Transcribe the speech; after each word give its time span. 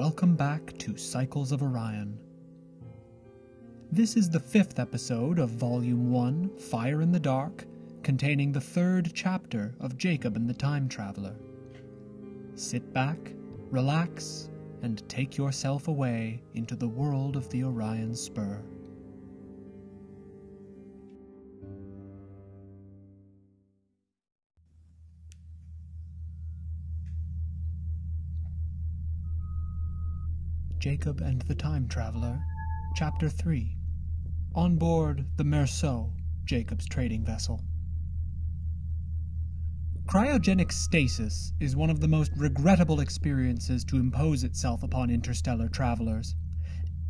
welcome 0.00 0.34
back 0.34 0.72
to 0.78 0.96
Cycles 0.96 1.52
of 1.52 1.62
Orion. 1.62 2.18
This 3.92 4.16
is 4.16 4.30
the 4.30 4.40
fifth 4.40 4.78
episode 4.78 5.38
of 5.38 5.50
Volume 5.50 6.10
1, 6.10 6.56
Fire 6.56 7.02
in 7.02 7.12
the 7.12 7.20
Dark, 7.20 7.66
containing 8.02 8.50
the 8.50 8.62
third 8.62 9.10
chapter 9.12 9.74
of 9.78 9.98
Jacob 9.98 10.36
and 10.36 10.48
the 10.48 10.54
Time 10.54 10.88
Traveler. 10.88 11.36
Sit 12.54 12.94
back, 12.94 13.18
relax, 13.70 14.48
and 14.80 15.06
take 15.06 15.36
yourself 15.36 15.86
away 15.86 16.40
into 16.54 16.76
the 16.76 16.88
world 16.88 17.36
of 17.36 17.50
the 17.50 17.62
Orion 17.62 18.14
Spur. 18.14 18.62
Jacob 30.80 31.20
and 31.20 31.42
the 31.42 31.54
Time 31.54 31.86
Traveler, 31.86 32.42
Chapter 32.96 33.28
3 33.28 33.76
On 34.54 34.76
board 34.76 35.26
the 35.36 35.44
Merceau, 35.44 36.14
Jacob's 36.46 36.86
trading 36.86 37.22
vessel. 37.22 37.62
Cryogenic 40.06 40.72
stasis 40.72 41.52
is 41.60 41.76
one 41.76 41.90
of 41.90 42.00
the 42.00 42.08
most 42.08 42.32
regrettable 42.34 42.98
experiences 42.98 43.84
to 43.84 43.98
impose 43.98 44.42
itself 44.42 44.82
upon 44.82 45.10
interstellar 45.10 45.68
travelers. 45.68 46.34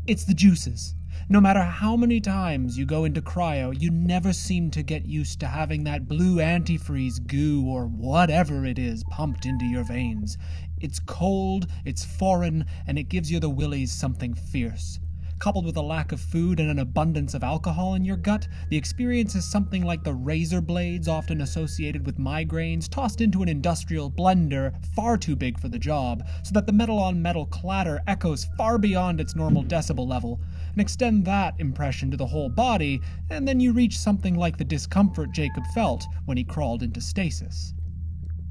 It's 0.04 0.24
the 0.24 0.34
juices. 0.34 0.96
No 1.28 1.40
matter 1.40 1.62
how 1.62 1.96
many 1.96 2.20
times 2.20 2.76
you 2.76 2.84
go 2.84 3.04
into 3.04 3.22
cryo, 3.22 3.72
you 3.80 3.92
never 3.92 4.32
seem 4.32 4.72
to 4.72 4.82
get 4.82 5.06
used 5.06 5.38
to 5.40 5.46
having 5.46 5.84
that 5.84 6.08
blue 6.08 6.38
antifreeze 6.38 7.24
goo 7.24 7.64
or 7.68 7.86
whatever 7.86 8.66
it 8.66 8.80
is 8.80 9.04
pumped 9.10 9.46
into 9.46 9.64
your 9.64 9.84
veins. 9.84 10.36
It's 10.80 10.98
cold, 10.98 11.66
it's 11.84 12.04
foreign, 12.04 12.64
and 12.86 12.98
it 12.98 13.10
gives 13.10 13.30
you 13.30 13.38
the 13.38 13.50
willies 13.50 13.92
something 13.92 14.32
fierce. 14.32 14.98
Coupled 15.38 15.64
with 15.64 15.76
a 15.76 15.82
lack 15.82 16.12
of 16.12 16.20
food 16.20 16.60
and 16.60 16.70
an 16.70 16.78
abundance 16.78 17.32
of 17.32 17.42
alcohol 17.42 17.94
in 17.94 18.04
your 18.04 18.16
gut, 18.16 18.46
the 18.68 18.76
experience 18.76 19.34
is 19.34 19.50
something 19.50 19.82
like 19.82 20.04
the 20.04 20.12
razor 20.12 20.60
blades 20.60 21.08
often 21.08 21.40
associated 21.40 22.04
with 22.04 22.18
migraines 22.18 22.88
tossed 22.88 23.20
into 23.22 23.42
an 23.42 23.48
industrial 23.48 24.10
blender 24.10 24.72
far 24.94 25.16
too 25.16 25.36
big 25.36 25.58
for 25.58 25.68
the 25.68 25.78
job, 25.78 26.22
so 26.42 26.52
that 26.52 26.66
the 26.66 26.72
metal 26.72 26.98
on 26.98 27.20
metal 27.22 27.46
clatter 27.46 28.00
echoes 28.06 28.48
far 28.56 28.76
beyond 28.78 29.20
its 29.20 29.36
normal 29.36 29.64
decibel 29.64 30.06
level. 30.06 30.40
And 30.72 30.80
extend 30.80 31.24
that 31.24 31.54
impression 31.58 32.10
to 32.10 32.16
the 32.16 32.26
whole 32.26 32.48
body, 32.48 33.00
and 33.30 33.48
then 33.48 33.60
you 33.60 33.72
reach 33.72 33.98
something 33.98 34.34
like 34.34 34.56
the 34.56 34.64
discomfort 34.64 35.32
Jacob 35.32 35.64
felt 35.74 36.06
when 36.24 36.36
he 36.36 36.44
crawled 36.44 36.82
into 36.82 37.00
stasis. 37.00 37.74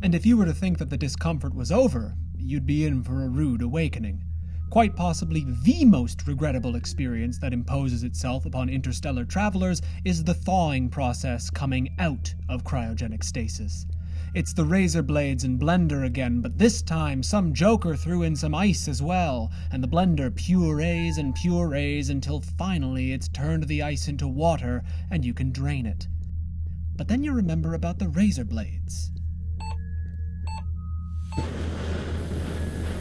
And 0.02 0.16
if 0.16 0.26
you 0.26 0.38
were 0.38 0.46
to 0.46 0.54
think 0.54 0.78
that 0.78 0.90
the 0.90 0.98
discomfort 0.98 1.54
was 1.54 1.74
over, 1.74 2.16
you'd 2.38 2.66
be 2.66 2.86
in 2.86 3.04
for 3.04 3.22
a 3.22 3.28
rude 3.28 3.62
awakening. 3.62 4.24
Quite 4.70 4.96
possibly 4.96 5.46
the 5.64 5.84
most 5.84 6.26
regrettable 6.26 6.78
experience 6.78 7.38
that 7.40 7.52
imposes 7.52 8.04
itself 8.04 8.46
upon 8.46 8.70
interstellar 8.70 9.26
travelers 9.26 9.82
is 10.06 10.24
the 10.24 10.34
thawing 10.34 10.90
process 10.90 11.50
coming 11.50 11.94
out 12.00 12.34
of 12.48 12.64
cryogenic 12.64 13.26
stasis. 13.26 13.86
It's 14.34 14.54
the 14.54 14.64
razor 14.64 15.02
blades 15.02 15.44
and 15.44 15.60
blender 15.60 16.06
again, 16.06 16.40
but 16.40 16.60
this 16.60 16.82
time 16.82 17.22
some 17.22 17.54
joker 17.54 17.98
threw 17.98 18.24
in 18.24 18.38
some 18.38 18.56
ice 18.56 18.88
as 18.88 19.02
well, 19.02 19.52
and 19.70 19.84
the 19.84 19.88
blender 19.88 20.34
purees 20.34 21.18
and 21.18 21.36
purees 21.36 22.10
until 22.10 22.40
finally 22.40 23.12
it's 23.12 23.28
turned 23.28 23.64
the 23.64 23.82
ice 23.82 24.08
into 24.08 24.30
water 24.30 24.84
and 25.12 25.26
you 25.26 25.34
can 25.34 25.52
drain 25.52 25.86
it. 25.86 26.08
But 26.96 27.10
then 27.10 27.22
you 27.24 27.34
remember 27.34 27.74
about 27.74 28.00
the 28.00 28.08
razor 28.08 28.46
blades. 28.46 29.12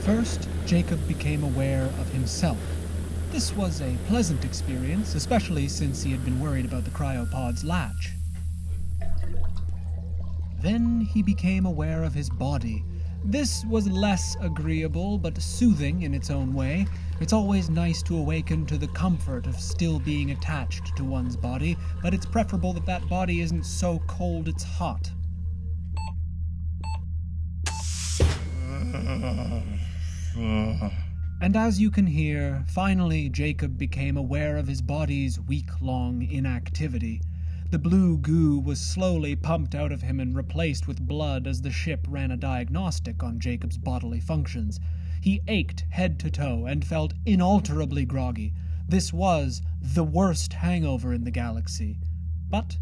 First, 0.00 0.48
Jacob 0.64 1.06
became 1.06 1.42
aware 1.44 1.84
of 2.00 2.10
himself. 2.10 2.58
This 3.30 3.54
was 3.54 3.82
a 3.82 3.96
pleasant 4.06 4.44
experience, 4.44 5.14
especially 5.14 5.69
since 5.69 6.03
he 6.03 6.10
had 6.12 6.25
been 6.25 6.41
worried 6.41 6.64
about 6.64 6.84
the 6.84 6.91
cryopod's 6.91 7.62
latch. 7.62 8.12
Then 10.60 11.03
he 11.03 11.22
became 11.22 11.66
aware 11.66 12.03
of 12.04 12.14
his 12.14 12.30
body. 12.30 12.82
This 13.25 13.64
was 13.66 13.86
less 13.86 14.36
agreeable, 14.41 15.19
but 15.19 15.41
soothing 15.42 16.03
in 16.03 16.14
its 16.14 16.30
own 16.30 16.54
way. 16.54 16.86
It's 17.20 17.32
always 17.32 17.69
nice 17.69 18.03
to 18.04 18.16
awaken 18.16 18.64
to 18.66 18.78
the 18.78 18.88
comfort 18.88 19.47
of 19.47 19.60
still 19.60 19.98
being 19.98 20.30
attached 20.30 20.97
to 20.97 21.04
one's 21.04 21.36
body, 21.36 21.76
but 22.03 22.14
it's 22.14 22.26
preferable 22.26 22.72
that 22.72 22.86
that 22.86 23.06
body 23.08 23.41
isn't 23.41 23.66
so 23.66 24.00
cold 24.06 24.48
it's 24.48 24.62
hot. 24.62 25.10
And 31.41 31.56
as 31.56 31.81
you 31.81 31.93
can 31.93 32.09
hear, 32.09 32.65
finally 32.66 33.28
Jacob 33.28 33.78
became 33.78 34.16
aware 34.16 34.56
of 34.56 34.66
his 34.66 34.82
body's 34.82 35.38
week 35.38 35.71
long 35.81 36.22
inactivity. 36.22 37.21
The 37.71 37.78
blue 37.78 38.19
goo 38.19 38.59
was 38.59 38.81
slowly 38.81 39.37
pumped 39.37 39.72
out 39.72 39.93
of 39.93 40.03
him 40.03 40.19
and 40.19 40.34
replaced 40.34 40.88
with 40.88 41.06
blood 41.06 41.47
as 41.47 41.62
the 41.62 41.71
ship 41.71 42.06
ran 42.09 42.32
a 42.32 42.37
diagnostic 42.37 43.22
on 43.22 43.38
Jacob's 43.38 43.78
bodily 43.78 44.19
functions. 44.19 44.81
He 45.21 45.41
ached 45.47 45.84
head 45.91 46.19
to 46.21 46.31
toe 46.31 46.66
and 46.66 46.84
felt 46.84 47.15
inalterably 47.25 48.04
groggy. 48.04 48.53
This 48.88 49.12
was 49.12 49.62
the 49.81 50.04
worst 50.04 50.54
hangover 50.54 51.12
in 51.12 51.22
the 51.22 51.31
galaxy. 51.31 52.00
But 52.50 52.78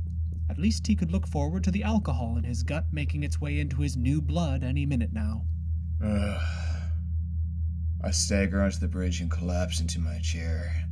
at 0.49 0.59
least 0.59 0.87
he 0.87 0.97
could 0.97 1.13
look 1.13 1.27
forward 1.27 1.63
to 1.65 1.71
the 1.71 1.83
alcohol 1.83 2.39
in 2.39 2.45
his 2.45 2.63
gut 2.63 2.87
making 2.91 3.23
its 3.23 3.39
way 3.39 3.61
into 3.61 3.83
his 3.83 3.99
new 3.99 4.23
blood 4.23 4.65
any 4.65 4.87
minute 4.87 5.13
now. 5.13 5.45
I 6.03 8.11
stagger 8.11 8.63
onto 8.63 8.79
the 8.79 8.89
bridge 8.89 9.21
and 9.21 9.31
collapse 9.31 9.81
into 9.81 9.99
my 9.99 10.19
chair. 10.19 10.85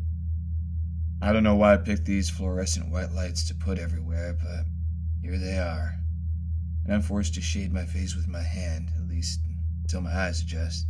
I 1.22 1.32
don't 1.32 1.44
know 1.44 1.54
why 1.54 1.74
I 1.74 1.78
picked 1.78 2.04
these 2.04 2.28
fluorescent 2.28 2.90
white 2.90 3.12
lights 3.12 3.46
to 3.48 3.54
put 3.54 3.78
everywhere, 3.78 4.36
but 4.40 4.66
here 5.22 5.38
they 5.38 5.58
are. 5.58 5.94
And 6.84 6.94
I'm 6.94 7.02
forced 7.02 7.34
to 7.34 7.40
shade 7.40 7.72
my 7.72 7.84
face 7.84 8.14
with 8.14 8.28
my 8.28 8.42
hand, 8.42 8.90
at 8.96 9.08
least 9.08 9.40
until 9.82 10.02
my 10.02 10.14
eyes 10.14 10.42
adjust. 10.42 10.86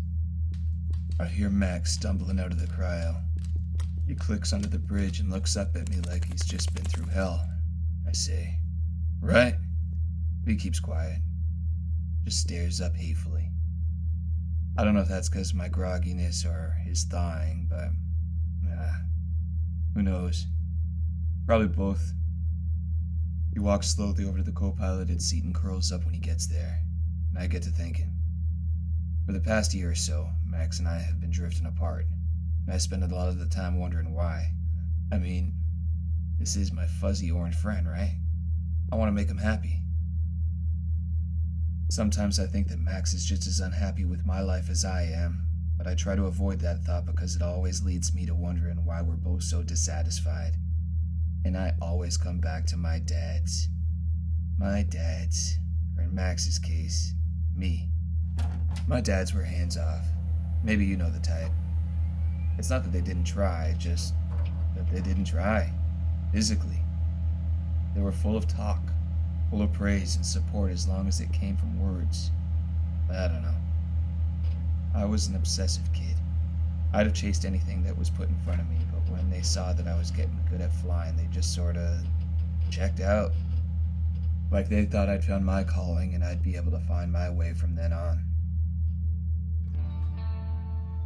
I 1.20 1.26
hear 1.26 1.50
Max 1.50 1.92
stumbling 1.92 2.40
out 2.40 2.52
of 2.52 2.58
the 2.58 2.66
cryo. 2.66 3.22
He 4.06 4.14
clicks 4.14 4.52
under 4.52 4.68
the 4.68 4.78
bridge 4.78 5.20
and 5.20 5.30
looks 5.30 5.56
up 5.56 5.76
at 5.76 5.88
me 5.88 5.96
like 6.08 6.24
he's 6.24 6.44
just 6.44 6.74
been 6.74 6.84
through 6.84 7.06
hell. 7.06 7.46
I 8.08 8.12
say, 8.12 8.58
Right? 9.20 9.54
He 10.44 10.56
keeps 10.56 10.80
quiet, 10.80 11.20
just 12.24 12.40
stares 12.40 12.80
up 12.80 12.94
hatefully. 12.94 13.53
I 14.76 14.82
don't 14.82 14.94
know 14.94 15.00
if 15.00 15.08
that's 15.08 15.28
because 15.28 15.50
of 15.50 15.56
my 15.56 15.68
grogginess 15.68 16.44
or 16.44 16.76
his 16.84 17.04
thawing, 17.04 17.68
but 17.70 17.90
uh, 18.68 18.92
who 19.94 20.02
knows? 20.02 20.46
Probably 21.46 21.68
both. 21.68 22.12
He 23.52 23.60
walks 23.60 23.94
slowly 23.94 24.24
over 24.24 24.38
to 24.38 24.42
the 24.42 24.50
co 24.50 24.72
piloted 24.72 25.22
seat 25.22 25.44
and 25.44 25.54
curls 25.54 25.92
up 25.92 26.04
when 26.04 26.12
he 26.12 26.18
gets 26.18 26.48
there, 26.48 26.80
and 27.30 27.38
I 27.38 27.46
get 27.46 27.62
to 27.62 27.70
thinking. 27.70 28.12
For 29.26 29.32
the 29.32 29.40
past 29.40 29.74
year 29.74 29.92
or 29.92 29.94
so, 29.94 30.28
Max 30.44 30.80
and 30.80 30.88
I 30.88 30.98
have 30.98 31.20
been 31.20 31.30
drifting 31.30 31.66
apart, 31.66 32.06
and 32.66 32.74
I 32.74 32.78
spend 32.78 33.04
a 33.04 33.14
lot 33.14 33.28
of 33.28 33.38
the 33.38 33.46
time 33.46 33.78
wondering 33.78 34.12
why. 34.12 34.50
I 35.12 35.18
mean, 35.18 35.54
this 36.40 36.56
is 36.56 36.72
my 36.72 36.86
fuzzy 36.86 37.30
orange 37.30 37.54
friend, 37.54 37.88
right? 37.88 38.18
I 38.90 38.96
want 38.96 39.08
to 39.08 39.12
make 39.12 39.28
him 39.28 39.38
happy. 39.38 39.83
Sometimes 41.94 42.40
I 42.40 42.46
think 42.46 42.66
that 42.70 42.80
Max 42.80 43.14
is 43.14 43.24
just 43.24 43.46
as 43.46 43.60
unhappy 43.60 44.04
with 44.04 44.26
my 44.26 44.40
life 44.40 44.68
as 44.68 44.84
I 44.84 45.02
am, 45.02 45.46
but 45.78 45.86
I 45.86 45.94
try 45.94 46.16
to 46.16 46.26
avoid 46.26 46.58
that 46.58 46.82
thought 46.82 47.06
because 47.06 47.36
it 47.36 47.40
always 47.40 47.84
leads 47.84 48.12
me 48.12 48.26
to 48.26 48.34
wondering 48.34 48.84
why 48.84 49.00
we're 49.00 49.14
both 49.14 49.44
so 49.44 49.62
dissatisfied. 49.62 50.54
And 51.44 51.56
I 51.56 51.72
always 51.80 52.16
come 52.16 52.40
back 52.40 52.66
to 52.66 52.76
my 52.76 52.98
dad's. 52.98 53.68
My 54.58 54.82
dad's, 54.82 55.56
or 55.96 56.02
in 56.02 56.12
Max's 56.12 56.58
case, 56.58 57.14
me. 57.54 57.90
My 58.88 59.00
dads 59.00 59.32
were 59.32 59.44
hands 59.44 59.78
off. 59.78 60.04
Maybe 60.64 60.84
you 60.84 60.96
know 60.96 61.12
the 61.12 61.20
type. 61.20 61.52
It's 62.58 62.70
not 62.70 62.82
that 62.82 62.92
they 62.92 63.02
didn't 63.02 63.22
try, 63.22 63.72
just 63.78 64.14
that 64.74 64.90
they 64.90 65.00
didn't 65.00 65.26
try. 65.26 65.72
Physically. 66.32 66.82
They 67.94 68.00
were 68.00 68.10
full 68.10 68.36
of 68.36 68.48
talk, 68.48 68.82
full 69.50 69.62
of 69.62 69.72
praise 69.72 70.16
and 70.16 70.24
support 70.24 70.70
as 70.72 70.88
long 70.88 71.08
as 71.08 71.20
it 71.20 71.32
came 71.32 71.56
from 71.56 71.80
words. 71.80 72.30
I 73.10 73.28
don't 73.28 73.42
know. 73.42 73.54
I 74.94 75.04
was 75.04 75.26
an 75.26 75.36
obsessive 75.36 75.92
kid. 75.92 76.16
I'd 76.92 77.06
have 77.06 77.14
chased 77.14 77.44
anything 77.44 77.82
that 77.82 77.98
was 77.98 78.10
put 78.10 78.28
in 78.28 78.38
front 78.40 78.60
of 78.60 78.68
me, 78.70 78.78
but 78.92 79.12
when 79.12 79.28
they 79.30 79.42
saw 79.42 79.72
that 79.72 79.88
I 79.88 79.98
was 79.98 80.10
getting 80.10 80.38
good 80.48 80.60
at 80.60 80.72
flying, 80.72 81.16
they 81.16 81.26
just 81.32 81.54
sort 81.54 81.76
of 81.76 81.98
checked 82.70 83.00
out. 83.00 83.32
Like 84.50 84.68
they 84.68 84.84
thought 84.84 85.08
I'd 85.08 85.24
found 85.24 85.44
my 85.44 85.64
calling 85.64 86.14
and 86.14 86.22
I'd 86.22 86.42
be 86.42 86.54
able 86.54 86.70
to 86.70 86.80
find 86.80 87.10
my 87.10 87.28
way 87.30 87.52
from 87.54 87.74
then 87.74 87.92
on. 87.92 88.24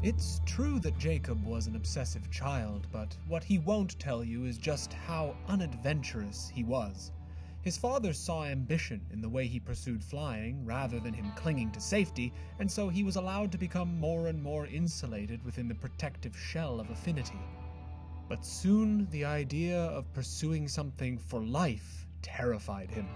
It's 0.02 0.40
true 0.46 0.78
that 0.80 0.98
Jacob 0.98 1.44
was 1.44 1.66
an 1.66 1.74
obsessive 1.74 2.30
child, 2.30 2.86
but 2.92 3.16
what 3.26 3.42
he 3.42 3.58
won't 3.58 3.98
tell 3.98 4.22
you 4.22 4.44
is 4.44 4.56
just 4.56 4.92
how 4.92 5.34
unadventurous 5.48 6.52
he 6.54 6.62
was. 6.62 7.10
His 7.68 7.76
father 7.76 8.14
saw 8.14 8.46
ambition 8.46 9.02
in 9.12 9.20
the 9.20 9.28
way 9.28 9.46
he 9.46 9.60
pursued 9.60 10.02
flying 10.02 10.64
rather 10.64 10.98
than 10.98 11.12
him 11.12 11.32
clinging 11.36 11.70
to 11.72 11.82
safety, 11.82 12.32
and 12.58 12.72
so 12.72 12.88
he 12.88 13.04
was 13.04 13.16
allowed 13.16 13.52
to 13.52 13.58
become 13.58 14.00
more 14.00 14.28
and 14.28 14.42
more 14.42 14.64
insulated 14.64 15.44
within 15.44 15.68
the 15.68 15.74
protective 15.74 16.34
shell 16.34 16.80
of 16.80 16.88
affinity. 16.88 17.38
But 18.26 18.42
soon 18.42 19.06
the 19.10 19.26
idea 19.26 19.78
of 19.78 20.10
pursuing 20.14 20.66
something 20.66 21.18
for 21.18 21.42
life 21.42 22.06
terrified 22.22 22.90
him. 22.90 23.06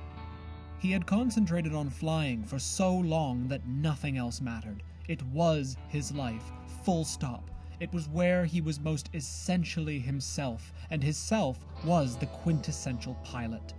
He 0.79 0.91
had 0.93 1.07
concentrated 1.07 1.73
on 1.73 1.89
flying 1.89 2.45
for 2.45 2.59
so 2.59 2.95
long 2.95 3.49
that 3.49 3.67
nothing 3.67 4.19
else 4.19 4.43
mattered. 4.43 4.83
It 5.09 5.23
was 5.23 5.79
his 5.89 6.13
life, 6.13 6.45
full 6.85 7.07
stop. 7.07 7.51
It 7.81 7.91
was 7.95 8.07
where 8.07 8.45
he 8.45 8.61
was 8.61 8.79
most 8.79 9.09
essentially 9.15 9.99
himself, 9.99 10.75
and 10.91 11.03
his 11.03 11.17
self 11.17 11.65
was 11.87 12.19
the 12.19 12.27
quintessential 12.27 13.15
pilot. 13.25 13.73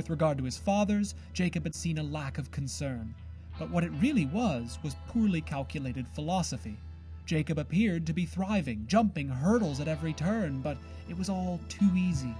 With 0.00 0.08
regard 0.08 0.38
to 0.38 0.44
his 0.44 0.56
fathers, 0.56 1.14
Jacob 1.34 1.64
had 1.64 1.74
seen 1.74 1.98
a 1.98 2.02
lack 2.02 2.38
of 2.38 2.50
concern. 2.50 3.14
But 3.58 3.68
what 3.68 3.84
it 3.84 3.92
really 4.00 4.24
was 4.24 4.78
was 4.82 4.96
poorly 5.08 5.42
calculated 5.42 6.08
philosophy. 6.08 6.78
Jacob 7.26 7.58
appeared 7.58 8.06
to 8.06 8.14
be 8.14 8.24
thriving, 8.24 8.86
jumping 8.86 9.28
hurdles 9.28 9.78
at 9.78 9.88
every 9.88 10.14
turn, 10.14 10.62
but 10.62 10.78
it 11.10 11.18
was 11.18 11.28
all 11.28 11.60
too 11.68 11.90
easy. 11.94 12.34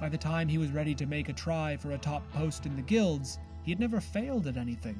By 0.00 0.08
the 0.08 0.18
time 0.18 0.48
he 0.48 0.58
was 0.58 0.72
ready 0.72 0.92
to 0.96 1.06
make 1.06 1.28
a 1.28 1.32
try 1.32 1.76
for 1.76 1.92
a 1.92 1.98
top 1.98 2.28
post 2.32 2.66
in 2.66 2.74
the 2.74 2.82
guilds, 2.82 3.38
he 3.62 3.70
had 3.70 3.78
never 3.78 4.00
failed 4.00 4.48
at 4.48 4.56
anything, 4.56 4.98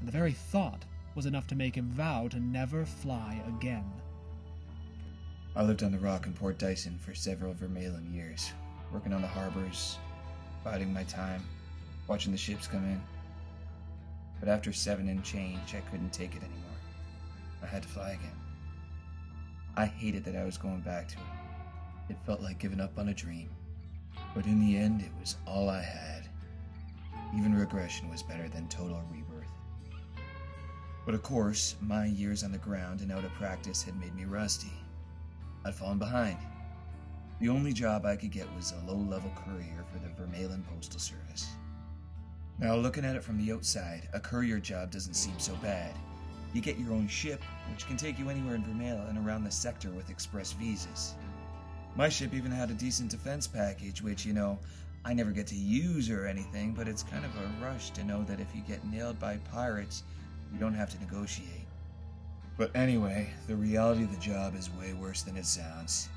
and 0.00 0.08
the 0.08 0.10
very 0.10 0.32
thought 0.32 0.84
was 1.14 1.26
enough 1.26 1.46
to 1.46 1.54
make 1.54 1.76
him 1.76 1.90
vow 1.90 2.26
to 2.26 2.40
never 2.40 2.84
fly 2.84 3.40
again. 3.46 3.88
I 5.54 5.62
lived 5.62 5.84
on 5.84 5.92
the 5.92 5.98
rock 5.98 6.26
in 6.26 6.32
Port 6.32 6.58
Dyson 6.58 6.98
for 6.98 7.14
several 7.14 7.54
Vermalen 7.54 8.12
years, 8.12 8.50
working 8.92 9.12
on 9.12 9.22
the 9.22 9.28
harbors, 9.28 9.98
biding 10.64 10.92
my 10.92 11.04
time, 11.04 11.42
watching 12.06 12.32
the 12.32 12.38
ships 12.38 12.66
come 12.66 12.84
in. 12.84 13.00
But 14.40 14.48
after 14.48 14.72
seven 14.72 15.08
and 15.08 15.22
change, 15.22 15.74
I 15.74 15.80
couldn't 15.90 16.12
take 16.12 16.34
it 16.34 16.42
anymore. 16.42 16.78
I 17.62 17.66
had 17.66 17.82
to 17.82 17.88
fly 17.88 18.10
again. 18.10 18.36
I 19.76 19.86
hated 19.86 20.24
that 20.24 20.36
I 20.36 20.44
was 20.44 20.58
going 20.58 20.80
back 20.80 21.08
to 21.08 21.16
it. 21.16 22.10
It 22.10 22.16
felt 22.26 22.40
like 22.40 22.58
giving 22.58 22.80
up 22.80 22.98
on 22.98 23.08
a 23.08 23.14
dream. 23.14 23.48
But 24.34 24.46
in 24.46 24.60
the 24.60 24.76
end, 24.76 25.00
it 25.00 25.12
was 25.20 25.36
all 25.46 25.70
I 25.70 25.80
had. 25.82 26.28
Even 27.36 27.54
regression 27.54 28.10
was 28.10 28.22
better 28.22 28.48
than 28.48 28.68
total 28.68 29.02
rebirth. 29.10 29.48
But 31.06 31.14
of 31.14 31.22
course, 31.22 31.76
my 31.80 32.06
years 32.06 32.44
on 32.44 32.52
the 32.52 32.58
ground 32.58 33.00
and 33.00 33.10
out 33.10 33.24
of 33.24 33.32
practice 33.34 33.82
had 33.82 33.98
made 33.98 34.14
me 34.14 34.24
rusty. 34.24 34.72
I'd 35.64 35.74
fallen 35.74 35.98
behind. 35.98 36.38
The 37.42 37.48
only 37.48 37.72
job 37.72 38.06
I 38.06 38.14
could 38.14 38.30
get 38.30 38.46
was 38.54 38.70
a 38.70 38.88
low 38.88 38.98
level 38.98 39.32
courier 39.34 39.84
for 39.90 39.98
the 39.98 40.06
Vermalen 40.10 40.62
Postal 40.64 41.00
Service. 41.00 41.48
Now, 42.60 42.76
looking 42.76 43.04
at 43.04 43.16
it 43.16 43.24
from 43.24 43.36
the 43.36 43.52
outside, 43.52 44.08
a 44.12 44.20
courier 44.20 44.60
job 44.60 44.92
doesn't 44.92 45.14
seem 45.14 45.36
so 45.40 45.56
bad. 45.56 45.92
You 46.54 46.60
get 46.60 46.78
your 46.78 46.92
own 46.92 47.08
ship, 47.08 47.42
which 47.72 47.88
can 47.88 47.96
take 47.96 48.16
you 48.16 48.30
anywhere 48.30 48.54
in 48.54 48.62
Vermalen 48.62 49.10
and 49.10 49.26
around 49.26 49.42
the 49.42 49.50
sector 49.50 49.90
with 49.90 50.08
express 50.08 50.52
visas. 50.52 51.16
My 51.96 52.08
ship 52.08 52.32
even 52.32 52.52
had 52.52 52.70
a 52.70 52.74
decent 52.74 53.10
defense 53.10 53.48
package, 53.48 54.02
which, 54.02 54.24
you 54.24 54.34
know, 54.34 54.60
I 55.04 55.12
never 55.12 55.32
get 55.32 55.48
to 55.48 55.56
use 55.56 56.10
or 56.10 56.28
anything, 56.28 56.74
but 56.74 56.86
it's 56.86 57.02
kind 57.02 57.24
of 57.24 57.32
a 57.34 57.64
rush 57.64 57.90
to 57.90 58.04
know 58.04 58.22
that 58.22 58.38
if 58.38 58.54
you 58.54 58.62
get 58.68 58.86
nailed 58.86 59.18
by 59.18 59.38
pirates, 59.50 60.04
you 60.52 60.60
don't 60.60 60.74
have 60.74 60.90
to 60.90 61.00
negotiate. 61.00 61.66
But 62.56 62.70
anyway, 62.76 63.30
the 63.48 63.56
reality 63.56 64.04
of 64.04 64.12
the 64.12 64.20
job 64.20 64.54
is 64.54 64.70
way 64.70 64.92
worse 64.92 65.22
than 65.22 65.36
it 65.36 65.46
sounds. 65.46 66.08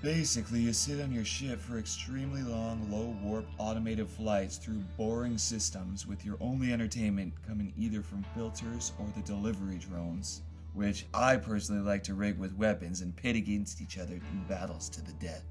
Basically, 0.00 0.60
you 0.60 0.72
sit 0.72 1.00
on 1.00 1.10
your 1.10 1.24
ship 1.24 1.60
for 1.60 1.76
extremely 1.76 2.42
long, 2.42 2.88
low 2.88 3.16
warp 3.20 3.46
automated 3.58 4.08
flights 4.08 4.56
through 4.56 4.84
boring 4.96 5.36
systems 5.36 6.06
with 6.06 6.24
your 6.24 6.36
only 6.40 6.72
entertainment 6.72 7.32
coming 7.44 7.72
either 7.76 8.00
from 8.00 8.24
filters 8.32 8.92
or 9.00 9.06
the 9.16 9.22
delivery 9.22 9.78
drones, 9.78 10.42
which 10.72 11.06
I 11.12 11.36
personally 11.36 11.82
like 11.82 12.04
to 12.04 12.14
rig 12.14 12.38
with 12.38 12.54
weapons 12.54 13.00
and 13.00 13.16
pit 13.16 13.34
against 13.34 13.80
each 13.80 13.98
other 13.98 14.14
in 14.14 14.44
battles 14.48 14.88
to 14.90 15.02
the 15.02 15.14
death. 15.14 15.42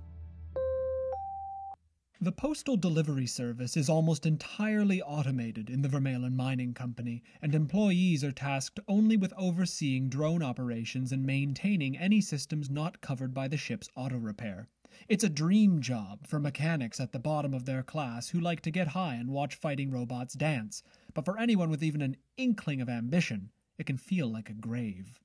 The 2.20 2.32
postal 2.32 2.78
delivery 2.78 3.28
service 3.28 3.78
is 3.78 3.90
almost 3.90 4.26
entirely 4.26 5.04
automated 5.04 5.70
in 5.70 5.84
the 5.84 5.88
Vermalen 5.88 6.36
Mining 6.36 6.74
Company, 6.74 7.22
and 7.44 7.54
employees 7.54 8.24
are 8.24 8.32
tasked 8.32 8.80
only 8.88 9.16
with 9.16 9.36
overseeing 9.38 10.10
drone 10.10 10.42
operations 10.42 11.12
and 11.12 11.24
maintaining 11.24 11.96
any 11.96 12.20
systems 12.22 12.72
not 12.72 13.02
covered 13.02 13.36
by 13.36 13.48
the 13.48 13.56
ship's 13.56 13.88
auto 13.96 14.18
repair. 14.18 14.68
It's 15.08 15.24
a 15.24 15.30
dream 15.30 15.80
job 15.80 16.26
for 16.26 16.40
mechanics 16.40 17.00
at 17.00 17.12
the 17.12 17.20
bottom 17.20 17.54
of 17.54 17.66
their 17.66 17.84
class 17.84 18.30
who 18.30 18.40
like 18.40 18.62
to 18.62 18.72
get 18.72 18.88
high 18.88 19.14
and 19.14 19.30
watch 19.30 19.54
fighting 19.54 19.92
robots 19.92 20.34
dance, 20.34 20.82
but 21.14 21.24
for 21.24 21.38
anyone 21.38 21.70
with 21.70 21.84
even 21.84 22.02
an 22.02 22.18
inkling 22.36 22.82
of 22.82 22.90
ambition, 22.90 23.52
it 23.78 23.86
can 23.86 23.98
feel 23.98 24.28
like 24.28 24.50
a 24.50 24.54
grave. 24.54 25.20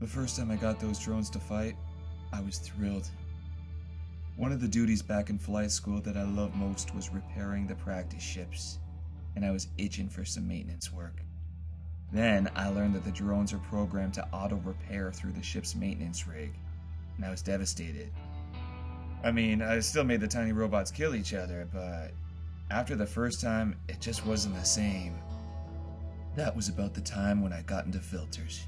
The 0.00 0.08
first 0.08 0.36
time 0.36 0.50
I 0.50 0.56
got 0.56 0.80
those 0.80 0.98
drones 0.98 1.30
to 1.30 1.38
fight, 1.38 1.76
I 2.32 2.40
was 2.40 2.58
thrilled. 2.58 3.08
One 4.38 4.52
of 4.52 4.60
the 4.60 4.68
duties 4.68 5.02
back 5.02 5.30
in 5.30 5.38
flight 5.38 5.72
school 5.72 6.00
that 6.02 6.16
I 6.16 6.22
loved 6.22 6.54
most 6.54 6.94
was 6.94 7.12
repairing 7.12 7.66
the 7.66 7.74
practice 7.74 8.22
ships, 8.22 8.78
and 9.34 9.44
I 9.44 9.50
was 9.50 9.66
itching 9.78 10.08
for 10.08 10.24
some 10.24 10.46
maintenance 10.46 10.92
work. 10.92 11.24
Then 12.12 12.48
I 12.54 12.68
learned 12.68 12.94
that 12.94 13.04
the 13.04 13.10
drones 13.10 13.52
are 13.52 13.58
programmed 13.58 14.14
to 14.14 14.28
auto 14.32 14.54
repair 14.64 15.10
through 15.10 15.32
the 15.32 15.42
ship's 15.42 15.74
maintenance 15.74 16.28
rig, 16.28 16.52
and 17.16 17.26
I 17.26 17.30
was 17.30 17.42
devastated. 17.42 18.12
I 19.24 19.32
mean, 19.32 19.60
I 19.60 19.80
still 19.80 20.04
made 20.04 20.20
the 20.20 20.28
tiny 20.28 20.52
robots 20.52 20.92
kill 20.92 21.16
each 21.16 21.34
other, 21.34 21.68
but 21.72 22.12
after 22.70 22.94
the 22.94 23.06
first 23.06 23.40
time, 23.40 23.74
it 23.88 24.00
just 24.00 24.24
wasn't 24.24 24.54
the 24.54 24.64
same. 24.64 25.18
That 26.36 26.54
was 26.54 26.68
about 26.68 26.94
the 26.94 27.00
time 27.00 27.42
when 27.42 27.52
I 27.52 27.62
got 27.62 27.86
into 27.86 27.98
filters. 27.98 28.64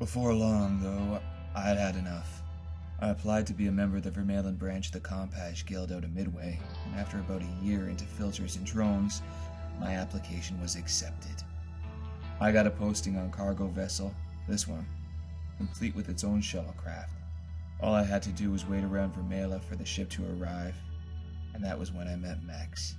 Before 0.00 0.34
long, 0.34 0.80
though, 0.82 1.20
I'd 1.54 1.78
had 1.78 1.94
enough. 1.94 2.41
I 3.02 3.08
applied 3.08 3.48
to 3.48 3.52
be 3.52 3.66
a 3.66 3.72
member 3.72 3.96
of 3.96 4.04
the 4.04 4.12
Vermalen 4.12 4.56
branch 4.56 4.86
of 4.86 4.92
the 4.92 5.00
Compage 5.00 5.66
Guild 5.66 5.90
out 5.90 6.04
of 6.04 6.14
Midway, 6.14 6.60
and 6.86 6.94
after 6.94 7.18
about 7.18 7.42
a 7.42 7.64
year 7.64 7.88
into 7.88 8.04
filters 8.04 8.54
and 8.54 8.64
drones, 8.64 9.22
my 9.80 9.96
application 9.96 10.60
was 10.60 10.76
accepted. 10.76 11.42
I 12.40 12.52
got 12.52 12.68
a 12.68 12.70
posting 12.70 13.16
on 13.16 13.32
cargo 13.32 13.66
vessel, 13.66 14.14
this 14.46 14.68
one, 14.68 14.86
complete 15.56 15.96
with 15.96 16.08
its 16.10 16.22
own 16.22 16.40
shuttlecraft. 16.40 17.08
All 17.80 17.92
I 17.92 18.04
had 18.04 18.22
to 18.22 18.30
do 18.30 18.52
was 18.52 18.68
wait 18.68 18.84
around 18.84 19.16
Vermela 19.16 19.60
for 19.60 19.74
the 19.74 19.84
ship 19.84 20.08
to 20.10 20.40
arrive, 20.40 20.76
and 21.54 21.64
that 21.64 21.76
was 21.76 21.90
when 21.90 22.06
I 22.06 22.14
met 22.14 22.44
Max. 22.44 22.94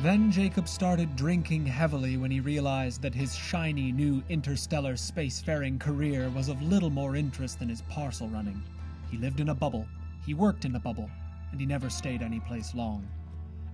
Then 0.00 0.32
Jacob 0.32 0.68
started 0.68 1.14
drinking 1.14 1.66
heavily 1.66 2.16
when 2.16 2.30
he 2.30 2.40
realized 2.40 3.00
that 3.02 3.14
his 3.14 3.34
shiny 3.34 3.92
new 3.92 4.24
interstellar 4.28 4.94
spacefaring 4.94 5.78
career 5.78 6.28
was 6.30 6.48
of 6.48 6.60
little 6.60 6.90
more 6.90 7.14
interest 7.14 7.60
than 7.60 7.68
his 7.68 7.82
parcel 7.82 8.28
running. 8.28 8.60
He 9.10 9.16
lived 9.16 9.38
in 9.38 9.50
a 9.50 9.54
bubble, 9.54 9.86
he 10.26 10.34
worked 10.34 10.64
in 10.64 10.74
a 10.74 10.80
bubble, 10.80 11.08
and 11.52 11.60
he 11.60 11.66
never 11.66 11.88
stayed 11.88 12.22
any 12.22 12.40
place 12.40 12.74
long. 12.74 13.06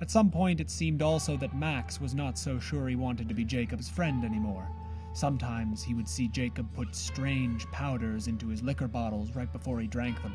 At 0.02 0.11
some 0.11 0.30
point, 0.30 0.61
it 0.61 0.71
seemed 0.71 1.00
also 1.00 1.38
that 1.38 1.56
Max 1.56 2.00
was 2.00 2.14
not 2.14 2.38
so 2.38 2.59
sure 2.59 2.87
he 2.87 2.97
wanted 2.97 3.26
to 3.28 3.35
be 3.35 3.44
Jacob's 3.44 3.88
friend 3.88 4.23
anymore. 4.23 4.68
Sometimes 5.14 5.83
he 5.83 5.94
would 5.94 6.09
see 6.09 6.28
Jacob 6.28 6.71
put 6.75 6.94
strange 6.94 7.66
powders 7.73 8.28
into 8.28 8.49
his 8.49 8.62
liquor 8.62 8.88
bottles 8.88 9.35
right 9.35 9.52
before 9.52 9.80
he 9.80 9.87
drank 9.87 10.23
them. 10.23 10.35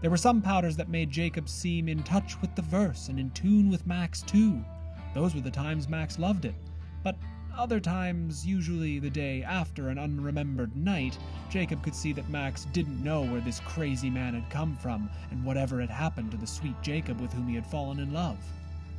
There 0.00 0.10
were 0.10 0.16
some 0.16 0.40
powders 0.40 0.76
that 0.76 0.88
made 0.88 1.10
Jacob 1.10 1.48
seem 1.48 1.88
in 1.88 2.04
touch 2.04 2.40
with 2.40 2.54
the 2.54 2.62
verse 2.62 3.08
and 3.08 3.18
in 3.18 3.30
tune 3.32 3.70
with 3.70 3.86
Max, 3.86 4.22
too. 4.22 4.64
Those 5.14 5.34
were 5.34 5.40
the 5.40 5.50
times 5.50 5.88
Max 5.88 6.18
loved 6.18 6.44
it. 6.44 6.54
But 7.02 7.16
other 7.56 7.80
times, 7.80 8.46
usually 8.46 8.98
the 8.98 9.10
day 9.10 9.42
after 9.42 9.88
an 9.88 9.98
unremembered 9.98 10.74
night, 10.76 11.18
Jacob 11.50 11.82
could 11.82 11.94
see 11.94 12.12
that 12.12 12.28
Max 12.28 12.66
didn't 12.66 13.02
know 13.02 13.22
where 13.22 13.40
this 13.40 13.60
crazy 13.60 14.08
man 14.10 14.34
had 14.34 14.48
come 14.50 14.76
from 14.76 15.10
and 15.30 15.44
whatever 15.44 15.80
had 15.80 15.90
happened 15.90 16.30
to 16.30 16.36
the 16.36 16.46
sweet 16.46 16.80
Jacob 16.82 17.20
with 17.20 17.32
whom 17.32 17.48
he 17.48 17.54
had 17.54 17.66
fallen 17.66 17.98
in 17.98 18.12
love. 18.12 18.38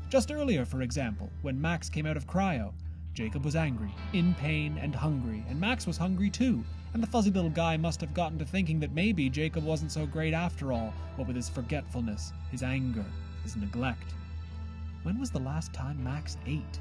Just 0.09 0.31
earlier, 0.31 0.65
for 0.65 0.81
example, 0.81 1.29
when 1.41 1.61
Max 1.61 1.89
came 1.89 2.05
out 2.05 2.17
of 2.17 2.27
cryo, 2.27 2.73
Jacob 3.13 3.45
was 3.45 3.55
angry, 3.55 3.93
in 4.13 4.33
pain, 4.35 4.77
and 4.77 4.93
hungry, 4.93 5.43
and 5.49 5.59
Max 5.59 5.87
was 5.87 5.97
hungry 5.97 6.29
too, 6.29 6.63
and 6.93 7.01
the 7.01 7.07
fuzzy 7.07 7.31
little 7.31 7.49
guy 7.49 7.77
must 7.77 8.01
have 8.01 8.13
gotten 8.13 8.37
to 8.39 8.45
thinking 8.45 8.79
that 8.79 8.93
maybe 8.93 9.29
Jacob 9.29 9.63
wasn't 9.63 9.91
so 9.91 10.05
great 10.05 10.33
after 10.33 10.73
all, 10.73 10.93
what 11.15 11.27
with 11.27 11.35
his 11.35 11.49
forgetfulness, 11.49 12.33
his 12.51 12.63
anger, 12.63 13.05
his 13.43 13.55
neglect. 13.55 14.13
When 15.03 15.19
was 15.19 15.31
the 15.31 15.39
last 15.39 15.73
time 15.73 16.03
Max 16.03 16.37
ate? 16.45 16.79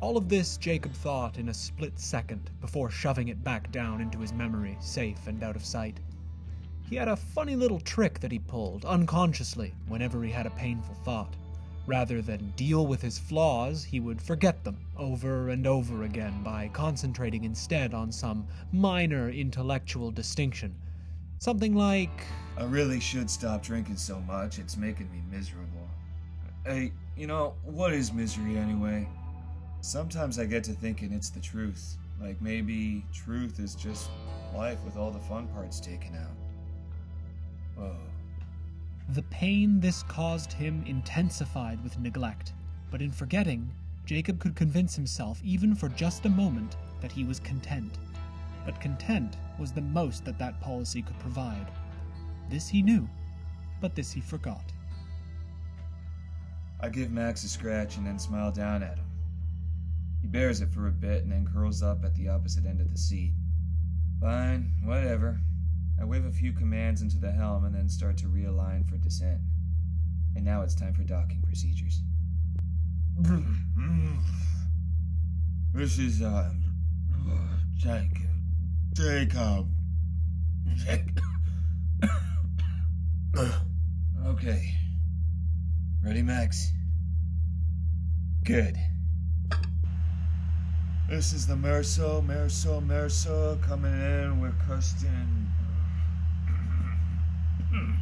All 0.00 0.16
of 0.16 0.28
this 0.28 0.56
Jacob 0.56 0.92
thought 0.92 1.36
in 1.36 1.48
a 1.48 1.54
split 1.54 1.98
second 1.98 2.50
before 2.60 2.90
shoving 2.90 3.26
it 3.26 3.42
back 3.42 3.72
down 3.72 4.00
into 4.00 4.20
his 4.20 4.32
memory, 4.32 4.76
safe 4.78 5.26
and 5.26 5.42
out 5.42 5.56
of 5.56 5.64
sight. 5.64 5.98
He 6.88 6.94
had 6.94 7.08
a 7.08 7.16
funny 7.16 7.56
little 7.56 7.80
trick 7.80 8.20
that 8.20 8.30
he 8.30 8.38
pulled, 8.38 8.84
unconsciously, 8.84 9.74
whenever 9.88 10.22
he 10.22 10.30
had 10.30 10.46
a 10.46 10.50
painful 10.50 10.94
thought. 11.04 11.34
Rather 11.88 12.22
than 12.22 12.52
deal 12.56 12.86
with 12.86 13.02
his 13.02 13.18
flaws, 13.18 13.82
he 13.82 13.98
would 13.98 14.22
forget 14.22 14.62
them 14.62 14.76
over 14.96 15.48
and 15.48 15.66
over 15.66 16.04
again 16.04 16.40
by 16.44 16.68
concentrating 16.72 17.42
instead 17.42 17.94
on 17.94 18.12
some 18.12 18.46
minor 18.72 19.28
intellectual 19.30 20.12
distinction. 20.12 20.76
Something 21.38 21.74
like. 21.74 22.26
I 22.56 22.62
really 22.62 23.00
should 23.00 23.28
stop 23.28 23.62
drinking 23.62 23.96
so 23.96 24.20
much. 24.20 24.60
It's 24.60 24.76
making 24.76 25.10
me 25.10 25.22
miserable. 25.30 25.85
Hey, 26.66 26.90
you 27.16 27.28
know, 27.28 27.54
what 27.62 27.92
is 27.92 28.12
misery 28.12 28.58
anyway? 28.58 29.08
Sometimes 29.82 30.36
I 30.36 30.46
get 30.46 30.64
to 30.64 30.72
thinking 30.72 31.12
it's 31.12 31.30
the 31.30 31.38
truth. 31.38 31.96
Like 32.20 32.42
maybe 32.42 33.06
truth 33.14 33.60
is 33.60 33.76
just 33.76 34.10
life 34.52 34.78
with 34.84 34.96
all 34.96 35.12
the 35.12 35.20
fun 35.20 35.46
parts 35.46 35.78
taken 35.78 36.16
out. 36.16 37.92
The 39.10 39.22
pain 39.30 39.78
this 39.78 40.02
caused 40.02 40.52
him 40.52 40.82
intensified 40.88 41.80
with 41.84 42.00
neglect, 42.00 42.52
but 42.90 43.00
in 43.00 43.12
forgetting, 43.12 43.70
Jacob 44.04 44.40
could 44.40 44.56
convince 44.56 44.96
himself, 44.96 45.40
even 45.44 45.72
for 45.72 45.88
just 45.90 46.26
a 46.26 46.30
moment, 46.30 46.76
that 47.00 47.12
he 47.12 47.22
was 47.22 47.38
content. 47.38 47.92
But 48.64 48.80
content 48.80 49.36
was 49.60 49.70
the 49.70 49.82
most 49.82 50.24
that 50.24 50.40
that 50.40 50.60
policy 50.60 51.02
could 51.02 51.18
provide. 51.20 51.70
This 52.50 52.66
he 52.66 52.82
knew, 52.82 53.08
but 53.80 53.94
this 53.94 54.10
he 54.10 54.20
forgot. 54.20 54.72
I 56.80 56.88
give 56.88 57.10
Max 57.10 57.42
a 57.44 57.48
scratch 57.48 57.96
and 57.96 58.06
then 58.06 58.18
smile 58.18 58.52
down 58.52 58.82
at 58.82 58.98
him. 58.98 59.06
He 60.20 60.28
bears 60.28 60.60
it 60.60 60.72
for 60.72 60.88
a 60.88 60.92
bit 60.92 61.22
and 61.22 61.32
then 61.32 61.46
curls 61.46 61.82
up 61.82 62.04
at 62.04 62.14
the 62.14 62.28
opposite 62.28 62.66
end 62.66 62.80
of 62.80 62.90
the 62.90 62.98
seat. 62.98 63.32
Fine, 64.20 64.72
whatever. 64.84 65.40
I 66.00 66.04
wave 66.04 66.26
a 66.26 66.32
few 66.32 66.52
commands 66.52 67.00
into 67.00 67.18
the 67.18 67.32
helm 67.32 67.64
and 67.64 67.74
then 67.74 67.88
start 67.88 68.18
to 68.18 68.26
realign 68.26 68.88
for 68.88 68.96
descent. 68.98 69.40
And 70.34 70.44
now 70.44 70.62
it's 70.62 70.74
time 70.74 70.94
for 70.94 71.04
docking 71.04 71.42
procedures. 71.42 72.02
This 75.76 75.98
is, 75.98 76.22
uh, 76.22 76.50
Jacob. 77.76 78.30
Jacob. 78.94 79.68
Jacob. 80.74 81.20
okay. 84.26 84.72
Ready, 86.06 86.22
Max? 86.22 86.72
Good. 88.44 88.76
This 91.10 91.32
is 91.32 91.48
the 91.48 91.56
Merceau, 91.56 92.24
Merceau, 92.24 92.80
Merceau 92.80 93.60
coming 93.60 93.92
in 93.92 94.40
with 94.40 94.54
Kirsten. 94.68 95.48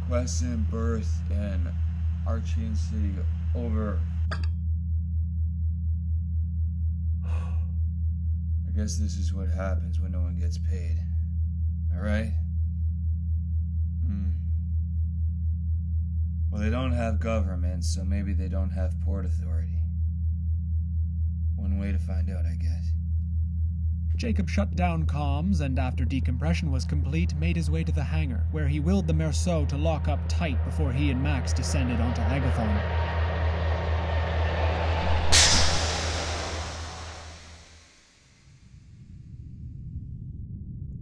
Requesting 0.00 0.66
berth 0.68 1.20
in 1.30 1.72
Arcadon 2.26 2.76
City. 2.76 3.14
Over. 3.54 4.00
I 7.24 8.72
guess 8.74 8.98
this 8.98 9.16
is 9.16 9.32
what 9.32 9.48
happens 9.48 10.00
when 10.00 10.10
no 10.10 10.22
one 10.22 10.40
gets 10.40 10.58
paid. 10.58 10.98
Alright? 11.94 12.32
Well, 16.50 16.60
they 16.60 16.70
don't 16.70 16.92
have 16.92 17.20
government, 17.20 17.84
so 17.84 18.04
maybe 18.04 18.32
they 18.32 18.48
don't 18.48 18.70
have 18.70 19.00
Port 19.00 19.24
Authority. 19.24 19.78
One 21.54 21.78
way 21.78 21.92
to 21.92 21.98
find 21.98 22.28
out, 22.28 22.44
I 22.44 22.56
guess. 22.56 22.90
Jacob 24.16 24.50
shut 24.50 24.74
down 24.74 25.06
comms 25.06 25.60
and, 25.60 25.78
after 25.78 26.04
decompression 26.04 26.72
was 26.72 26.84
complete, 26.84 27.34
made 27.36 27.56
his 27.56 27.70
way 27.70 27.84
to 27.84 27.92
the 27.92 28.02
hangar, 28.02 28.46
where 28.50 28.68
he 28.68 28.80
willed 28.80 29.06
the 29.06 29.14
Merceau 29.14 29.64
to 29.66 29.76
lock 29.76 30.08
up 30.08 30.18
tight 30.28 30.62
before 30.64 30.92
he 30.92 31.10
and 31.10 31.22
Max 31.22 31.52
descended 31.52 32.00
onto 32.00 32.20
Agathon. 32.22 32.80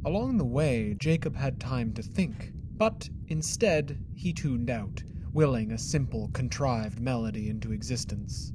Along 0.05 0.37
the 0.37 0.45
way, 0.45 0.95
Jacob 0.99 1.35
had 1.37 1.59
time 1.59 1.93
to 1.95 2.03
think, 2.03 2.53
but 2.77 3.09
instead 3.27 3.99
he 4.15 4.33
tuned 4.33 4.71
out, 4.71 5.03
willing 5.39 5.71
a 5.71 5.79
simple, 5.79 6.29
contrived 6.33 6.99
melody 6.99 7.49
into 7.49 7.71
existence. 7.71 8.53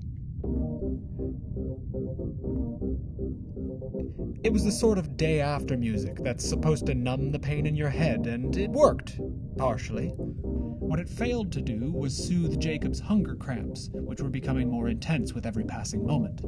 It 4.44 4.52
was 4.52 4.66
the 4.66 4.72
sort 4.74 4.98
of 4.98 5.16
day 5.16 5.40
after 5.40 5.78
music 5.78 6.18
that's 6.20 6.46
supposed 6.46 6.86
to 6.88 6.94
numb 6.94 7.32
the 7.32 7.40
pain 7.40 7.66
in 7.66 7.78
your 7.78 7.88
head, 7.88 8.28
and 8.28 8.54
it 8.58 8.70
worked, 8.70 9.18
partially. 9.56 10.10
What 10.10 11.00
it 11.00 11.08
failed 11.08 11.54
to 11.54 11.62
do 11.62 11.90
was 11.90 12.18
soothe 12.18 12.60
Jacob's 12.60 13.00
hunger 13.00 13.38
cramps, 13.38 13.90
which 13.94 14.20
were 14.20 14.30
becoming 14.30 14.70
more 14.70 14.90
intense 14.90 15.32
with 15.32 15.46
every 15.46 15.64
passing 15.64 16.06
moment. 16.06 16.42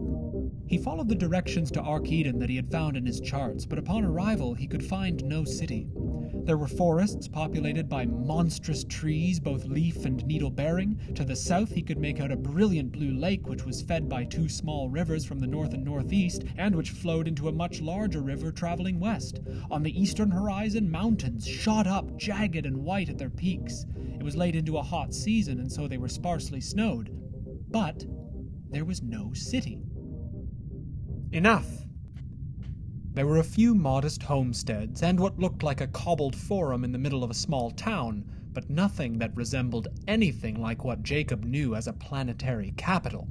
He 0.68 0.78
followed 0.78 1.08
the 1.08 1.16
directions 1.16 1.72
to 1.72 1.82
Arcadon 1.82 2.42
that 2.42 2.50
he 2.50 2.58
had 2.58 2.70
found 2.70 2.98
in 2.98 3.06
his 3.06 3.22
charts, 3.22 3.66
but 3.66 3.80
upon 3.80 4.04
arrival 4.04 4.54
he 4.54 4.68
could 4.68 4.84
find 4.84 5.24
no 5.24 5.46
city. 5.46 5.88
There 6.46 6.60
were 6.60 6.68
forests 6.68 7.28
populated 7.28 7.90
by 7.90 8.06
monstrous 8.06 8.84
trees, 8.84 9.40
both 9.40 9.66
leaf 9.66 10.06
and 10.06 10.24
needle 10.28 10.52
bearing. 10.52 11.00
To 11.16 11.26
the 11.26 11.36
south, 11.36 11.72
he 11.72 11.82
could 11.82 11.98
make 11.98 12.20
out 12.20 12.32
a 12.32 12.38
brilliant 12.38 12.92
blue 12.92 13.14
lake, 13.18 13.48
which 13.48 13.66
was 13.66 13.82
fed 13.82 14.08
by 14.08 14.26
two 14.26 14.48
small 14.48 14.88
rivers 14.88 15.26
from 15.26 15.40
the 15.40 15.48
north 15.48 15.74
and 15.74 15.84
northeast, 15.84 16.44
and 16.56 16.76
which 16.76 16.92
flowed 16.92 17.28
into 17.28 17.48
a 17.48 17.52
much 17.52 17.82
larger 17.82 18.22
river 18.22 18.52
traveling 18.52 19.00
west. 19.00 19.40
On 19.72 19.82
the 19.82 20.00
eastern 20.00 20.30
horizon, 20.30 20.92
mountains 20.92 21.48
shot 21.48 21.88
up, 21.88 22.16
jagged 22.16 22.68
and 22.68 22.78
white 22.78 23.10
at 23.10 23.18
their 23.18 23.32
peaks. 23.32 23.88
It 23.98 24.22
was 24.22 24.36
late 24.36 24.56
into 24.56 24.78
a 24.78 24.84
hot 24.84 25.16
season, 25.16 25.60
and 25.60 25.72
so 25.72 25.88
they 25.88 25.98
were 25.98 26.08
sparsely 26.08 26.62
snowed. 26.62 27.10
But 27.72 28.06
there 28.70 28.86
was 28.86 29.02
no 29.02 29.34
city. 29.34 29.82
Enough! 31.32 31.85
There 33.16 33.26
were 33.26 33.38
a 33.38 33.46
few 33.46 33.74
modest 33.74 34.24
homesteads 34.24 35.02
and 35.02 35.18
what 35.18 35.40
looked 35.40 35.64
like 35.64 35.80
a 35.80 35.88
cobbled 35.88 36.36
forum 36.36 36.84
in 36.84 36.92
the 36.92 36.98
middle 36.98 37.24
of 37.24 37.32
a 37.32 37.34
small 37.34 37.72
town, 37.72 38.26
but 38.52 38.70
nothing 38.70 39.20
that 39.20 39.34
resembled 39.38 39.88
anything 40.06 40.60
like 40.60 40.84
what 40.84 41.02
Jacob 41.02 41.46
knew 41.46 41.76
as 41.76 41.88
a 41.88 41.94
planetary 41.94 42.74
capital. 42.76 43.30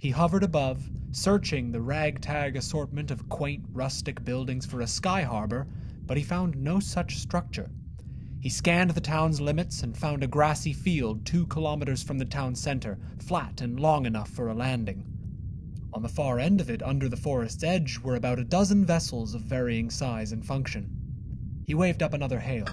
He 0.00 0.10
hovered 0.10 0.42
above, 0.42 0.90
searching 1.12 1.70
the 1.70 1.80
ragtag 1.80 2.56
assortment 2.56 3.12
of 3.12 3.28
quaint 3.28 3.64
rustic 3.72 4.24
buildings 4.24 4.66
for 4.66 4.80
a 4.80 4.88
sky 4.88 5.22
harbor, 5.22 5.68
but 6.04 6.16
he 6.16 6.24
found 6.24 6.56
no 6.56 6.80
such 6.80 7.18
structure. 7.18 7.70
He 8.40 8.48
scanned 8.48 8.90
the 8.90 9.00
town's 9.00 9.40
limits 9.40 9.84
and 9.84 9.96
found 9.96 10.24
a 10.24 10.26
grassy 10.26 10.72
field 10.72 11.24
two 11.24 11.46
kilometers 11.46 12.02
from 12.02 12.18
the 12.18 12.24
town 12.24 12.56
center, 12.56 12.98
flat 13.20 13.60
and 13.60 13.78
long 13.78 14.04
enough 14.04 14.30
for 14.30 14.48
a 14.48 14.54
landing. 14.54 15.15
On 15.96 16.02
the 16.02 16.08
far 16.10 16.38
end 16.38 16.60
of 16.60 16.68
it, 16.68 16.82
under 16.82 17.08
the 17.08 17.16
forest's 17.16 17.64
edge, 17.64 17.98
were 18.00 18.16
about 18.16 18.38
a 18.38 18.44
dozen 18.44 18.84
vessels 18.84 19.32
of 19.32 19.40
varying 19.40 19.88
size 19.88 20.30
and 20.30 20.44
function. 20.44 20.90
He 21.66 21.72
waved 21.72 22.02
up 22.02 22.12
another 22.12 22.38
hail. 22.38 22.66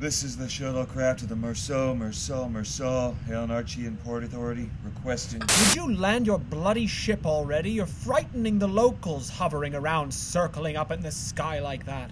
This 0.00 0.22
is 0.22 0.34
the 0.34 0.46
shuttlecraft 0.46 1.20
of 1.20 1.28
the 1.28 1.34
Merceau, 1.34 1.94
Merceau, 1.94 2.50
Merceau, 2.50 3.14
Hail 3.26 3.46
Arcadon 3.48 4.02
Port 4.02 4.24
Authority, 4.24 4.70
requesting. 4.82 5.40
Would 5.40 5.74
you 5.76 5.94
land 5.96 6.26
your 6.26 6.38
bloody 6.38 6.86
ship 6.86 7.26
already? 7.26 7.72
You're 7.72 7.84
frightening 7.84 8.58
the 8.58 8.68
locals 8.68 9.28
hovering 9.28 9.74
around, 9.74 10.10
circling 10.14 10.78
up 10.78 10.90
in 10.90 11.02
the 11.02 11.12
sky 11.12 11.58
like 11.58 11.84
that. 11.84 12.10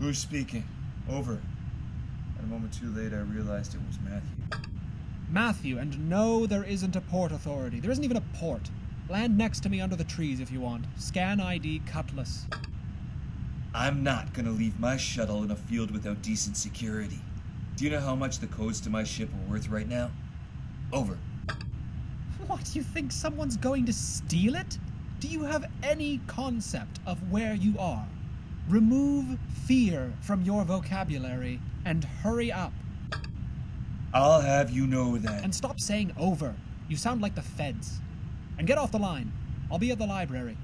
Who's 0.00 0.18
speaking? 0.18 0.68
Over. 1.10 1.40
And 2.36 2.44
a 2.44 2.46
moment 2.46 2.74
too 2.74 2.90
late, 2.90 3.14
I 3.14 3.20
realized 3.20 3.74
it 3.74 3.80
was 3.88 3.98
Matthew. 4.04 4.33
Matthew, 5.30 5.78
and 5.78 6.08
no, 6.08 6.46
there 6.46 6.64
isn't 6.64 6.96
a 6.96 7.00
port 7.00 7.32
authority. 7.32 7.80
There 7.80 7.90
isn't 7.90 8.04
even 8.04 8.16
a 8.16 8.24
port. 8.34 8.70
Land 9.08 9.36
next 9.36 9.60
to 9.60 9.68
me 9.68 9.80
under 9.80 9.96
the 9.96 10.04
trees 10.04 10.40
if 10.40 10.50
you 10.50 10.60
want. 10.60 10.86
Scan 10.96 11.40
ID 11.40 11.82
Cutlass. 11.86 12.46
I'm 13.74 14.02
not 14.02 14.32
gonna 14.32 14.50
leave 14.50 14.78
my 14.78 14.96
shuttle 14.96 15.42
in 15.42 15.50
a 15.50 15.56
field 15.56 15.90
without 15.90 16.22
decent 16.22 16.56
security. 16.56 17.20
Do 17.76 17.84
you 17.84 17.90
know 17.90 18.00
how 18.00 18.14
much 18.14 18.38
the 18.38 18.46
codes 18.46 18.80
to 18.82 18.90
my 18.90 19.02
ship 19.02 19.28
are 19.34 19.50
worth 19.50 19.68
right 19.68 19.88
now? 19.88 20.10
Over. 20.92 21.18
What, 22.46 22.76
you 22.76 22.82
think 22.82 23.10
someone's 23.10 23.56
going 23.56 23.84
to 23.86 23.92
steal 23.92 24.54
it? 24.54 24.78
Do 25.18 25.28
you 25.28 25.42
have 25.44 25.64
any 25.82 26.20
concept 26.26 27.00
of 27.06 27.32
where 27.32 27.54
you 27.54 27.76
are? 27.78 28.06
Remove 28.68 29.38
fear 29.66 30.12
from 30.20 30.42
your 30.42 30.64
vocabulary 30.64 31.60
and 31.84 32.04
hurry 32.04 32.52
up. 32.52 32.72
I'll 34.14 34.40
have 34.40 34.70
you 34.70 34.86
know 34.86 35.18
that. 35.18 35.42
And 35.42 35.52
stop 35.52 35.80
saying 35.80 36.14
over. 36.16 36.54
You 36.86 36.96
sound 36.96 37.20
like 37.20 37.34
the 37.34 37.42
feds. 37.42 38.00
And 38.58 38.66
get 38.66 38.78
off 38.78 38.92
the 38.92 38.98
line. 38.98 39.32
I'll 39.72 39.78
be 39.78 39.90
at 39.90 39.98
the 39.98 40.06
library. 40.06 40.56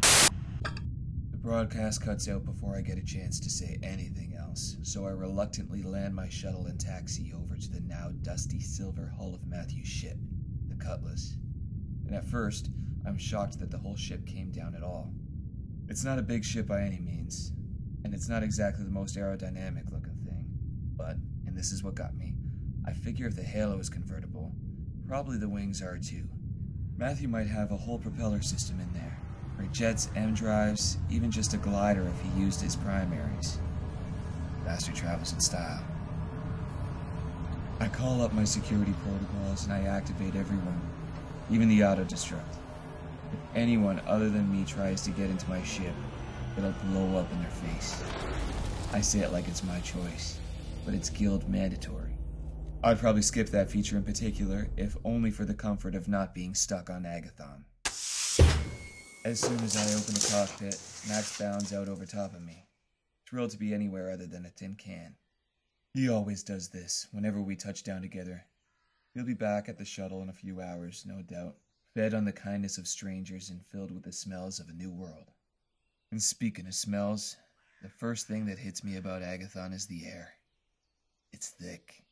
The 0.00 1.38
broadcast 1.38 2.00
cuts 2.00 2.28
out 2.28 2.44
before 2.44 2.76
I 2.76 2.80
get 2.80 2.98
a 2.98 3.04
chance 3.04 3.40
to 3.40 3.50
say 3.50 3.80
anything 3.82 4.36
else, 4.38 4.76
so 4.82 5.04
I 5.04 5.10
reluctantly 5.10 5.82
land 5.82 6.14
my 6.14 6.28
shuttle 6.28 6.66
and 6.66 6.78
taxi 6.78 7.32
over 7.34 7.56
to 7.56 7.68
the 7.72 7.80
now 7.80 8.12
dusty 8.22 8.60
silver 8.60 9.12
hull 9.18 9.34
of 9.34 9.44
Matthew's 9.48 9.88
ship, 9.88 10.16
the 10.68 10.76
Cutlass. 10.76 11.36
And 12.06 12.14
at 12.14 12.24
first, 12.24 12.70
I'm 13.04 13.18
shocked 13.18 13.58
that 13.58 13.72
the 13.72 13.78
whole 13.78 13.96
ship 13.96 14.24
came 14.26 14.52
down 14.52 14.76
at 14.76 14.84
all. 14.84 15.12
It's 15.88 16.04
not 16.04 16.20
a 16.20 16.22
big 16.22 16.44
ship 16.44 16.68
by 16.68 16.82
any 16.82 17.00
means, 17.00 17.52
and 18.04 18.14
it's 18.14 18.28
not 18.28 18.44
exactly 18.44 18.84
the 18.84 18.92
most 18.92 19.16
aerodynamic 19.16 19.90
looking 19.90 20.20
thing. 20.24 20.46
But, 20.96 21.16
and 21.48 21.56
this 21.56 21.72
is 21.72 21.82
what 21.82 21.96
got 21.96 22.14
me, 22.14 22.36
I 22.84 22.92
figure 22.92 23.28
if 23.28 23.36
the 23.36 23.42
halo 23.42 23.78
is 23.78 23.88
convertible, 23.88 24.52
probably 25.06 25.38
the 25.38 25.48
wings 25.48 25.80
are 25.80 25.98
too. 25.98 26.24
Matthew 26.96 27.28
might 27.28 27.46
have 27.46 27.70
a 27.70 27.76
whole 27.76 27.98
propeller 27.98 28.42
system 28.42 28.80
in 28.80 28.92
there, 28.92 29.18
or 29.58 29.64
jets, 29.66 30.08
M 30.16 30.34
drives, 30.34 30.98
even 31.08 31.30
just 31.30 31.54
a 31.54 31.58
glider 31.58 32.02
if 32.02 32.20
he 32.22 32.40
used 32.40 32.60
his 32.60 32.74
primaries. 32.74 33.58
Bastard 34.64 34.96
travels 34.96 35.32
in 35.32 35.40
style. 35.40 35.84
I 37.78 37.88
call 37.88 38.20
up 38.20 38.32
my 38.32 38.44
security 38.44 38.94
protocols 39.04 39.64
and 39.64 39.72
I 39.72 39.82
activate 39.82 40.34
everyone, 40.34 40.80
even 41.50 41.68
the 41.68 41.84
auto 41.84 42.04
destruct. 42.04 42.56
If 43.32 43.38
anyone 43.54 44.00
other 44.06 44.28
than 44.28 44.52
me 44.52 44.64
tries 44.64 45.02
to 45.02 45.10
get 45.10 45.30
into 45.30 45.48
my 45.48 45.62
ship, 45.62 45.94
it'll 46.58 46.74
blow 46.90 47.16
up 47.18 47.30
in 47.32 47.40
their 47.40 47.50
face. 47.50 48.02
I 48.92 49.00
say 49.00 49.20
it 49.20 49.32
like 49.32 49.46
it's 49.46 49.64
my 49.64 49.78
choice, 49.80 50.38
but 50.84 50.94
it's 50.94 51.10
guild 51.10 51.48
mandatory. 51.48 52.01
I'd 52.84 52.98
probably 52.98 53.22
skip 53.22 53.48
that 53.50 53.70
feature 53.70 53.96
in 53.96 54.02
particular, 54.02 54.68
if 54.76 54.96
only 55.04 55.30
for 55.30 55.44
the 55.44 55.54
comfort 55.54 55.94
of 55.94 56.08
not 56.08 56.34
being 56.34 56.52
stuck 56.52 56.90
on 56.90 57.04
Agathon. 57.04 57.62
As 59.24 59.38
soon 59.38 59.60
as 59.60 59.76
I 59.76 59.84
open 59.94 60.14
the 60.14 60.28
cockpit, 60.32 60.80
Max 61.08 61.38
bounds 61.38 61.72
out 61.72 61.88
over 61.88 62.04
top 62.04 62.34
of 62.34 62.42
me, 62.42 62.66
thrilled 63.24 63.52
to 63.52 63.56
be 63.56 63.72
anywhere 63.72 64.10
other 64.10 64.26
than 64.26 64.44
a 64.44 64.50
tin 64.50 64.74
can. 64.74 65.14
He 65.94 66.08
always 66.08 66.42
does 66.42 66.70
this 66.70 67.06
whenever 67.12 67.40
we 67.40 67.54
touch 67.54 67.84
down 67.84 68.02
together. 68.02 68.46
He'll 69.14 69.24
be 69.24 69.34
back 69.34 69.68
at 69.68 69.78
the 69.78 69.84
shuttle 69.84 70.20
in 70.20 70.28
a 70.28 70.32
few 70.32 70.60
hours, 70.60 71.04
no 71.06 71.22
doubt, 71.22 71.58
fed 71.94 72.14
on 72.14 72.24
the 72.24 72.32
kindness 72.32 72.78
of 72.78 72.88
strangers 72.88 73.48
and 73.48 73.64
filled 73.64 73.92
with 73.92 74.02
the 74.02 74.12
smells 74.12 74.58
of 74.58 74.68
a 74.68 74.72
new 74.72 74.90
world. 74.90 75.30
And 76.10 76.20
speaking 76.20 76.66
of 76.66 76.74
smells, 76.74 77.36
the 77.80 77.88
first 77.88 78.26
thing 78.26 78.46
that 78.46 78.58
hits 78.58 78.82
me 78.82 78.96
about 78.96 79.22
Agathon 79.22 79.72
is 79.72 79.86
the 79.86 80.04
air. 80.06 80.34
It's 81.32 81.50
thick, 81.50 82.02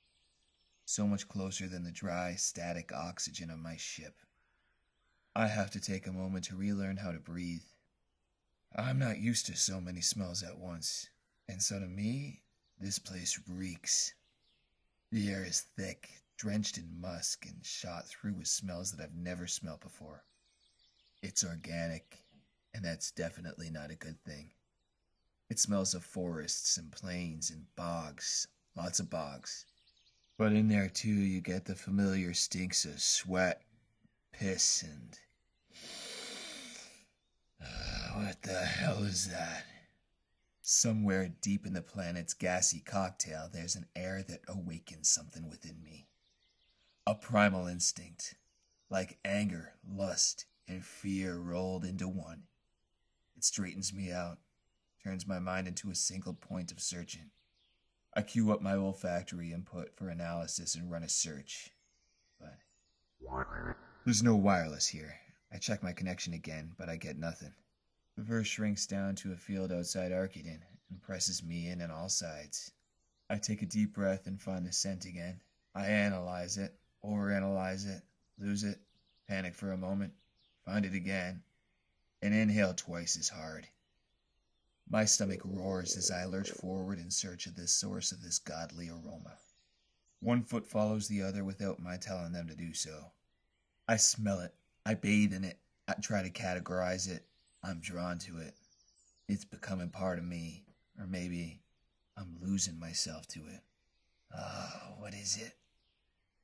so 0.91 1.07
much 1.07 1.29
closer 1.29 1.69
than 1.69 1.85
the 1.85 1.93
dry, 1.93 2.35
static 2.35 2.91
oxygen 2.93 3.49
of 3.49 3.61
my 3.61 3.77
ship. 3.77 4.15
I 5.37 5.47
have 5.47 5.71
to 5.71 5.81
take 5.81 6.09
a 6.09 6.13
moment 6.13 6.47
to 6.47 6.57
relearn 6.57 6.97
how 6.97 7.13
to 7.13 7.21
breathe. 7.21 7.63
I'm 8.75 8.99
not 8.99 9.19
used 9.19 9.47
to 9.47 9.57
so 9.57 9.81
many 9.81 10.01
smells 10.01 10.43
at 10.43 10.59
once, 10.59 11.09
and 11.49 11.63
so 11.63 11.79
to 11.79 11.87
me, 11.87 12.43
this 12.81 12.99
place 12.99 13.39
reeks. 13.47 14.15
The 15.13 15.31
air 15.31 15.45
is 15.45 15.61
thick, 15.77 16.11
drenched 16.37 16.77
in 16.77 17.01
musk, 17.01 17.47
and 17.47 17.65
shot 17.65 18.09
through 18.09 18.35
with 18.35 18.49
smells 18.49 18.91
that 18.91 19.03
I've 19.03 19.15
never 19.15 19.47
smelt 19.47 19.81
before. 19.81 20.25
It's 21.23 21.45
organic, 21.45 22.25
and 22.75 22.85
that's 22.85 23.13
definitely 23.13 23.71
not 23.71 23.93
a 23.93 23.97
good 23.97 24.21
thing. 24.25 24.51
It 25.51 25.61
smells 25.61 25.95
of 25.95 26.03
forests 26.03 26.79
and 26.79 26.91
plains 26.91 27.51
and 27.51 27.67
bogs, 27.77 28.49
lots 28.75 28.99
of 28.99 29.09
bogs. 29.09 29.67
But 30.41 30.55
in 30.55 30.69
there 30.69 30.89
too, 30.89 31.11
you 31.11 31.43
get 31.43 31.67
the 31.67 31.75
familiar 31.75 32.33
stinks 32.33 32.87
of 32.87 33.03
sweat, 33.03 33.61
piss, 34.33 34.83
and. 34.83 35.19
what 38.15 38.41
the 38.41 38.65
hell 38.65 39.03
is 39.03 39.29
that? 39.29 39.67
Somewhere 40.63 41.31
deep 41.43 41.67
in 41.67 41.75
the 41.75 41.83
planet's 41.83 42.33
gassy 42.33 42.81
cocktail, 42.81 43.51
there's 43.53 43.77
an 43.77 43.85
air 43.95 44.25
that 44.29 44.41
awakens 44.49 45.11
something 45.11 45.47
within 45.47 45.83
me. 45.85 46.07
A 47.07 47.15
primal 47.15 47.67
instinct, 47.67 48.37
like 48.89 49.19
anger, 49.27 49.75
lust, 49.87 50.47
and 50.67 50.83
fear 50.83 51.37
rolled 51.37 51.85
into 51.85 52.09
one. 52.09 52.45
It 53.37 53.45
straightens 53.45 53.93
me 53.93 54.11
out, 54.11 54.39
turns 55.05 55.27
my 55.27 55.39
mind 55.39 55.69
into 55.69 55.91
a 55.91 55.95
single 55.95 56.33
point 56.33 56.73
of 56.73 56.81
searching. 56.81 57.31
I 58.15 58.23
queue 58.23 58.51
up 58.53 58.61
my 58.61 58.75
olfactory 58.75 59.53
input 59.53 59.95
for 59.95 60.09
analysis 60.09 60.75
and 60.75 60.91
run 60.91 61.05
a 61.05 61.09
search. 61.09 61.71
But 62.41 62.59
there's 64.05 64.23
no 64.23 64.35
wireless 64.35 64.89
here. 64.89 65.15
I 65.53 65.59
check 65.59 65.83
my 65.83 65.93
connection 65.93 66.33
again, 66.33 66.73
but 66.77 66.89
I 66.89 66.97
get 66.97 67.19
nothing. 67.19 67.53
The 68.17 68.23
verse 68.23 68.49
shrinks 68.49 68.87
down 68.87 69.15
to 69.17 69.33
a 69.33 69.37
field 69.37 69.73
outside 69.73 70.13
Arcadon 70.13 70.61
and 70.91 71.03
presses 71.03 71.43
me 71.43 71.69
in 71.69 71.81
on 71.81 71.91
all 71.91 72.09
sides. 72.09 72.73
I 73.29 73.37
take 73.37 73.63
a 73.63 73.67
deep 73.67 73.95
breath 73.95 74.27
and 74.27 74.41
find 74.41 74.67
the 74.67 74.73
scent 74.73 75.05
again. 75.05 75.41
I 75.75 75.87
analyze 75.87 76.57
it, 76.57 76.75
overanalyze 77.05 77.87
it, 77.87 78.03
lose 78.39 78.65
it, 78.65 78.81
panic 79.29 79.55
for 79.55 79.71
a 79.71 79.77
moment, 79.77 80.13
find 80.65 80.85
it 80.85 80.95
again, 80.95 81.43
and 82.23 82.35
inhale 82.35 82.75
twice 82.75 83.17
as 83.17 83.29
hard. 83.29 83.69
My 84.93 85.05
stomach 85.05 85.41
roars 85.45 85.97
as 85.97 86.11
I 86.11 86.25
lurch 86.25 86.51
forward 86.51 86.99
in 86.99 87.13
search 87.13 87.47
of 87.47 87.55
the 87.55 87.69
source 87.69 88.11
of 88.11 88.23
this 88.23 88.41
godly 88.41 88.89
aroma. 88.89 89.39
One 90.19 90.43
foot 90.43 90.67
follows 90.67 91.07
the 91.07 91.23
other 91.23 91.45
without 91.45 91.79
my 91.79 91.97
telling 91.97 92.33
them 92.33 92.49
to 92.49 92.57
do 92.57 92.75
so. 92.75 93.13
I 93.87 93.97
smell 93.97 94.41
it. 94.41 94.53
I 94.85 94.95
bathe 94.95 95.33
in 95.33 95.45
it. 95.45 95.61
I 95.87 95.95
try 95.95 96.23
to 96.23 96.31
categorize 96.31 97.09
it. 97.09 97.25
I'm 97.63 97.79
drawn 97.79 98.19
to 98.19 98.39
it. 98.39 98.55
It's 99.29 99.45
becoming 99.45 99.91
part 99.91 100.19
of 100.19 100.25
me. 100.25 100.65
Or 100.99 101.07
maybe 101.07 101.63
I'm 102.17 102.39
losing 102.41 102.81
myself 102.81 103.29
to 103.29 103.41
it. 103.47 103.63
Ah, 104.37 104.89
oh, 104.89 105.01
what 105.01 105.15
is 105.15 105.37
it? 105.37 105.55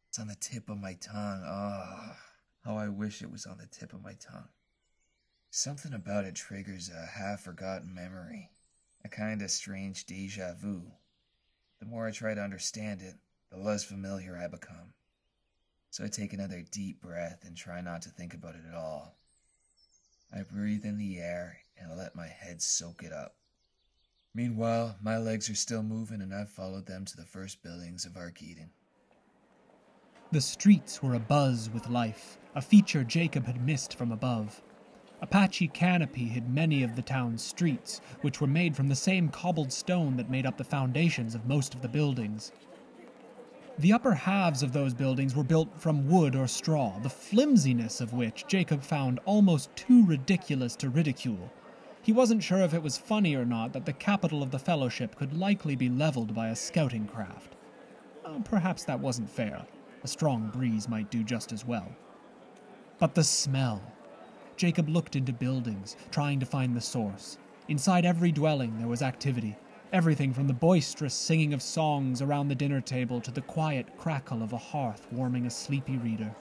It's 0.09 0.21
on 0.21 0.29
the 0.29 0.37
tip 0.37 0.69
of 0.71 0.79
my 0.79 0.95
tongue. 0.95 1.43
Ah, 1.45 2.13
oh, 2.13 2.17
how 2.65 2.77
I 2.77 2.89
wish 2.89 3.23
it 3.23 3.31
was 3.31 3.45
on 3.45 3.59
the 3.59 3.67
tip 3.67 3.93
of 3.93 4.05
my 4.05 4.15
tongue. 4.15 4.49
Something 5.57 5.95
about 5.95 6.27
it 6.27 6.35
triggers 6.35 6.91
a 6.91 7.07
half 7.07 7.41
forgotten 7.41 7.95
memory, 7.95 8.51
a 9.03 9.09
kind 9.09 9.41
of 9.41 9.51
strange 9.51 10.05
deja 10.05 10.53
vu. 10.53 10.83
The 11.81 11.87
more 11.87 12.07
I 12.07 12.11
try 12.11 12.35
to 12.35 12.43
understand 12.43 13.01
it, 13.01 13.15
the 13.51 13.57
less 13.57 13.83
familiar 13.83 14.37
I 14.37 14.49
become. 14.49 14.93
So 15.89 16.05
I 16.05 16.09
take 16.09 16.35
another 16.35 16.63
deep 16.71 17.01
breath 17.01 17.43
and 17.43 17.57
try 17.57 17.81
not 17.81 18.03
to 18.03 18.11
think 18.11 18.35
about 18.35 18.55
it 18.55 18.69
at 18.69 18.75
all. 18.75 19.17
I 20.31 20.43
breathe 20.43 20.85
in 20.85 20.99
the 20.99 21.21
air 21.21 21.57
and 21.81 21.97
let 21.97 22.15
my 22.15 22.27
head 22.27 22.61
soak 22.61 23.03
it 23.03 23.15
up. 23.15 23.37
Meanwhile, 24.35 24.97
my 25.01 25.17
legs 25.17 25.49
are 25.49 25.55
still 25.55 25.83
moving 25.83 26.21
and 26.21 26.35
I've 26.35 26.51
followed 26.51 26.85
them 26.85 27.07
to 27.07 27.17
the 27.17 27.25
first 27.25 27.63
buildings 27.63 28.05
of 28.05 28.13
Arcadon. 28.13 28.69
The 30.33 30.43
streets 30.43 31.03
were 31.03 31.19
abuzz 31.19 31.73
with 31.73 31.89
life, 31.89 32.37
a 32.55 32.61
feature 32.61 33.05
Jacob 33.05 33.47
had 33.47 33.65
missed 33.65 33.97
from 33.97 34.13
above. 34.13 34.61
A 35.23 35.27
patchy 35.27 35.67
canopy 35.69 36.27
hid 36.27 36.51
many 36.51 36.83
of 36.83 36.95
the 36.95 37.03
town's 37.03 37.43
streets, 37.43 38.03
which 38.21 38.41
were 38.41 38.47
made 38.47 38.77
from 38.77 38.89
the 38.89 38.95
same 38.95 39.31
cobbled 39.31 39.73
stone 39.73 40.17
that 40.19 40.29
made 40.29 40.45
up 40.45 40.59
the 40.59 40.65
foundations 40.65 41.35
of 41.35 41.47
most 41.47 41.75
of 41.75 41.81
the 41.81 41.89
buildings. 41.89 42.53
The 43.79 43.93
upper 43.95 44.15
halves 44.15 44.63
of 44.63 44.73
those 44.73 44.95
buildings 44.95 45.35
were 45.35 45.45
built 45.45 45.81
from 45.81 46.09
wood 46.09 46.35
or 46.35 46.47
straw, 46.47 46.99
the 46.99 47.11
flimsiness 47.11 48.01
of 48.01 48.13
which 48.13 48.47
Jacob 48.47 48.83
found 48.83 49.21
almost 49.25 49.75
too 49.75 50.05
ridiculous 50.05 50.77
to 50.77 50.91
ridicule. 50.91 51.51
He 52.03 52.13
wasn't 52.13 52.43
sure 52.43 52.61
if 52.61 52.73
it 52.73 52.83
was 52.83 52.99
funny 52.99 53.35
or 53.35 53.45
not 53.45 53.73
that 53.73 53.85
the 53.85 53.93
capital 53.93 54.43
of 54.43 54.51
the 54.51 54.59
Fellowship 54.59 55.17
could 55.17 55.37
likely 55.37 55.77
be 55.77 55.89
leveled 55.89 56.35
by 56.35 56.49
a 56.49 56.57
scouting 56.57 57.07
craft. 57.07 57.57
Uh, 58.25 58.39
perhaps 58.45 58.85
that 58.85 59.01
wasn't 59.01 59.31
fair. 59.31 59.67
A 60.05 60.09
strong 60.09 60.51
breeze 60.51 60.89
might 60.89 61.11
do 61.11 61.25
just 61.25 61.53
as 61.53 61.65
well. 61.65 61.89
But 62.99 63.15
the 63.15 63.25
smell. 63.25 63.83
Jacob 64.57 64.89
looked 64.89 65.17
into 65.17 65.33
buildings, 65.33 65.97
trying 66.11 66.41
to 66.41 66.47
find 66.47 66.75
the 66.75 66.81
source. 66.81 67.37
Inside 67.69 68.07
every 68.07 68.33
dwelling, 68.33 68.79
there 68.79 68.89
was 68.89 69.03
activity. 69.03 69.57
Everything 69.93 70.33
from 70.33 70.47
the 70.47 70.55
boisterous 70.55 71.15
singing 71.15 71.53
of 71.53 71.61
songs 71.61 72.23
around 72.23 72.49
the 72.49 72.55
dinner 72.55 72.81
table 72.81 73.21
to 73.21 73.31
the 73.31 73.43
quiet 73.43 73.87
crackle 73.99 74.43
of 74.43 74.53
a 74.53 74.59
hearth 74.59 75.07
warming 75.13 75.47
a 75.47 75.51
sleepy 75.51 75.99
reader. 75.99 76.35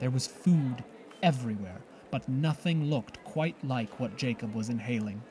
There 0.00 0.10
was 0.10 0.26
food 0.26 0.82
everywhere, 1.22 1.82
but 2.10 2.28
nothing 2.28 2.86
looked 2.86 3.22
quite 3.24 3.62
like 3.62 4.00
what 4.00 4.16
Jacob 4.16 4.54
was 4.54 4.70
inhaling. 4.70 5.22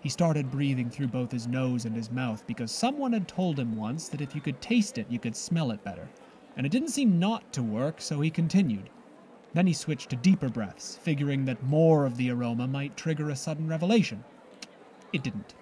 He 0.00 0.10
started 0.10 0.50
breathing 0.50 0.90
through 0.90 1.08
both 1.08 1.32
his 1.32 1.46
nose 1.46 1.86
and 1.86 1.96
his 1.96 2.10
mouth 2.10 2.46
because 2.46 2.70
someone 2.70 3.14
had 3.14 3.26
told 3.26 3.58
him 3.58 3.74
once 3.74 4.08
that 4.08 4.20
if 4.20 4.34
you 4.34 4.40
could 4.42 4.60
taste 4.60 4.98
it, 4.98 5.06
you 5.08 5.18
could 5.18 5.34
smell 5.34 5.70
it 5.70 5.82
better. 5.82 6.08
And 6.56 6.66
it 6.66 6.72
didn't 6.72 6.90
seem 6.90 7.18
not 7.18 7.52
to 7.54 7.62
work, 7.62 8.02
so 8.02 8.20
he 8.20 8.30
continued. 8.30 8.90
Then 9.54 9.68
he 9.68 9.72
switched 9.72 10.10
to 10.10 10.16
deeper 10.16 10.48
breaths, 10.48 10.98
figuring 11.00 11.44
that 11.44 11.62
more 11.62 12.06
of 12.06 12.16
the 12.16 12.30
aroma 12.30 12.66
might 12.66 12.96
trigger 12.96 13.30
a 13.30 13.36
sudden 13.36 13.68
revelation. 13.68 14.24
It 15.12 15.22
didn't. 15.22 15.54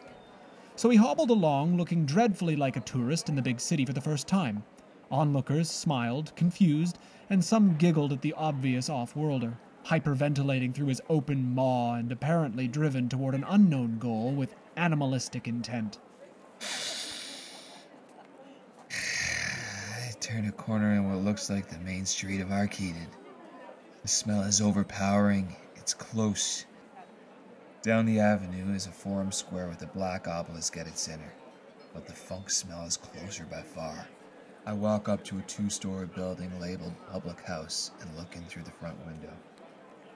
So 0.76 0.88
he 0.88 0.96
hobbled 0.96 1.28
along, 1.28 1.76
looking 1.76 2.06
dreadfully 2.06 2.56
like 2.56 2.76
a 2.76 2.80
tourist 2.80 3.28
in 3.28 3.36
the 3.36 3.42
big 3.42 3.60
city 3.60 3.84
for 3.84 3.92
the 3.92 4.00
first 4.00 4.26
time. 4.26 4.64
Onlookers 5.10 5.70
smiled, 5.70 6.34
confused, 6.36 6.96
and 7.28 7.44
some 7.44 7.76
giggled 7.76 8.14
at 8.14 8.22
the 8.22 8.32
obvious 8.32 8.88
off 8.88 9.14
worlder, 9.14 9.58
hyperventilating 9.84 10.74
through 10.74 10.86
his 10.86 11.02
open 11.10 11.54
maw 11.54 11.94
and 11.94 12.10
apparently 12.10 12.66
driven 12.66 13.10
toward 13.10 13.34
an 13.34 13.44
unknown 13.46 13.98
goal 13.98 14.32
with 14.32 14.54
animalistic 14.74 15.46
intent. 15.46 15.98
I 18.90 20.12
turn 20.18 20.46
a 20.46 20.52
corner 20.52 20.94
in 20.94 21.10
what 21.10 21.22
looks 21.22 21.50
like 21.50 21.68
the 21.68 21.78
main 21.80 22.06
street 22.06 22.40
of 22.40 22.48
Arcadon. 22.48 23.08
The 24.02 24.08
smell 24.08 24.42
is 24.42 24.60
overpowering. 24.60 25.54
It's 25.76 25.94
close. 25.94 26.66
Down 27.82 28.04
the 28.04 28.18
avenue 28.18 28.74
is 28.74 28.86
a 28.86 28.90
forum 28.90 29.30
square 29.30 29.68
with 29.68 29.80
a 29.82 29.86
black 29.86 30.26
obelisk 30.26 30.76
at 30.76 30.88
its 30.88 31.02
center, 31.02 31.32
but 31.94 32.08
the 32.08 32.12
funk 32.12 32.50
smell 32.50 32.84
is 32.84 32.96
closer 32.96 33.44
by 33.44 33.62
far. 33.62 34.08
I 34.66 34.72
walk 34.72 35.08
up 35.08 35.22
to 35.26 35.38
a 35.38 35.42
two 35.42 35.70
story 35.70 36.06
building 36.06 36.50
labeled 36.58 36.94
Public 37.12 37.42
House 37.42 37.92
and 38.00 38.16
look 38.16 38.34
in 38.34 38.42
through 38.42 38.64
the 38.64 38.72
front 38.72 38.98
window. 39.06 39.32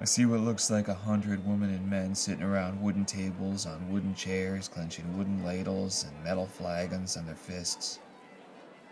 I 0.01 0.05
see 0.05 0.27
what 0.27 0.41
looks 0.41 0.69
like 0.69 0.89
a 0.89 0.95
hundred 0.95 1.47
women 1.47 1.71
and 1.73 1.89
men 1.89 2.17
sitting 2.17 2.43
around 2.43 2.83
wooden 2.83 3.05
tables 3.05 3.67
on 3.67 3.93
wooden 3.93 4.17
chairs, 4.17 4.67
clenching 4.67 5.17
wooden 5.17 5.45
ladles 5.45 6.05
and 6.05 6.25
metal 6.25 6.47
flagons 6.47 7.17
on 7.17 7.25
their 7.25 7.37
fists. 7.37 8.01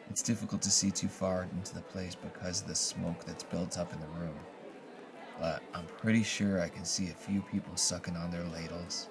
It's 0.09 0.22
difficult 0.22 0.62
to 0.62 0.70
see 0.70 0.92
too 0.92 1.09
far 1.09 1.48
into 1.52 1.74
the 1.74 1.80
place 1.80 2.14
because 2.14 2.62
of 2.62 2.68
the 2.68 2.76
smoke 2.76 3.24
that's 3.24 3.42
built 3.42 3.76
up 3.76 3.92
in 3.92 3.98
the 3.98 4.07
room. 4.07 4.38
But 5.40 5.62
I'm 5.74 5.86
pretty 5.98 6.22
sure 6.22 6.60
I 6.60 6.68
can 6.68 6.84
see 6.84 7.08
a 7.10 7.14
few 7.14 7.42
people 7.42 7.76
sucking 7.76 8.16
on 8.16 8.30
their 8.30 8.44
ladles, 8.44 9.08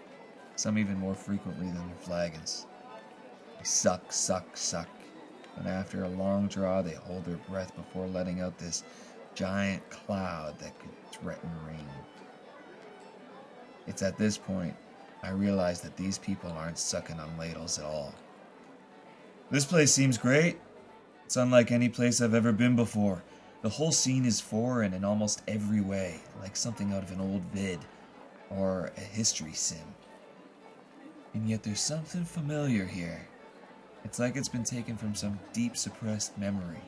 some 0.56 0.78
even 0.78 0.98
more 0.98 1.16
frequently 1.16 1.68
than 1.68 1.88
their 1.88 1.98
flagons. 2.00 2.66
They 3.58 3.64
suck, 3.64 4.12
suck, 4.12 4.56
suck, 4.56 4.88
and 5.58 5.68
after 5.68 6.04
a 6.04 6.10
long 6.10 6.48
draw, 6.48 6.82
they 6.82 6.94
hold 6.94 7.26
their 7.26 7.38
breath 7.50 7.76
before 7.76 8.08
letting 8.08 8.42
out 8.42 8.58
this 8.58 8.84
giant 9.36 9.88
cloud 9.90 10.58
that 10.60 10.80
could 10.80 11.12
threaten 11.12 11.50
rain. 11.68 11.88
It's 13.86 14.02
at 14.02 14.18
this 14.18 14.38
point 14.38 14.76
I 15.22 15.32
realize 15.32 15.82
that 15.82 15.98
these 15.98 16.18
people 16.18 16.52
aren't 16.52 16.78
sucking 16.78 17.20
on 17.20 17.38
ladles 17.38 17.80
at 17.80 17.86
all. 17.86 18.14
This 19.52 19.66
place 19.66 19.92
seems 19.92 20.18
great. 20.18 20.60
It's 21.26 21.38
unlike 21.38 21.72
any 21.72 21.90
place 21.90 22.22
I've 22.22 22.34
ever 22.34 22.52
been 22.52 22.76
before. 22.76 23.24
The 23.64 23.70
whole 23.70 23.94
scene 23.94 24.26
is 24.26 24.42
foreign 24.42 24.94
in 24.94 25.06
almost 25.06 25.42
every 25.48 25.80
way, 25.80 26.20
like 26.42 26.58
something 26.58 26.92
out 26.92 27.02
of 27.02 27.12
an 27.14 27.22
old 27.22 27.44
vid 27.54 27.80
or 28.50 28.92
a 28.98 29.00
history 29.00 29.54
sim. 29.54 29.78
And 31.34 31.48
yet 31.48 31.64
there's 31.64 31.80
something 31.80 32.26
familiar 32.26 32.84
here. 32.84 33.26
It's 34.04 34.20
like 34.20 34.36
it's 34.36 34.50
been 34.50 34.66
taken 34.66 34.98
from 34.98 35.16
some 35.16 35.40
deep 35.54 35.78
suppressed 35.78 36.38
memory, 36.38 36.84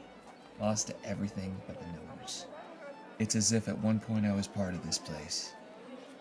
lost 0.59 0.87
to 0.87 0.95
everything 1.05 1.55
but 1.65 1.79
the 1.79 1.85
nose. 1.85 2.45
It's 3.19 3.37
as 3.37 3.53
if 3.53 3.69
at 3.69 3.79
one 3.79 4.01
point 4.01 4.25
I 4.25 4.35
was 4.35 4.45
part 4.45 4.73
of 4.73 4.85
this 4.85 4.97
place, 4.97 5.53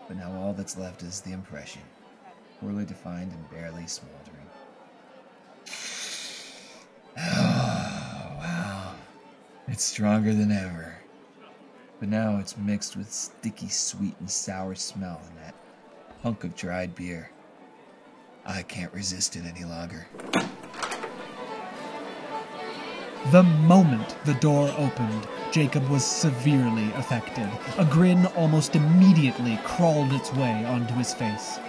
but 0.07 0.15
now 0.15 0.31
all 0.37 0.53
that's 0.53 0.77
left 0.77 1.03
is 1.03 1.19
the 1.19 1.33
impression, 1.33 1.81
poorly 2.61 2.85
defined 2.85 3.33
and 3.33 3.49
barely 3.49 3.87
smoldering. 3.87 4.34
It's 9.75 9.83
stronger 9.83 10.33
than 10.33 10.53
ever. 10.53 10.99
But 11.99 12.07
now 12.07 12.37
it's 12.37 12.55
mixed 12.55 12.95
with 12.95 13.11
sticky 13.11 13.67
sweet 13.67 14.15
and 14.21 14.31
sour 14.31 14.73
smell 14.73 15.21
and 15.27 15.37
that 15.37 15.53
hunk 16.23 16.45
of 16.45 16.55
dried 16.55 16.95
beer. 16.95 17.29
I 18.45 18.61
can't 18.61 18.93
resist 18.93 19.35
it 19.35 19.43
any 19.43 19.65
longer. 19.65 20.07
The 23.33 23.43
moment 23.43 24.15
the 24.23 24.35
door 24.35 24.73
opened, 24.77 25.27
Jacob 25.51 25.85
was 25.89 26.05
severely 26.05 26.89
affected. 26.93 27.49
A 27.77 27.83
grin 27.83 28.27
almost 28.27 28.77
immediately 28.77 29.59
crawled 29.65 30.13
its 30.13 30.31
way 30.31 30.63
onto 30.63 30.93
his 30.93 31.13
face. 31.13 31.59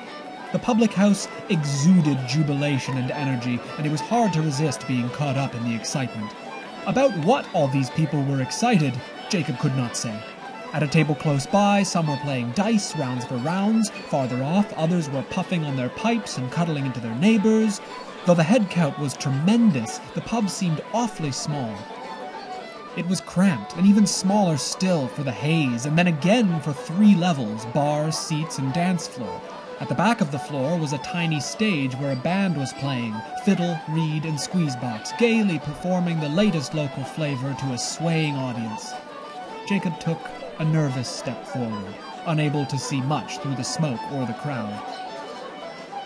The 0.53 0.61
public 0.61 0.93
house 0.93 1.27
exuded 1.49 2.19
jubilation 2.29 2.99
and 2.99 3.11
energy, 3.11 3.59
and 3.79 3.85
it 3.85 3.91
was 3.91 4.01
hard 4.01 4.33
to 4.35 4.43
resist 4.43 4.87
being 4.87 5.11
caught 5.11 5.37
up 5.37 5.57
in 5.57 5.65
the 5.65 5.75
excitement. 5.75 6.33
About 6.87 7.11
what 7.25 7.49
all 7.53 7.67
these 7.67 7.91
people 7.91 8.23
were 8.23 8.41
excited, 8.41 8.95
Jacob 9.29 9.59
could 9.59 9.75
not 9.75 9.97
say. 9.97 10.17
At 10.73 10.85
a 10.85 10.87
table 10.87 11.17
close 11.17 11.45
by, 11.45 11.83
some 11.83 12.07
were 12.07 12.17
playing 12.19 12.53
dice, 12.53 12.95
rounds 12.95 13.25
for 13.25 13.39
rounds. 13.39 13.91
Farther 13.91 14.41
off, 14.41 14.73
others 14.75 15.11
were 15.11 15.25
puffing 15.25 15.65
on 15.65 15.75
their 15.75 15.89
pipes 15.89 16.39
and 16.39 16.49
cuddling 16.53 16.87
into 16.87 17.01
their 17.01 17.15
neighbors. 17.17 17.81
Though 18.25 18.35
the 18.35 18.45
head 18.45 18.71
count 18.71 19.01
was 19.01 19.17
tremendous, 19.17 19.99
the 20.15 20.21
pub 20.21 20.49
seemed 20.49 20.81
awfully 20.93 21.33
small. 21.33 21.77
It 22.97 23.09
was 23.09 23.21
cramped, 23.21 23.75
and 23.75 23.85
even 23.85 24.07
smaller 24.07 24.57
still 24.57 25.09
for 25.09 25.25
the 25.25 25.33
haze, 25.33 25.87
and 25.87 25.99
then 25.99 26.07
again 26.07 26.61
for 26.61 26.73
three 26.73 27.17
levels 27.17 27.67
bar, 27.67 28.13
seats, 28.13 28.59
and 28.59 28.73
dance 28.73 29.09
floor. 29.09 29.41
At 29.79 29.91
the 29.91 29.95
back 29.95 30.23
of 30.23 30.33
the 30.33 30.39
floor 30.39 30.79
was 30.79 30.95
a 30.95 30.99
tiny 30.99 31.39
stage 31.39 31.95
where 31.97 32.13
a 32.13 32.17
band 32.17 32.57
was 32.57 32.73
playing 32.73 33.15
fiddle, 33.45 33.79
reed, 33.91 34.25
and 34.25 34.39
squeezebox, 34.39 35.19
gaily 35.19 35.59
performing 35.59 36.19
the 36.19 36.31
latest 36.31 36.73
local 36.73 37.05
flavor 37.05 37.53
to 37.53 37.73
a 37.73 37.79
swaying 37.79 38.37
audience. 38.37 38.95
Jacob 39.69 40.01
took 40.01 40.19
a 40.59 40.65
nervous 40.65 41.09
step 41.11 41.47
forward, 41.47 41.95
unable 42.25 42.65
to 42.65 42.79
see 42.79 43.03
much 43.03 43.37
through 43.39 43.57
the 43.57 43.63
smoke 43.63 44.01
or 44.13 44.25
the 44.25 44.33
crowd. 44.33 44.83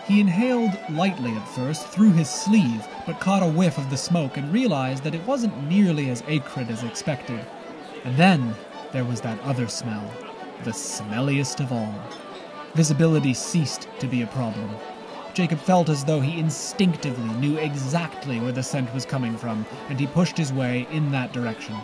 He 0.05 0.19
inhaled 0.19 0.77
lightly 0.89 1.31
at 1.31 1.47
first 1.47 1.87
through 1.87 2.11
his 2.11 2.29
sleeve, 2.29 2.85
but 3.05 3.21
caught 3.21 3.41
a 3.41 3.47
whiff 3.47 3.77
of 3.77 3.89
the 3.89 3.95
smoke 3.95 4.35
and 4.35 4.51
realized 4.51 5.03
that 5.05 5.15
it 5.15 5.25
wasn't 5.25 5.69
nearly 5.69 6.09
as 6.09 6.23
acrid 6.27 6.69
as 6.69 6.83
expected. 6.83 7.45
And 8.03 8.17
then 8.17 8.53
there 8.91 9.05
was 9.05 9.21
that 9.21 9.39
other 9.43 9.69
smell, 9.69 10.11
the 10.65 10.71
smelliest 10.71 11.61
of 11.61 11.71
all. 11.71 11.95
Visibility 12.73 13.33
ceased 13.33 13.89
to 13.99 14.07
be 14.07 14.21
a 14.21 14.27
problem. 14.27 14.69
Jacob 15.33 15.59
felt 15.59 15.89
as 15.89 16.05
though 16.05 16.21
he 16.21 16.39
instinctively 16.39 17.33
knew 17.35 17.57
exactly 17.57 18.39
where 18.39 18.53
the 18.53 18.63
scent 18.63 18.93
was 18.93 19.05
coming 19.05 19.35
from, 19.35 19.65
and 19.89 19.99
he 19.99 20.07
pushed 20.07 20.37
his 20.37 20.53
way 20.53 20.87
in 20.91 21.11
that 21.11 21.33
direction. 21.33 21.75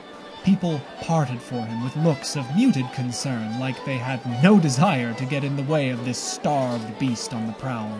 People 0.46 0.80
parted 1.02 1.42
for 1.42 1.62
him 1.66 1.84
with 1.84 1.98
looks 1.98 2.38
of 2.38 2.56
muted 2.56 2.90
concern, 2.94 3.60
like 3.60 3.84
they 3.84 3.98
had 3.98 4.26
no 4.42 4.60
desire 4.60 5.14
to 5.16 5.26
get 5.26 5.44
in 5.44 5.58
the 5.58 5.64
way 5.64 5.90
of 5.90 6.06
this 6.06 6.18
starved 6.18 6.98
beast 6.98 7.34
on 7.34 7.48
the 7.48 7.54
prowl. 7.54 8.00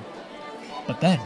But 0.86 1.02
then, 1.02 1.20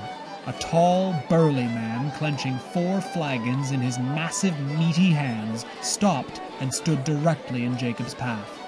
a 0.48 0.54
tall, 0.54 1.14
burly 1.30 1.66
man, 1.66 2.12
clenching 2.18 2.58
four 2.74 3.02
flagons 3.02 3.70
in 3.70 3.82
his 3.82 4.00
massive, 4.00 4.60
meaty 4.62 5.12
hands, 5.12 5.66
stopped 5.84 6.42
and 6.60 6.74
stood 6.74 7.04
directly 7.04 7.66
in 7.66 7.78
Jacob's 7.78 8.16
path. 8.16 8.61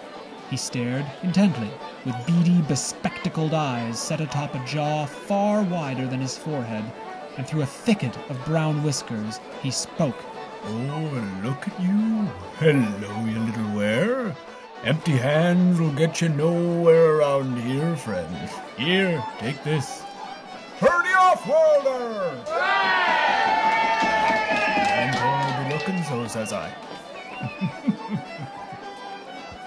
He 0.53 0.57
stared 0.57 1.07
intently, 1.23 1.71
with 2.05 2.27
beady, 2.27 2.61
bespectacled 2.67 3.55
eyes 3.55 3.97
set 3.97 4.21
atop 4.21 4.53
a 4.53 4.63
jaw 4.67 5.07
far 5.07 5.63
wider 5.63 6.05
than 6.05 6.21
his 6.21 6.37
forehead, 6.37 6.83
and 7.37 7.47
through 7.47 7.63
a 7.63 7.65
thicket 7.65 8.15
of 8.29 8.45
brown 8.45 8.83
whiskers 8.83 9.39
he 9.63 9.71
spoke. 9.71 10.23
Oh, 10.65 11.39
look 11.43 11.67
at 11.67 11.81
you. 11.81 12.29
Hello, 12.59 13.25
you 13.25 13.39
little 13.39 13.75
ware. 13.75 14.35
Empty 14.83 15.13
hands 15.13 15.79
will 15.79 15.91
get 15.93 16.21
you 16.21 16.29
nowhere 16.29 17.17
around 17.17 17.57
here, 17.57 17.95
friend. 17.95 18.37
Here, 18.77 19.25
take 19.39 19.63
this. 19.63 20.03
Hurry 20.77 21.13
off, 21.15 21.47
Walder! 21.47 22.29
And 24.87 25.15
I'll 25.15 25.63
be 25.63 25.73
looking, 25.73 26.03
so 26.03 26.27
says 26.27 26.53
I. 26.53 26.71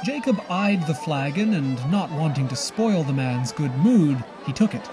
Jacob 0.07 0.41
eyed 0.49 0.87
the 0.87 0.95
flagon, 0.95 1.55
and 1.55 1.91
not 1.91 2.09
wanting 2.13 2.47
to 2.47 2.55
spoil 2.55 3.03
the 3.03 3.13
man's 3.13 3.51
good 3.51 3.75
mood, 3.79 4.23
he 4.47 4.53
took 4.53 4.73
it. 4.73 4.89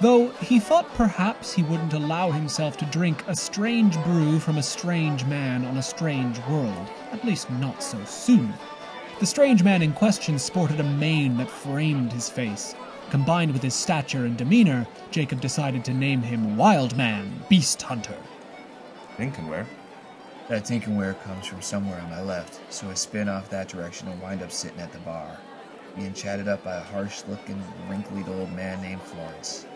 Though 0.00 0.30
he 0.42 0.58
thought 0.58 0.92
perhaps 0.94 1.52
he 1.52 1.62
wouldn't 1.62 1.92
allow 1.92 2.32
himself 2.32 2.76
to 2.78 2.84
drink 2.86 3.22
a 3.28 3.36
strange 3.36 3.96
brew 4.02 4.40
from 4.40 4.58
a 4.58 4.64
strange 4.64 5.24
man 5.26 5.64
on 5.64 5.76
a 5.76 5.82
strange 5.84 6.40
world, 6.48 6.88
at 7.12 7.24
least 7.24 7.48
not 7.48 7.80
so 7.80 8.04
soon. 8.06 8.52
The 9.20 9.26
strange 9.26 9.62
man 9.62 9.82
in 9.82 9.92
question 9.92 10.36
sported 10.36 10.80
a 10.80 10.82
mane 10.82 11.36
that 11.36 11.48
framed 11.48 12.12
his 12.12 12.28
face. 12.28 12.74
Combined 13.10 13.52
with 13.52 13.62
his 13.62 13.74
stature 13.74 14.24
and 14.24 14.36
demeanor, 14.36 14.84
Jacob 15.12 15.40
decided 15.40 15.84
to 15.84 15.94
name 15.94 16.22
him 16.22 16.56
Wild 16.56 16.96
Man, 16.96 17.44
Beast 17.48 17.82
Hunter. 17.82 18.16
Lincolnware. 19.16 19.66
That 20.48 20.62
Tinkenware 20.64 21.20
comes 21.24 21.44
from 21.44 21.60
somewhere 21.60 22.00
on 22.00 22.08
my 22.08 22.22
left, 22.22 22.72
so 22.72 22.88
I 22.88 22.94
spin 22.94 23.28
off 23.28 23.50
that 23.50 23.66
direction 23.66 24.06
and 24.06 24.22
wind 24.22 24.42
up 24.42 24.52
sitting 24.52 24.78
at 24.78 24.92
the 24.92 24.98
bar, 25.00 25.36
being 25.96 26.14
chatted 26.14 26.46
up 26.46 26.62
by 26.62 26.76
a 26.76 26.80
harsh 26.84 27.24
looking, 27.26 27.60
wrinkled 27.88 28.28
old 28.28 28.52
man 28.52 28.80
named 28.80 29.02
Florence. 29.02 29.66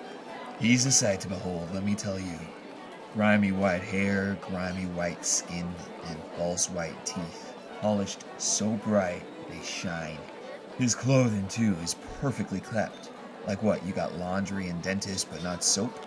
He's 0.60 0.86
a 0.86 0.92
sight 0.92 1.20
to 1.22 1.28
behold, 1.28 1.74
let 1.74 1.82
me 1.82 1.96
tell 1.96 2.20
you. 2.20 2.38
Grimy 3.14 3.50
white 3.50 3.82
hair, 3.82 4.38
grimy 4.42 4.86
white 4.86 5.26
skin, 5.26 5.68
and 6.06 6.18
false 6.36 6.70
white 6.70 7.04
teeth, 7.04 7.52
polished 7.80 8.24
so 8.38 8.70
bright 8.70 9.24
they 9.48 9.60
shine. 9.64 10.18
His 10.78 10.94
clothing, 10.94 11.48
too, 11.48 11.74
is 11.82 11.96
perfectly 12.20 12.60
kept. 12.60 13.10
Like 13.44 13.60
what, 13.64 13.84
you 13.84 13.92
got 13.92 14.18
laundry 14.18 14.68
and 14.68 14.80
dentist, 14.82 15.32
but 15.32 15.42
not 15.42 15.64
soap? 15.64 16.06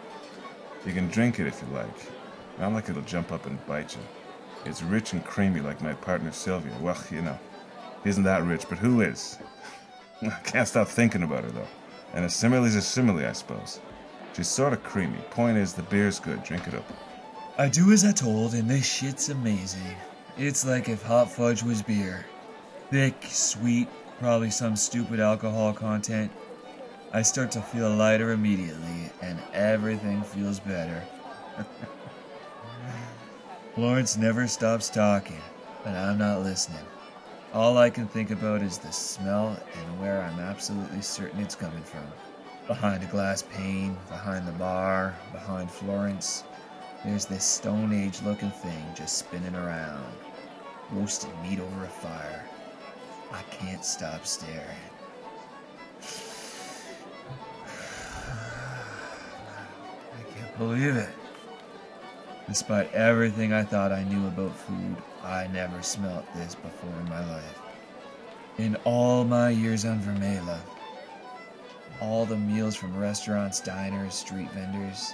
You 0.85 0.93
can 0.93 1.09
drink 1.09 1.41
it 1.41 1.47
if 1.47 1.61
you 1.61 1.75
like. 1.75 2.59
Not 2.59 2.71
like 2.71 2.87
it'll 2.87 3.01
jump 3.01 3.33
up 3.33 3.45
and 3.45 3.63
bite 3.67 3.93
you. 3.93 4.22
It's 4.65 4.81
rich 4.81 5.13
and 5.13 5.23
creamy 5.23 5.59
like 5.59 5.81
my 5.81 5.93
partner 5.93 6.31
Sylvia. 6.31 6.73
Well, 6.81 6.97
you 7.11 7.21
know, 7.21 7.37
isn't 8.05 8.23
that 8.23 8.43
rich, 8.43 8.65
but 8.69 8.77
who 8.77 9.01
is? 9.01 9.37
I 10.21 10.39
can't 10.43 10.67
stop 10.67 10.87
thinking 10.87 11.23
about 11.23 11.43
her 11.43 11.51
though. 11.51 11.67
And 12.13 12.25
a 12.25 12.29
simile's 12.29 12.75
a 12.75 12.81
simile, 12.81 13.25
I 13.25 13.33
suppose. 13.33 13.79
She's 14.35 14.47
sort 14.47 14.73
of 14.73 14.83
creamy. 14.83 15.19
Point 15.31 15.57
is, 15.57 15.73
the 15.73 15.83
beer's 15.83 16.19
good. 16.19 16.43
Drink 16.43 16.67
it 16.67 16.73
up. 16.73 16.85
I 17.57 17.69
do 17.69 17.91
as 17.91 18.03
I 18.03 18.11
told, 18.11 18.53
and 18.53 18.69
this 18.69 18.85
shit's 18.85 19.29
amazing. 19.29 19.95
It's 20.37 20.65
like 20.65 20.89
if 20.89 21.03
hot 21.03 21.29
fudge 21.29 21.61
was 21.61 21.83
beer. 21.83 22.25
Thick, 22.89 23.15
sweet, 23.27 23.87
probably 24.19 24.49
some 24.49 24.75
stupid 24.75 25.19
alcohol 25.19 25.73
content. 25.73 26.31
I 27.11 27.21
start 27.21 27.51
to 27.51 27.61
feel 27.61 27.91
lighter 27.91 28.31
immediately, 28.31 29.11
and 29.21 29.39
everything 29.53 30.23
feels 30.23 30.59
better. 30.59 31.03
Florence 33.75 34.17
never 34.17 34.47
stops 34.47 34.87
talking, 34.87 35.41
but 35.83 35.95
I'm 35.95 36.19
not 36.19 36.43
listening. 36.43 36.85
All 37.55 37.79
I 37.79 37.89
can 37.89 38.07
think 38.07 38.29
about 38.29 38.61
is 38.61 38.77
the 38.77 38.91
smell 38.91 39.47
and 39.47 39.99
where 39.99 40.21
I'm 40.21 40.39
absolutely 40.39 41.01
certain 41.01 41.39
it's 41.39 41.55
coming 41.55 41.81
from. 41.81 42.05
Behind 42.67 43.01
a 43.01 43.07
glass 43.07 43.41
pane, 43.41 43.97
behind 44.09 44.47
the 44.47 44.51
bar, 44.51 45.15
behind 45.31 45.71
Florence, 45.71 46.43
there's 47.03 47.25
this 47.25 47.43
Stone 47.43 47.93
Age 47.93 48.21
looking 48.21 48.51
thing 48.51 48.85
just 48.93 49.17
spinning 49.17 49.55
around, 49.55 50.05
roasting 50.91 51.33
meat 51.41 51.59
over 51.59 51.85
a 51.85 51.89
fire. 51.89 52.45
I 53.31 53.41
can't 53.49 53.83
stop 53.83 54.27
staring. 54.27 54.61
I 60.13 60.21
can't 60.31 60.57
believe 60.59 60.95
it. 60.95 61.09
Despite 62.47 62.93
everything 62.93 63.53
I 63.53 63.63
thought 63.63 63.91
I 63.91 64.03
knew 64.03 64.27
about 64.27 64.55
food, 64.55 64.97
I 65.23 65.47
never 65.47 65.81
smelt 65.81 66.25
this 66.35 66.55
before 66.55 66.99
in 66.99 67.09
my 67.09 67.25
life. 67.31 67.59
In 68.57 68.75
all 68.83 69.23
my 69.23 69.49
years 69.49 69.85
on 69.85 70.01
Vermela, 70.01 70.59
all 72.01 72.25
the 72.25 72.35
meals 72.35 72.75
from 72.75 72.97
restaurants, 72.97 73.61
diners, 73.61 74.13
street 74.13 74.51
vendors, 74.51 75.13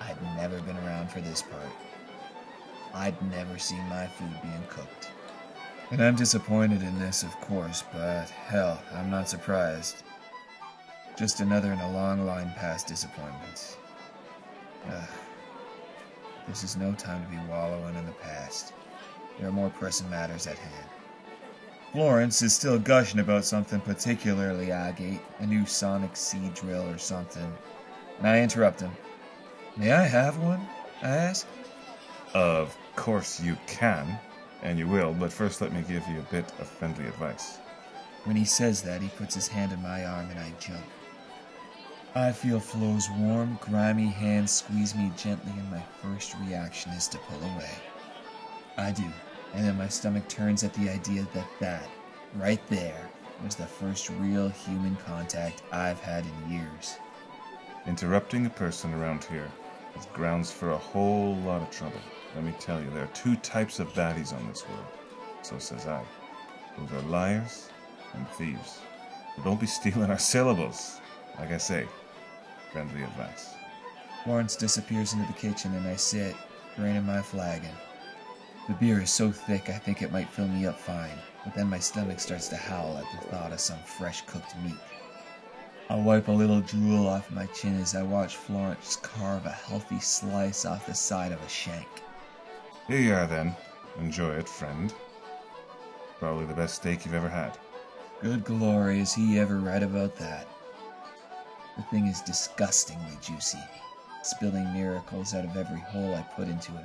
I'd 0.00 0.20
never 0.36 0.60
been 0.60 0.76
around 0.78 1.10
for 1.10 1.20
this 1.20 1.40
part. 1.40 1.72
I'd 2.94 3.20
never 3.30 3.56
seen 3.56 3.82
my 3.88 4.06
food 4.08 4.32
being 4.42 4.64
cooked. 4.68 5.10
And 5.92 6.02
I'm 6.02 6.16
disappointed 6.16 6.82
in 6.82 6.98
this, 6.98 7.22
of 7.22 7.30
course, 7.40 7.84
but 7.92 8.28
hell, 8.28 8.82
I'm 8.92 9.08
not 9.08 9.28
surprised. 9.28 10.02
Just 11.16 11.40
another 11.40 11.72
in 11.72 11.78
a 11.78 11.92
long 11.92 12.26
line 12.26 12.52
past 12.56 12.88
disappointments. 12.88 13.76
Ugh. 14.88 15.08
This 16.50 16.64
is 16.64 16.76
no 16.76 16.92
time 16.94 17.24
to 17.24 17.30
be 17.30 17.38
wallowing 17.48 17.94
in 17.94 18.04
the 18.06 18.12
past. 18.12 18.72
There 19.38 19.48
are 19.48 19.52
more 19.52 19.70
pressing 19.70 20.10
matters 20.10 20.48
at 20.48 20.58
hand. 20.58 20.88
Florence 21.92 22.42
is 22.42 22.52
still 22.52 22.76
gushing 22.76 23.20
about 23.20 23.44
something 23.44 23.80
particularly 23.80 24.72
agate, 24.72 25.20
a 25.38 25.46
new 25.46 25.64
sonic 25.64 26.16
seed 26.16 26.54
drill 26.54 26.88
or 26.90 26.98
something. 26.98 27.56
And 28.18 28.26
I 28.26 28.42
interrupt 28.42 28.80
him. 28.80 28.90
May 29.76 29.92
I 29.92 30.02
have 30.02 30.38
one? 30.38 30.60
I 31.02 31.10
ask. 31.10 31.46
Of 32.34 32.76
course 32.96 33.40
you 33.40 33.56
can, 33.68 34.18
and 34.64 34.76
you 34.76 34.88
will, 34.88 35.14
but 35.14 35.32
first 35.32 35.60
let 35.60 35.72
me 35.72 35.82
give 35.82 36.04
you 36.08 36.18
a 36.18 36.32
bit 36.32 36.52
of 36.58 36.66
friendly 36.66 37.06
advice. 37.06 37.58
When 38.24 38.34
he 38.34 38.44
says 38.44 38.82
that, 38.82 39.00
he 39.00 39.08
puts 39.10 39.36
his 39.36 39.46
hand 39.46 39.72
on 39.72 39.84
my 39.84 40.04
arm 40.04 40.28
and 40.30 40.40
I 40.40 40.50
jump. 40.58 40.82
I 42.14 42.32
feel 42.32 42.58
Flo's 42.58 43.08
warm, 43.18 43.56
grimy 43.60 44.08
hands 44.08 44.50
squeeze 44.50 44.96
me 44.96 45.12
gently, 45.16 45.52
and 45.52 45.70
my 45.70 45.82
first 46.02 46.34
reaction 46.44 46.90
is 46.90 47.06
to 47.06 47.18
pull 47.18 47.38
away. 47.38 47.70
I 48.76 48.90
do, 48.90 49.04
and 49.54 49.64
then 49.64 49.78
my 49.78 49.86
stomach 49.86 50.26
turns 50.26 50.64
at 50.64 50.74
the 50.74 50.90
idea 50.90 51.24
that 51.34 51.46
that, 51.60 51.88
right 52.34 52.60
there, 52.68 53.08
was 53.44 53.54
the 53.54 53.66
first 53.66 54.10
real 54.10 54.48
human 54.48 54.96
contact 54.96 55.62
I've 55.70 56.00
had 56.00 56.24
in 56.26 56.52
years. 56.52 56.96
Interrupting 57.86 58.44
a 58.46 58.50
person 58.50 58.92
around 58.92 59.22
here 59.22 59.48
is 59.96 60.06
grounds 60.06 60.50
for 60.50 60.72
a 60.72 60.78
whole 60.78 61.36
lot 61.36 61.62
of 61.62 61.70
trouble. 61.70 62.00
Let 62.34 62.42
me 62.42 62.54
tell 62.58 62.82
you, 62.82 62.90
there 62.90 63.04
are 63.04 63.14
two 63.14 63.36
types 63.36 63.78
of 63.78 63.92
baddies 63.92 64.32
on 64.36 64.48
this 64.48 64.68
world. 64.68 64.84
So 65.42 65.58
says 65.58 65.86
I. 65.86 66.04
Those 66.76 66.92
are 66.92 67.08
liars 67.08 67.70
and 68.14 68.28
thieves. 68.30 68.80
Don't 69.44 69.60
be 69.60 69.66
stealing 69.66 70.10
our 70.10 70.18
syllables. 70.18 71.00
Like 71.38 71.52
I 71.52 71.58
say, 71.58 71.86
friendly 72.72 73.02
advice. 73.02 73.54
Florence 74.24 74.56
disappears 74.56 75.12
into 75.12 75.26
the 75.26 75.38
kitchen 75.38 75.74
and 75.74 75.86
I 75.86 75.96
sit, 75.96 76.36
draining 76.76 77.04
my 77.04 77.22
flagon. 77.22 77.74
The 78.68 78.74
beer 78.74 79.00
is 79.00 79.10
so 79.10 79.32
thick 79.32 79.68
I 79.68 79.78
think 79.78 80.02
it 80.02 80.12
might 80.12 80.28
fill 80.28 80.48
me 80.48 80.66
up 80.66 80.78
fine, 80.78 81.18
but 81.44 81.54
then 81.54 81.68
my 81.68 81.78
stomach 81.78 82.20
starts 82.20 82.48
to 82.48 82.56
howl 82.56 82.98
at 82.98 83.04
the 83.12 83.26
thought 83.28 83.52
of 83.52 83.60
some 83.60 83.78
fresh 83.78 84.22
cooked 84.22 84.54
meat. 84.62 84.78
I 85.88 85.96
wipe 85.96 86.28
a 86.28 86.32
little 86.32 86.60
drool 86.60 87.08
off 87.08 87.32
my 87.32 87.46
chin 87.46 87.80
as 87.80 87.96
I 87.96 88.02
watch 88.02 88.36
Florence 88.36 88.96
carve 88.96 89.44
a 89.46 89.50
healthy 89.50 89.98
slice 89.98 90.64
off 90.64 90.86
the 90.86 90.94
side 90.94 91.32
of 91.32 91.42
a 91.42 91.48
shank. 91.48 91.88
Here 92.86 93.00
you 93.00 93.14
are 93.14 93.26
then. 93.26 93.56
Enjoy 93.98 94.30
it, 94.34 94.48
friend. 94.48 94.94
Probably 96.20 96.46
the 96.46 96.54
best 96.54 96.76
steak 96.76 97.04
you've 97.04 97.14
ever 97.14 97.28
had. 97.28 97.58
Good 98.22 98.44
glory, 98.44 99.00
is 99.00 99.12
he 99.12 99.38
ever 99.38 99.58
right 99.58 99.82
about 99.82 100.14
that? 100.16 100.46
The 101.80 101.86
thing 101.86 102.08
is 102.08 102.20
disgustingly 102.20 103.16
juicy, 103.22 103.58
spilling 104.22 104.70
miracles 104.74 105.32
out 105.32 105.46
of 105.46 105.56
every 105.56 105.80
hole 105.80 106.14
I 106.14 106.20
put 106.20 106.46
into 106.46 106.76
it. 106.76 106.84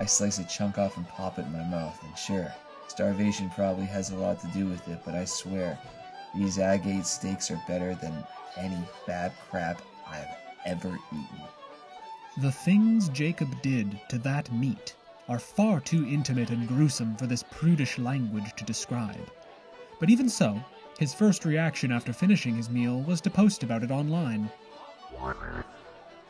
I 0.00 0.04
slice 0.04 0.40
a 0.40 0.44
chunk 0.44 0.78
off 0.78 0.96
and 0.96 1.06
pop 1.06 1.38
it 1.38 1.46
in 1.46 1.52
my 1.52 1.62
mouth, 1.62 1.96
and 2.02 2.18
sure, 2.18 2.52
starvation 2.88 3.50
probably 3.50 3.84
has 3.84 4.10
a 4.10 4.16
lot 4.16 4.40
to 4.40 4.48
do 4.48 4.66
with 4.66 4.88
it, 4.88 5.00
but 5.04 5.14
I 5.14 5.26
swear, 5.26 5.78
these 6.34 6.58
agate 6.58 7.06
steaks 7.06 7.52
are 7.52 7.62
better 7.68 7.94
than 7.94 8.26
any 8.56 8.80
bad 9.06 9.32
crap 9.48 9.80
I've 10.08 10.34
ever 10.66 10.98
eaten. 11.12 11.46
The 12.38 12.50
things 12.50 13.10
Jacob 13.10 13.62
did 13.62 14.00
to 14.08 14.18
that 14.18 14.50
meat 14.50 14.96
are 15.28 15.38
far 15.38 15.78
too 15.78 16.04
intimate 16.08 16.50
and 16.50 16.66
gruesome 16.66 17.14
for 17.14 17.28
this 17.28 17.44
prudish 17.44 17.96
language 17.96 18.56
to 18.56 18.64
describe. 18.64 19.30
But 20.00 20.10
even 20.10 20.28
so, 20.28 20.60
his 21.02 21.12
first 21.12 21.44
reaction 21.44 21.90
after 21.90 22.12
finishing 22.12 22.54
his 22.54 22.70
meal 22.70 23.00
was 23.02 23.20
to 23.20 23.28
post 23.28 23.64
about 23.64 23.82
it 23.82 23.90
online. 23.90 24.48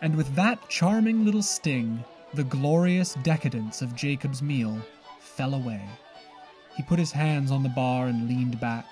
And 0.00 0.16
with 0.16 0.34
that 0.34 0.66
charming 0.70 1.26
little 1.26 1.42
sting, 1.42 2.02
the 2.32 2.44
glorious 2.44 3.12
decadence 3.22 3.82
of 3.82 3.94
Jacob's 3.94 4.40
meal 4.40 4.80
fell 5.20 5.52
away. 5.52 5.82
He 6.74 6.82
put 6.82 6.98
his 6.98 7.12
hands 7.12 7.50
on 7.50 7.62
the 7.62 7.68
bar 7.68 8.06
and 8.06 8.26
leaned 8.26 8.58
back. 8.60 8.86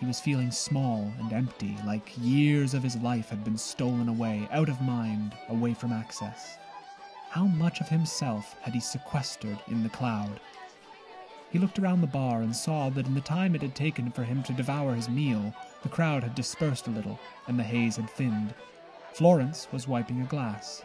He 0.00 0.06
was 0.06 0.18
feeling 0.18 0.50
small 0.50 1.12
and 1.20 1.32
empty, 1.32 1.76
like 1.86 2.12
years 2.20 2.74
of 2.74 2.82
his 2.82 2.96
life 2.96 3.28
had 3.28 3.44
been 3.44 3.56
stolen 3.56 4.08
away, 4.08 4.48
out 4.50 4.68
of 4.68 4.80
mind, 4.80 5.36
away 5.50 5.72
from 5.72 5.92
access. 5.92 6.58
How 7.30 7.46
much 7.46 7.80
of 7.80 7.88
himself 7.88 8.56
had 8.60 8.74
he 8.74 8.80
sequestered 8.80 9.58
in 9.68 9.84
the 9.84 9.88
cloud? 9.88 10.40
He 11.56 11.62
looked 11.62 11.78
around 11.78 12.02
the 12.02 12.06
bar 12.06 12.42
and 12.42 12.54
saw 12.54 12.90
that 12.90 13.06
in 13.06 13.14
the 13.14 13.20
time 13.22 13.54
it 13.54 13.62
had 13.62 13.74
taken 13.74 14.10
for 14.10 14.24
him 14.24 14.42
to 14.42 14.52
devour 14.52 14.94
his 14.94 15.08
meal, 15.08 15.54
the 15.82 15.88
crowd 15.88 16.22
had 16.22 16.34
dispersed 16.34 16.86
a 16.86 16.90
little, 16.90 17.18
and 17.46 17.58
the 17.58 17.62
haze 17.62 17.96
had 17.96 18.10
thinned. 18.10 18.52
Florence 19.14 19.66
was 19.72 19.88
wiping 19.88 20.20
a 20.20 20.26
glass. 20.26 20.84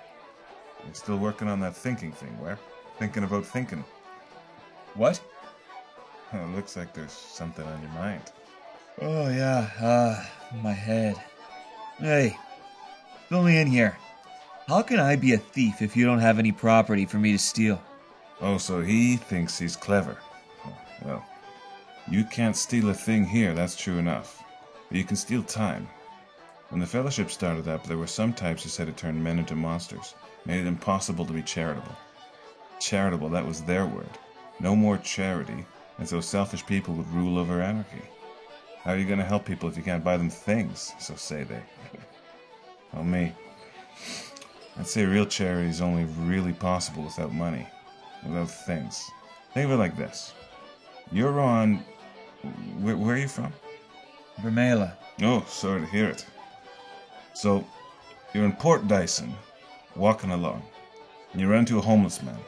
You're 0.85 0.93
still 0.93 1.17
working 1.17 1.49
on 1.49 1.59
that 1.59 1.75
thinking 1.75 2.13
thing, 2.13 2.39
where? 2.39 2.57
Thinking 2.99 3.25
about 3.25 3.45
thinking. 3.45 3.83
What? 4.93 5.19
Well, 6.31 6.45
it 6.49 6.55
looks 6.55 6.77
like 6.77 6.93
there's 6.93 7.11
something 7.11 7.65
on 7.65 7.81
your 7.81 7.91
mind. 7.91 8.31
Oh, 9.01 9.27
yeah, 9.27 9.69
ah, 9.81 10.31
my 10.63 10.71
head. 10.71 11.21
Hey, 11.99 12.37
fill 13.27 13.43
me 13.43 13.59
in 13.59 13.67
here. 13.67 13.97
How 14.69 14.83
can 14.83 15.01
I 15.01 15.17
be 15.17 15.33
a 15.33 15.37
thief 15.37 15.81
if 15.81 15.97
you 15.97 16.05
don't 16.05 16.19
have 16.19 16.39
any 16.39 16.53
property 16.53 17.05
for 17.05 17.17
me 17.17 17.33
to 17.33 17.39
steal? 17.39 17.81
Oh, 18.39 18.57
so 18.57 18.79
he 18.79 19.17
thinks 19.17 19.59
he's 19.59 19.75
clever. 19.75 20.17
Well, 21.03 21.25
you 22.07 22.23
can't 22.23 22.55
steal 22.55 22.89
a 22.89 22.93
thing 22.93 23.25
here, 23.25 23.53
that's 23.53 23.75
true 23.75 23.97
enough. 23.97 24.43
But 24.87 24.97
you 24.97 25.03
can 25.03 25.15
steal 25.15 25.43
time. 25.43 25.87
When 26.69 26.79
the 26.79 26.87
Fellowship 26.87 27.31
started 27.31 27.67
up, 27.67 27.85
there 27.85 27.97
were 27.97 28.07
some 28.07 28.33
types 28.33 28.63
who 28.63 28.69
said 28.69 28.87
it 28.87 28.97
turned 28.97 29.23
men 29.23 29.39
into 29.39 29.55
monsters, 29.55 30.15
made 30.45 30.61
it 30.61 30.67
impossible 30.67 31.25
to 31.25 31.33
be 31.33 31.41
charitable. 31.41 31.95
Charitable, 32.79 33.29
that 33.29 33.45
was 33.45 33.61
their 33.61 33.85
word. 33.85 34.09
No 34.59 34.75
more 34.75 34.97
charity, 34.97 35.65
and 35.97 36.07
so 36.07 36.21
selfish 36.21 36.65
people 36.65 36.93
would 36.95 37.09
rule 37.13 37.37
over 37.37 37.61
anarchy. 37.61 38.01
How 38.83 38.91
are 38.91 38.97
you 38.97 39.05
going 39.05 39.19
to 39.19 39.25
help 39.25 39.45
people 39.45 39.69
if 39.69 39.77
you 39.77 39.83
can't 39.83 40.03
buy 40.03 40.17
them 40.17 40.29
things? 40.29 40.93
So 40.99 41.15
say 41.15 41.43
they. 41.43 41.61
well, 42.93 43.03
me. 43.03 43.33
I'd 44.77 44.87
say 44.87 45.05
real 45.05 45.25
charity 45.25 45.69
is 45.69 45.81
only 45.81 46.05
really 46.05 46.53
possible 46.53 47.03
without 47.03 47.33
money, 47.33 47.67
without 48.25 48.49
things. 48.49 49.09
Think 49.53 49.65
of 49.65 49.71
it 49.71 49.77
like 49.77 49.97
this 49.97 50.33
you're 51.11 51.39
on. 51.39 51.83
Where, 52.79 52.97
where 52.97 53.15
are 53.15 53.19
you 53.19 53.27
from? 53.27 53.53
Vermela. 54.41 54.93
Oh, 55.21 55.45
sorry 55.47 55.81
to 55.81 55.87
hear 55.87 56.09
it. 56.09 56.25
So, 57.33 57.65
you're 58.33 58.45
in 58.45 58.53
Port 58.53 58.87
Dyson, 58.87 59.33
walking 59.95 60.31
along, 60.31 60.63
and 61.31 61.41
you 61.41 61.49
run 61.49 61.59
into 61.59 61.77
a 61.77 61.81
homeless 61.81 62.23
man. 62.23 62.39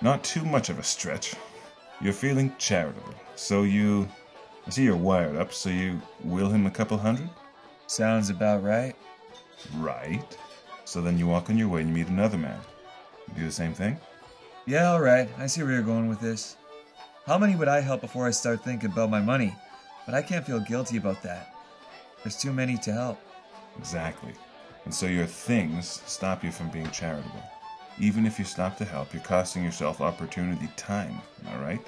Not 0.00 0.22
too 0.22 0.44
much 0.44 0.68
of 0.68 0.78
a 0.78 0.84
stretch. 0.84 1.34
You're 2.00 2.12
feeling 2.12 2.54
charitable, 2.58 3.14
so 3.34 3.64
you. 3.64 4.08
I 4.66 4.70
see 4.70 4.84
you're 4.84 4.96
wired 4.96 5.36
up, 5.36 5.52
so 5.52 5.70
you 5.70 6.00
will 6.22 6.50
him 6.50 6.66
a 6.66 6.70
couple 6.70 6.98
hundred? 6.98 7.30
Sounds 7.86 8.28
about 8.28 8.62
right. 8.62 8.94
Right. 9.76 10.36
So 10.84 11.00
then 11.00 11.18
you 11.18 11.26
walk 11.26 11.48
on 11.48 11.56
your 11.56 11.68
way 11.68 11.80
and 11.80 11.88
you 11.88 11.96
meet 11.96 12.08
another 12.08 12.36
man. 12.36 12.60
You 13.28 13.40
do 13.40 13.44
the 13.46 13.52
same 13.52 13.72
thing? 13.72 13.98
Yeah, 14.66 14.92
alright. 14.92 15.28
I 15.38 15.46
see 15.46 15.62
where 15.62 15.72
you're 15.72 15.82
going 15.82 16.08
with 16.08 16.20
this. 16.20 16.57
How 17.28 17.36
many 17.36 17.56
would 17.56 17.68
I 17.68 17.82
help 17.82 18.00
before 18.00 18.26
I 18.26 18.30
start 18.30 18.64
thinking 18.64 18.90
about 18.90 19.10
my 19.10 19.20
money? 19.20 19.54
But 20.06 20.14
I 20.14 20.22
can't 20.22 20.46
feel 20.46 20.60
guilty 20.60 20.96
about 20.96 21.22
that. 21.24 21.54
There's 22.22 22.38
too 22.38 22.54
many 22.54 22.78
to 22.78 22.90
help. 22.90 23.20
Exactly. 23.78 24.32
And 24.86 24.94
so 24.94 25.04
your 25.04 25.26
things 25.26 26.00
stop 26.06 26.42
you 26.42 26.50
from 26.50 26.70
being 26.70 26.90
charitable. 26.90 27.42
Even 28.00 28.24
if 28.24 28.38
you 28.38 28.46
stop 28.46 28.78
to 28.78 28.86
help, 28.86 29.12
you're 29.12 29.22
costing 29.22 29.62
yourself 29.62 30.00
opportunity 30.00 30.70
time, 30.78 31.20
am 31.44 31.54
I 31.54 31.62
right? 31.62 31.86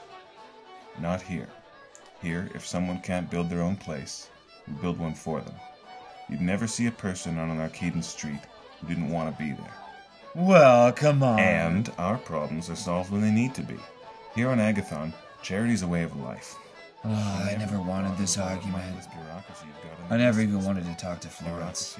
Not 1.00 1.22
here. 1.22 1.48
Here, 2.20 2.50
if 2.54 2.66
someone 2.66 3.00
can't 3.00 3.30
build 3.30 3.48
their 3.48 3.62
own 3.62 3.76
place, 3.76 4.28
we 4.68 4.74
build 4.74 4.98
one 4.98 5.14
for 5.14 5.40
them. 5.40 5.54
You'd 6.28 6.42
never 6.42 6.66
see 6.66 6.86
a 6.86 6.92
person 6.92 7.38
on 7.38 7.48
an 7.48 7.66
Arcadon 7.66 8.04
street 8.04 8.42
who 8.78 8.88
didn't 8.88 9.08
want 9.08 9.34
to 9.34 9.42
be 9.42 9.52
there. 9.52 9.74
Well, 10.34 10.92
come 10.92 11.22
on. 11.22 11.40
And 11.40 11.90
our 11.96 12.18
problems 12.18 12.68
are 12.68 12.76
solved 12.76 13.10
when 13.10 13.22
they 13.22 13.30
need 13.30 13.54
to 13.54 13.62
be. 13.62 13.78
Here 14.34 14.50
on 14.50 14.58
Agathon, 14.58 15.14
charity's 15.42 15.82
a 15.82 15.88
way 15.88 16.02
of 16.02 16.16
life. 16.16 16.56
Oh, 17.04 17.08
I 17.08 17.56
never 17.56 17.80
wanted 17.80 18.16
this 18.18 18.36
argument. 18.36 18.96
This 18.96 19.06
bureaucracy 19.06 19.66
you've 19.66 19.90
got 19.90 20.06
in 20.06 20.12
I 20.12 20.16
never 20.18 20.40
even 20.40 20.62
wanted 20.64 20.84
to 20.84 20.94
talk 20.96 21.20
to 21.20 21.28
Florence. 21.28 21.98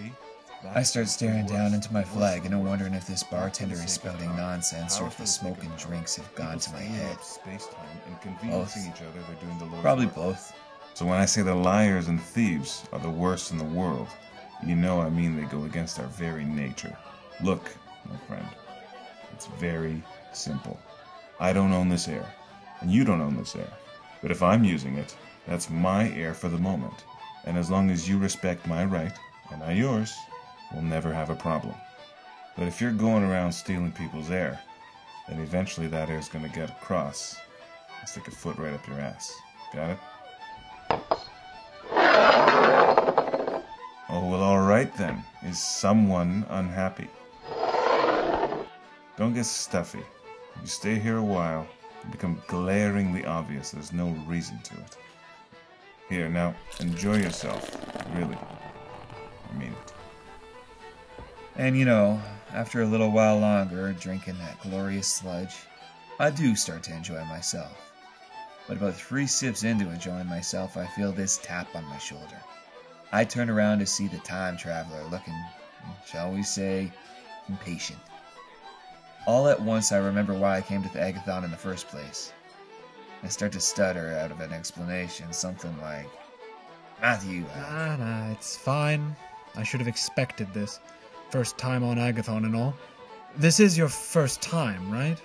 I 0.74 0.82
start 0.82 1.08
staring 1.08 1.46
down 1.46 1.72
into 1.72 1.90
my 1.90 2.04
flag 2.04 2.44
and 2.44 2.54
I'm 2.54 2.66
wondering 2.66 2.92
if 2.92 3.06
this 3.06 3.22
Not 3.22 3.30
for 3.30 3.34
the 3.36 3.40
bartender 3.40 3.74
is 3.76 3.92
spouting 3.92 4.36
nonsense 4.36 5.00
or 5.00 5.06
if 5.06 5.16
the 5.16 5.26
smoke 5.26 5.62
and 5.64 5.74
drinks 5.78 6.16
have 6.16 6.34
gone 6.34 6.58
to 6.58 6.72
my 6.72 6.80
head. 6.80 7.12
up 7.12 7.22
space-time 7.22 7.88
and 8.06 8.20
conveniencing 8.20 8.94
each 8.94 9.00
other, 9.00 9.20
they're 9.26 9.36
doing 9.36 9.58
the 9.58 9.64
Lord's 9.64 9.80
Probably 9.80 10.06
both. 10.06 10.52
So 10.92 11.06
when 11.06 11.18
I 11.18 11.24
say 11.24 11.40
the 11.40 11.54
liars 11.54 12.08
and 12.08 12.20
thieves 12.20 12.84
are 12.92 12.98
the 12.98 13.08
worst 13.08 13.52
in 13.52 13.58
the 13.58 13.64
world, 13.64 14.08
you 14.66 14.76
know 14.76 15.00
I 15.00 15.08
mean 15.08 15.34
they 15.34 15.44
go 15.44 15.64
against 15.64 15.98
our 15.98 16.08
very 16.08 16.44
nature. 16.44 16.94
Look, 17.42 17.74
my 18.06 18.18
friend, 18.26 18.46
it's 19.32 19.46
very 19.58 20.02
simple. 20.34 20.78
I 21.38 21.54
don't 21.54 21.72
own 21.72 21.88
this 21.88 22.06
air, 22.06 22.26
and 22.80 22.90
you 22.90 23.04
don't 23.04 23.20
own 23.20 23.36
this 23.36 23.56
air. 23.56 23.72
But 24.22 24.30
if 24.30 24.42
I'm 24.42 24.64
using 24.64 24.96
it, 24.96 25.16
that's 25.46 25.70
my 25.70 26.10
air 26.12 26.34
for 26.34 26.48
the 26.48 26.58
moment. 26.58 27.04
And 27.44 27.56
as 27.56 27.70
long 27.70 27.90
as 27.90 28.08
you 28.08 28.18
respect 28.18 28.66
my 28.66 28.84
right, 28.84 29.16
and 29.50 29.62
I 29.62 29.72
yours, 29.72 30.12
we'll 30.72 30.82
never 30.82 31.12
have 31.12 31.30
a 31.30 31.34
problem. 31.34 31.74
But 32.56 32.68
if 32.68 32.80
you're 32.80 32.92
going 32.92 33.24
around 33.24 33.52
stealing 33.52 33.92
people's 33.92 34.30
air, 34.30 34.60
then 35.28 35.40
eventually 35.40 35.86
that 35.88 36.10
air's 36.10 36.28
gonna 36.28 36.48
get 36.48 36.70
across 36.70 37.36
and 37.98 38.08
stick 38.08 38.28
a 38.28 38.30
foot 38.30 38.58
right 38.58 38.74
up 38.74 38.86
your 38.86 39.00
ass. 39.00 39.32
Got 39.74 39.90
it? 39.90 39.98
Oh, 44.12 44.28
well, 44.28 44.42
alright 44.42 44.94
then. 44.96 45.24
Is 45.44 45.58
someone 45.58 46.44
unhappy? 46.50 47.08
Don't 49.16 49.34
get 49.34 49.46
stuffy. 49.46 50.02
You 50.60 50.66
stay 50.66 50.98
here 50.98 51.18
a 51.18 51.22
while, 51.22 51.66
become 52.10 52.42
glaringly 52.46 53.24
obvious 53.24 53.70
there's 53.70 53.92
no 53.92 54.08
reason 54.26 54.58
to 54.64 54.74
it. 54.74 54.96
Here, 56.08 56.28
now, 56.28 56.54
enjoy 56.80 57.18
yourself. 57.18 57.76
Really. 58.16 58.36
I 58.36 59.56
mean 59.56 59.72
it. 59.72 59.92
And 61.56 61.76
you 61.76 61.84
know, 61.84 62.20
after 62.52 62.82
a 62.82 62.86
little 62.86 63.10
while 63.10 63.38
longer 63.38 63.92
drinking 63.92 64.38
that 64.38 64.60
glorious 64.60 65.06
sludge, 65.06 65.54
I 66.18 66.30
do 66.30 66.56
start 66.56 66.82
to 66.84 66.94
enjoy 66.94 67.24
myself. 67.24 67.92
But 68.66 68.76
about 68.76 68.94
three 68.94 69.26
sips 69.26 69.64
into 69.64 69.90
enjoying 69.90 70.26
myself, 70.26 70.76
I 70.76 70.86
feel 70.86 71.12
this 71.12 71.38
tap 71.38 71.74
on 71.74 71.84
my 71.84 71.98
shoulder. 71.98 72.40
I 73.12 73.24
turn 73.24 73.50
around 73.50 73.80
to 73.80 73.86
see 73.86 74.06
the 74.06 74.18
time 74.18 74.56
traveler 74.56 75.02
looking, 75.10 75.34
shall 76.06 76.30
we 76.30 76.42
say, 76.42 76.92
impatient. 77.48 77.98
All 79.26 79.48
at 79.48 79.60
once, 79.60 79.92
I 79.92 79.98
remember 79.98 80.34
why 80.34 80.56
I 80.56 80.62
came 80.62 80.82
to 80.82 80.88
the 80.88 80.98
Arcadon 80.98 81.44
in 81.44 81.50
the 81.50 81.56
first 81.56 81.88
place. 81.88 82.32
I 83.22 83.28
start 83.28 83.52
to 83.52 83.60
stutter 83.60 84.16
out 84.18 84.30
of 84.30 84.40
an 84.40 84.52
explanation, 84.52 85.32
something 85.32 85.74
like, 85.80 86.08
Matthew, 87.00 87.44
uh, 87.54 87.60
Nah, 87.60 87.96
nah, 87.96 88.30
it's 88.32 88.56
fine. 88.56 89.14
I 89.56 89.62
should 89.62 89.80
have 89.80 89.88
expected 89.88 90.52
this. 90.52 90.80
First 91.30 91.58
time 91.58 91.82
on 91.84 91.96
Arcadon 91.96 92.44
and 92.44 92.56
all. 92.56 92.74
This 93.36 93.60
is 93.60 93.76
your 93.76 93.88
first 93.88 94.42
time, 94.42 94.90
right? 94.90 95.20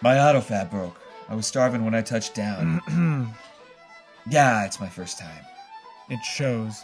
My 0.00 0.16
autofab 0.16 0.70
broke. 0.70 1.00
I 1.28 1.34
was 1.34 1.46
starving 1.46 1.84
when 1.84 1.94
I 1.94 2.02
touched 2.02 2.34
down. 2.34 2.80
yeah, 4.30 4.64
it's 4.64 4.80
my 4.80 4.88
first 4.88 5.18
time. 5.18 5.44
It 6.08 6.22
shows. 6.24 6.82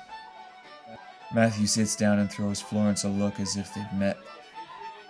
Matthew 1.35 1.67
sits 1.67 1.95
down 1.97 2.19
and 2.19 2.31
throws 2.31 2.61
Florence 2.61 3.05
a 3.05 3.09
look 3.09 3.39
as 3.39 3.57
if 3.57 3.75
they've 3.75 3.93
met. 3.93 4.17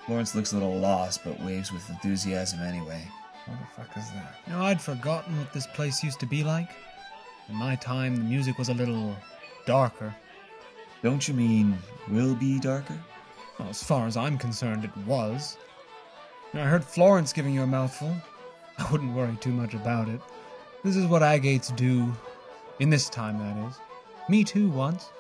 Florence 0.09 0.35
looks 0.35 0.53
a 0.53 0.55
little 0.55 0.79
lost, 0.79 1.23
but 1.23 1.39
waves 1.43 1.71
with 1.71 1.87
enthusiasm 1.91 2.61
anyway. 2.61 3.07
What 3.45 3.59
the 3.59 3.67
fuck 3.77 3.95
is 3.99 4.11
that? 4.13 4.37
You 4.47 4.55
know, 4.55 4.63
I'd 4.63 4.81
forgotten 4.81 5.37
what 5.37 5.53
this 5.53 5.67
place 5.67 6.03
used 6.03 6.19
to 6.21 6.27
be 6.27 6.43
like. 6.43 6.71
In 7.51 7.55
my 7.55 7.77
time, 7.77 8.17
the 8.17 8.23
music 8.23 8.57
was 8.57 8.71
a 8.71 8.75
little 8.75 9.15
darker. 9.67 10.17
Don't 11.03 11.29
you 11.29 11.35
mean 11.35 11.77
will 12.11 12.35
be 12.35 12.59
darker? 12.59 12.99
Well, 13.59 13.69
as 13.69 13.83
far 13.83 14.07
as 14.07 14.17
I'm 14.17 14.39
concerned, 14.39 14.83
it 14.83 14.97
was. 15.07 15.59
You 16.55 16.61
know, 16.61 16.65
I 16.65 16.69
heard 16.69 16.85
Florence 16.85 17.35
giving 17.35 17.53
you 17.53 17.61
a 17.61 17.67
mouthful. 17.67 18.17
I 18.79 18.91
wouldn't 18.91 19.15
worry 19.15 19.37
too 19.43 19.53
much 19.53 19.75
about 19.75 20.09
it. 20.09 20.23
This 20.85 20.97
is 20.97 21.05
what 21.05 21.23
agates 21.23 21.69
do. 21.73 22.11
In 22.79 22.89
this 22.89 23.11
time, 23.11 23.39
that 23.41 23.69
is. 23.69 23.79
Me 24.31 24.43
too, 24.43 24.71
once. 24.71 25.11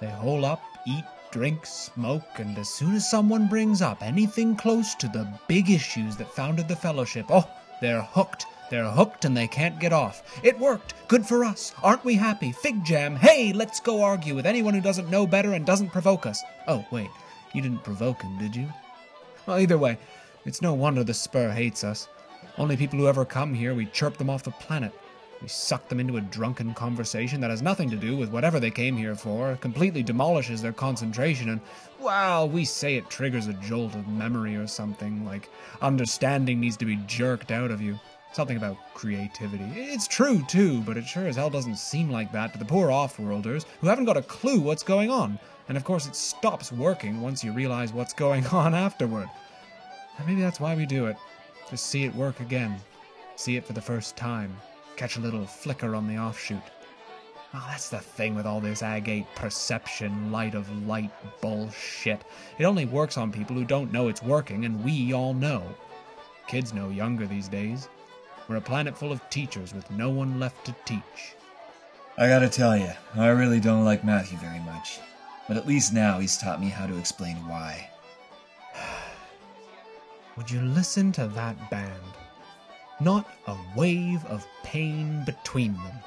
They 0.00 0.08
hole 0.08 0.46
up, 0.46 0.62
eat, 0.86 1.04
drink, 1.32 1.64
smoke, 1.66 2.38
and 2.38 2.56
as 2.58 2.68
soon 2.68 2.94
as 2.94 3.10
someone 3.10 3.48
brings 3.48 3.82
up 3.82 4.02
anything 4.02 4.54
close 4.54 4.94
to 4.94 5.08
the 5.08 5.26
big 5.48 5.70
issues 5.70 6.14
that 6.16 6.32
founded 6.32 6.68
the 6.68 6.76
Fellowship, 6.76 7.26
oh, 7.30 7.48
they're 7.80 8.02
hooked. 8.02 8.46
They're 8.70 8.84
hooked 8.84 9.24
and 9.24 9.36
they 9.36 9.48
can't 9.48 9.80
get 9.80 9.92
off. 9.92 10.22
It 10.44 10.58
worked. 10.58 10.94
Good 11.08 11.26
for 11.26 11.44
us. 11.44 11.74
Aren't 11.82 12.04
we 12.04 12.14
happy? 12.14 12.52
Fig 12.52 12.84
jam. 12.84 13.16
Hey, 13.16 13.52
let's 13.52 13.80
go 13.80 14.02
argue 14.02 14.34
with 14.34 14.46
anyone 14.46 14.74
who 14.74 14.80
doesn't 14.80 15.10
know 15.10 15.26
better 15.26 15.54
and 15.54 15.66
doesn't 15.66 15.90
provoke 15.90 16.26
us. 16.26 16.42
Oh, 16.68 16.84
wait. 16.90 17.10
You 17.52 17.62
didn't 17.62 17.84
provoke 17.84 18.22
him, 18.22 18.38
did 18.38 18.54
you? 18.54 18.68
Well, 19.46 19.58
either 19.58 19.78
way, 19.78 19.98
it's 20.44 20.62
no 20.62 20.74
wonder 20.74 21.02
the 21.02 21.14
Spur 21.14 21.50
hates 21.50 21.82
us. 21.82 22.08
Only 22.58 22.76
people 22.76 22.98
who 22.98 23.08
ever 23.08 23.24
come 23.24 23.54
here, 23.54 23.74
we 23.74 23.86
chirp 23.86 24.16
them 24.18 24.30
off 24.30 24.42
the 24.42 24.50
planet. 24.52 24.92
We 25.42 25.48
suck 25.48 25.88
them 25.88 25.98
into 25.98 26.18
a 26.18 26.20
drunken 26.20 26.72
conversation 26.72 27.40
that 27.40 27.50
has 27.50 27.62
nothing 27.62 27.90
to 27.90 27.96
do 27.96 28.16
with 28.16 28.30
whatever 28.30 28.60
they 28.60 28.70
came 28.70 28.96
here 28.96 29.16
for, 29.16 29.56
completely 29.56 30.04
demolishes 30.04 30.62
their 30.62 30.72
concentration, 30.72 31.48
and, 31.48 31.60
well, 31.98 32.48
we 32.48 32.64
say 32.64 32.94
it 32.94 33.10
triggers 33.10 33.48
a 33.48 33.52
jolt 33.54 33.96
of 33.96 34.06
memory 34.06 34.54
or 34.54 34.68
something, 34.68 35.24
like 35.26 35.50
understanding 35.80 36.60
needs 36.60 36.76
to 36.76 36.84
be 36.84 36.94
jerked 37.08 37.50
out 37.50 37.72
of 37.72 37.82
you. 37.82 37.98
Something 38.32 38.56
about 38.56 38.76
creativity. 38.94 39.64
It's 39.74 40.06
true, 40.06 40.44
too, 40.46 40.80
but 40.82 40.96
it 40.96 41.06
sure 41.06 41.26
as 41.26 41.34
hell 41.34 41.50
doesn't 41.50 41.76
seem 41.76 42.08
like 42.08 42.30
that 42.30 42.52
to 42.52 42.58
the 42.60 42.64
poor 42.64 42.92
off-worlders 42.92 43.66
who 43.80 43.88
haven't 43.88 44.04
got 44.04 44.16
a 44.16 44.22
clue 44.22 44.60
what's 44.60 44.84
going 44.84 45.10
on. 45.10 45.40
And 45.68 45.76
of 45.76 45.82
course, 45.82 46.06
it 46.06 46.14
stops 46.14 46.70
working 46.70 47.20
once 47.20 47.42
you 47.42 47.52
realize 47.52 47.92
what's 47.92 48.14
going 48.14 48.46
on 48.52 48.74
afterward. 48.74 49.28
And 50.18 50.26
maybe 50.26 50.40
that's 50.40 50.60
why 50.60 50.76
we 50.76 50.86
do 50.86 51.06
it. 51.06 51.16
To 51.70 51.76
see 51.76 52.04
it 52.04 52.14
work 52.14 52.38
again. 52.38 52.80
See 53.34 53.56
it 53.56 53.66
for 53.66 53.72
the 53.72 53.80
first 53.80 54.16
time. 54.16 54.56
Catch 54.96 55.16
a 55.16 55.20
little 55.20 55.46
flicker 55.46 55.94
on 55.94 56.06
the 56.06 56.18
offshoot. 56.18 56.62
Oh, 57.54 57.66
that's 57.68 57.90
the 57.90 57.98
thing 57.98 58.34
with 58.34 58.46
all 58.46 58.60
this 58.60 58.82
agate 58.82 59.26
perception, 59.34 60.32
light 60.32 60.54
of 60.54 60.70
light 60.86 61.10
bullshit. 61.42 62.22
It 62.58 62.64
only 62.64 62.86
works 62.86 63.18
on 63.18 63.30
people 63.30 63.54
who 63.56 63.64
don't 63.64 63.92
know 63.92 64.08
it's 64.08 64.22
working, 64.22 64.64
and 64.64 64.82
we 64.82 65.12
all 65.12 65.34
know. 65.34 65.62
Kids 66.46 66.72
know 66.72 66.88
younger 66.88 67.26
these 67.26 67.48
days. 67.48 67.88
We're 68.48 68.56
a 68.56 68.60
planet 68.60 68.96
full 68.96 69.12
of 69.12 69.28
teachers 69.28 69.74
with 69.74 69.90
no 69.90 70.08
one 70.08 70.40
left 70.40 70.64
to 70.66 70.74
teach. 70.86 71.34
I 72.16 72.28
gotta 72.28 72.48
tell 72.48 72.76
you, 72.76 72.90
I 73.14 73.28
really 73.28 73.60
don't 73.60 73.84
like 73.84 74.04
Matthew 74.04 74.38
very 74.38 74.60
much. 74.60 75.00
But 75.48 75.56
at 75.56 75.66
least 75.66 75.92
now 75.92 76.18
he's 76.18 76.38
taught 76.38 76.60
me 76.60 76.68
how 76.68 76.86
to 76.86 76.98
explain 76.98 77.36
why. 77.48 77.90
Would 80.36 80.50
you 80.50 80.62
listen 80.62 81.12
to 81.12 81.26
that 81.28 81.70
band? 81.70 82.00
Not 83.02 83.26
a 83.48 83.56
wave 83.74 84.24
of 84.26 84.46
pain 84.62 85.24
between 85.24 85.72
them. 85.72 85.98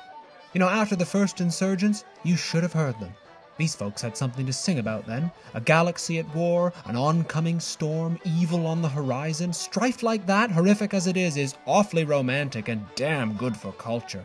You 0.54 0.60
know, 0.60 0.70
after 0.70 0.96
the 0.96 1.06
first 1.06 1.42
insurgents, 1.42 2.06
you 2.24 2.38
should 2.38 2.64
have 2.64 2.72
heard 2.72 2.98
them. 3.02 3.14
These 3.58 3.76
folks 3.76 4.02
had 4.02 4.16
something 4.16 4.46
to 4.46 4.54
sing 4.54 4.80
about 4.80 5.06
then. 5.06 5.30
A 5.56 5.60
galaxy 5.60 6.20
at 6.20 6.36
war, 6.36 6.72
an 6.86 6.96
oncoming 6.96 7.60
storm, 7.60 8.18
evil 8.24 8.66
on 8.66 8.82
the 8.82 8.88
horizon. 8.88 9.52
Strife 9.52 10.04
like 10.04 10.26
that, 10.28 10.52
horrific 10.52 10.94
as 10.94 11.06
it 11.06 11.18
is, 11.18 11.36
is 11.36 11.56
awfully 11.66 12.06
romantic 12.06 12.70
and 12.70 12.86
damn 12.96 13.34
good 13.34 13.58
for 13.58 13.74
culture. 13.74 14.24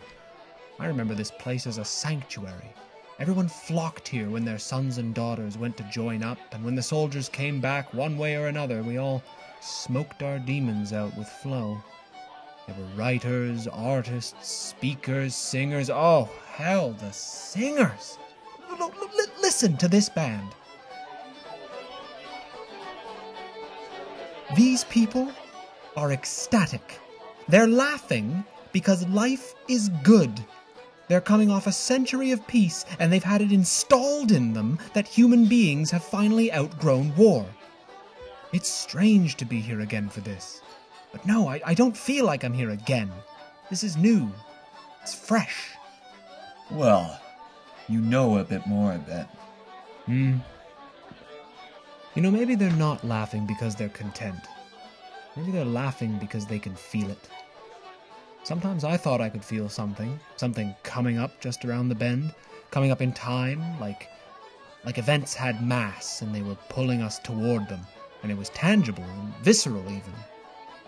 I 0.79 0.87
remember 0.87 1.15
this 1.15 1.33
place 1.33 1.67
as 1.67 1.79
a 1.79 1.85
sanctuary. 1.85 2.73
Everyone 3.19 3.49
flocked 3.49 4.07
here 4.07 4.31
when 4.31 4.45
their 4.45 4.59
sons 4.59 4.99
and 4.99 5.13
daughters 5.13 5.59
went 5.59 5.77
to 5.79 5.91
join 5.91 6.23
up, 6.23 6.39
and 6.53 6.65
when 6.65 6.77
the 6.77 6.83
soldiers 6.83 7.29
came 7.29 7.61
back 7.61 7.93
one 7.93 8.17
way 8.17 8.37
or 8.37 8.47
another, 8.47 8.85
we 8.85 8.99
all 8.99 9.25
smoked 9.61 10.23
our 10.23 10.39
demons 10.39 10.93
out 10.93 11.17
with 11.19 11.29
flow. 11.29 11.83
There 12.67 12.77
were 12.79 12.97
writers, 12.97 13.67
artists, 13.67 14.49
speakers, 14.49 15.35
singers. 15.35 15.91
Oh, 15.91 16.29
hell, 16.55 16.93
the 16.93 17.11
singers! 17.13 18.19
L- 18.71 18.93
l- 19.01 19.27
listen 19.41 19.77
to 19.79 19.89
this 19.89 20.09
band. 20.09 20.55
These 24.57 24.85
people 24.85 25.33
are 25.97 26.13
ecstatic. 26.13 27.01
They're 27.49 27.67
laughing 27.67 28.45
because 28.73 29.07
life 29.09 29.55
is 29.69 29.89
good. 30.03 30.45
They're 31.09 31.21
coming 31.21 31.51
off 31.51 31.67
a 31.67 31.73
century 31.73 32.31
of 32.31 32.47
peace, 32.47 32.85
and 33.01 33.13
they've 33.13 33.25
had 33.25 33.43
it 33.43 33.51
installed 33.51 34.31
in 34.31 34.53
them 34.53 34.79
that 34.95 35.09
human 35.09 35.47
beings 35.47 35.91
have 35.91 36.05
finally 36.05 36.53
outgrown 36.53 37.15
war. 37.17 37.45
It's 38.53 38.69
strange 38.69 39.37
to 39.37 39.45
be 39.45 39.61
here 39.61 39.81
again 39.81 40.09
for 40.09 40.21
this. 40.21 40.63
But 41.13 41.27
no, 41.27 41.49
I, 41.49 41.61
I 41.65 41.75
don't 41.75 41.97
feel 41.97 42.25
like 42.25 42.45
I'm 42.45 42.53
here 42.53 42.71
again. 42.71 43.11
This 43.69 43.85
is 43.85 43.97
new. 43.97 44.31
It's 45.03 45.15
fresh. 45.15 45.71
Well, 46.71 47.21
you 47.89 48.01
know 48.01 48.39
a 48.39 48.45
bit 48.45 48.67
more, 48.67 48.93
I 48.93 48.99
bet. 48.99 49.27
Hmm. 50.07 50.39
You 52.15 52.23
know, 52.23 52.31
maybe 52.31 52.55
they're 52.55 52.71
not 52.73 53.05
laughing 53.05 53.47
because 53.47 53.75
they're 53.75 53.89
content. 53.89 54.41
Maybe 55.37 55.53
they're 55.53 55.65
laughing 55.65 56.19
because 56.19 56.47
they 56.47 56.59
can 56.59 56.75
feel 56.75 57.11
it. 57.11 57.29
Sometimes 58.43 58.85
I 58.85 58.97
thought 58.97 59.21
I 59.21 59.29
could 59.29 59.45
feel 59.45 59.69
something, 59.69 60.19
something 60.37 60.75
coming 60.83 61.19
up 61.19 61.41
just 61.41 61.65
around 61.65 61.89
the 61.89 61.95
bend, 61.95 62.35
coming 62.71 62.91
up 62.91 63.03
in 63.03 63.13
time, 63.13 63.79
like 63.79 64.09
like 64.85 64.99
events 64.99 65.35
had 65.35 65.67
mass 65.67 66.23
and 66.23 66.35
they 66.35 66.41
were 66.43 66.57
pulling 66.69 67.03
us 67.03 67.19
toward 67.19 67.69
them, 67.69 67.81
and 68.23 68.33
it 68.33 68.39
was 68.39 68.49
tangible 68.51 69.05
and 69.05 69.35
visceral 69.37 69.85
even. 69.85 70.15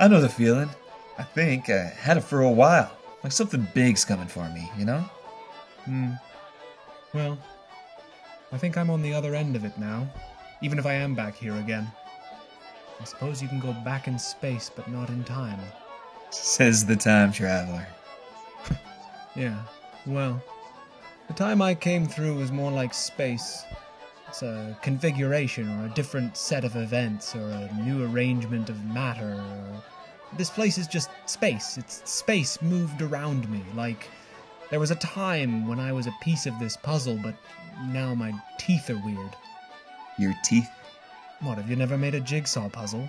I 0.02 0.08
know 0.08 0.20
the 0.20 0.28
feeling. 0.28 0.68
I 1.16 1.22
think 1.22 1.70
I 1.70 1.84
had 1.84 2.16
it 2.16 2.24
for 2.24 2.40
a 2.40 2.50
while. 2.50 2.90
Like 3.22 3.30
something 3.30 3.68
big's 3.72 4.04
coming 4.04 4.26
for 4.26 4.42
me, 4.48 4.68
you 4.76 4.84
know? 4.84 4.98
Hmm. 5.84 6.14
Well, 7.14 7.38
I 8.50 8.58
think 8.58 8.76
I'm 8.76 8.90
on 8.90 9.00
the 9.00 9.14
other 9.14 9.36
end 9.36 9.54
of 9.54 9.64
it 9.64 9.78
now, 9.78 10.10
even 10.60 10.80
if 10.80 10.86
I 10.86 10.94
am 10.94 11.14
back 11.14 11.36
here 11.36 11.54
again. 11.54 11.86
I 13.00 13.04
suppose 13.04 13.40
you 13.40 13.46
can 13.46 13.60
go 13.60 13.72
back 13.84 14.08
in 14.08 14.18
space, 14.18 14.68
but 14.74 14.90
not 14.90 15.08
in 15.08 15.22
time. 15.22 15.60
Says 16.30 16.84
the 16.84 16.96
time 16.96 17.30
traveler. 17.30 17.86
Yeah, 19.36 19.62
well, 20.04 20.42
the 21.28 21.34
time 21.34 21.62
I 21.62 21.76
came 21.76 22.08
through 22.08 22.38
was 22.38 22.50
more 22.50 22.72
like 22.72 22.92
space. 22.92 23.64
It's 24.32 24.42
a 24.42 24.74
configuration 24.80 25.68
or 25.68 25.86
a 25.86 25.90
different 25.90 26.38
set 26.38 26.64
of 26.64 26.74
events 26.74 27.36
or 27.36 27.50
a 27.50 27.70
new 27.84 28.04
arrangement 28.04 28.68
of 28.68 28.82
matter. 28.84 29.34
Or... 29.34 29.82
This 30.36 30.50
place 30.50 30.78
is 30.78 30.86
just 30.86 31.10
space. 31.26 31.76
It's 31.76 32.08
space 32.10 32.60
moved 32.62 33.02
around 33.02 33.48
me. 33.50 33.62
Like 33.74 34.08
there 34.70 34.80
was 34.80 34.90
a 34.90 34.96
time 34.96 35.66
when 35.66 35.78
I 35.78 35.92
was 35.92 36.06
a 36.06 36.14
piece 36.22 36.46
of 36.46 36.58
this 36.58 36.76
puzzle, 36.76 37.18
but 37.22 37.34
now 37.86 38.14
my 38.14 38.32
teeth 38.58 38.88
are 38.90 38.98
weird. 39.04 39.36
Your 40.18 40.34
teeth? 40.44 40.70
What, 41.40 41.58
have 41.58 41.68
you 41.68 41.76
never 41.76 41.98
made 41.98 42.14
a 42.14 42.20
jigsaw 42.20 42.68
puzzle? 42.68 43.08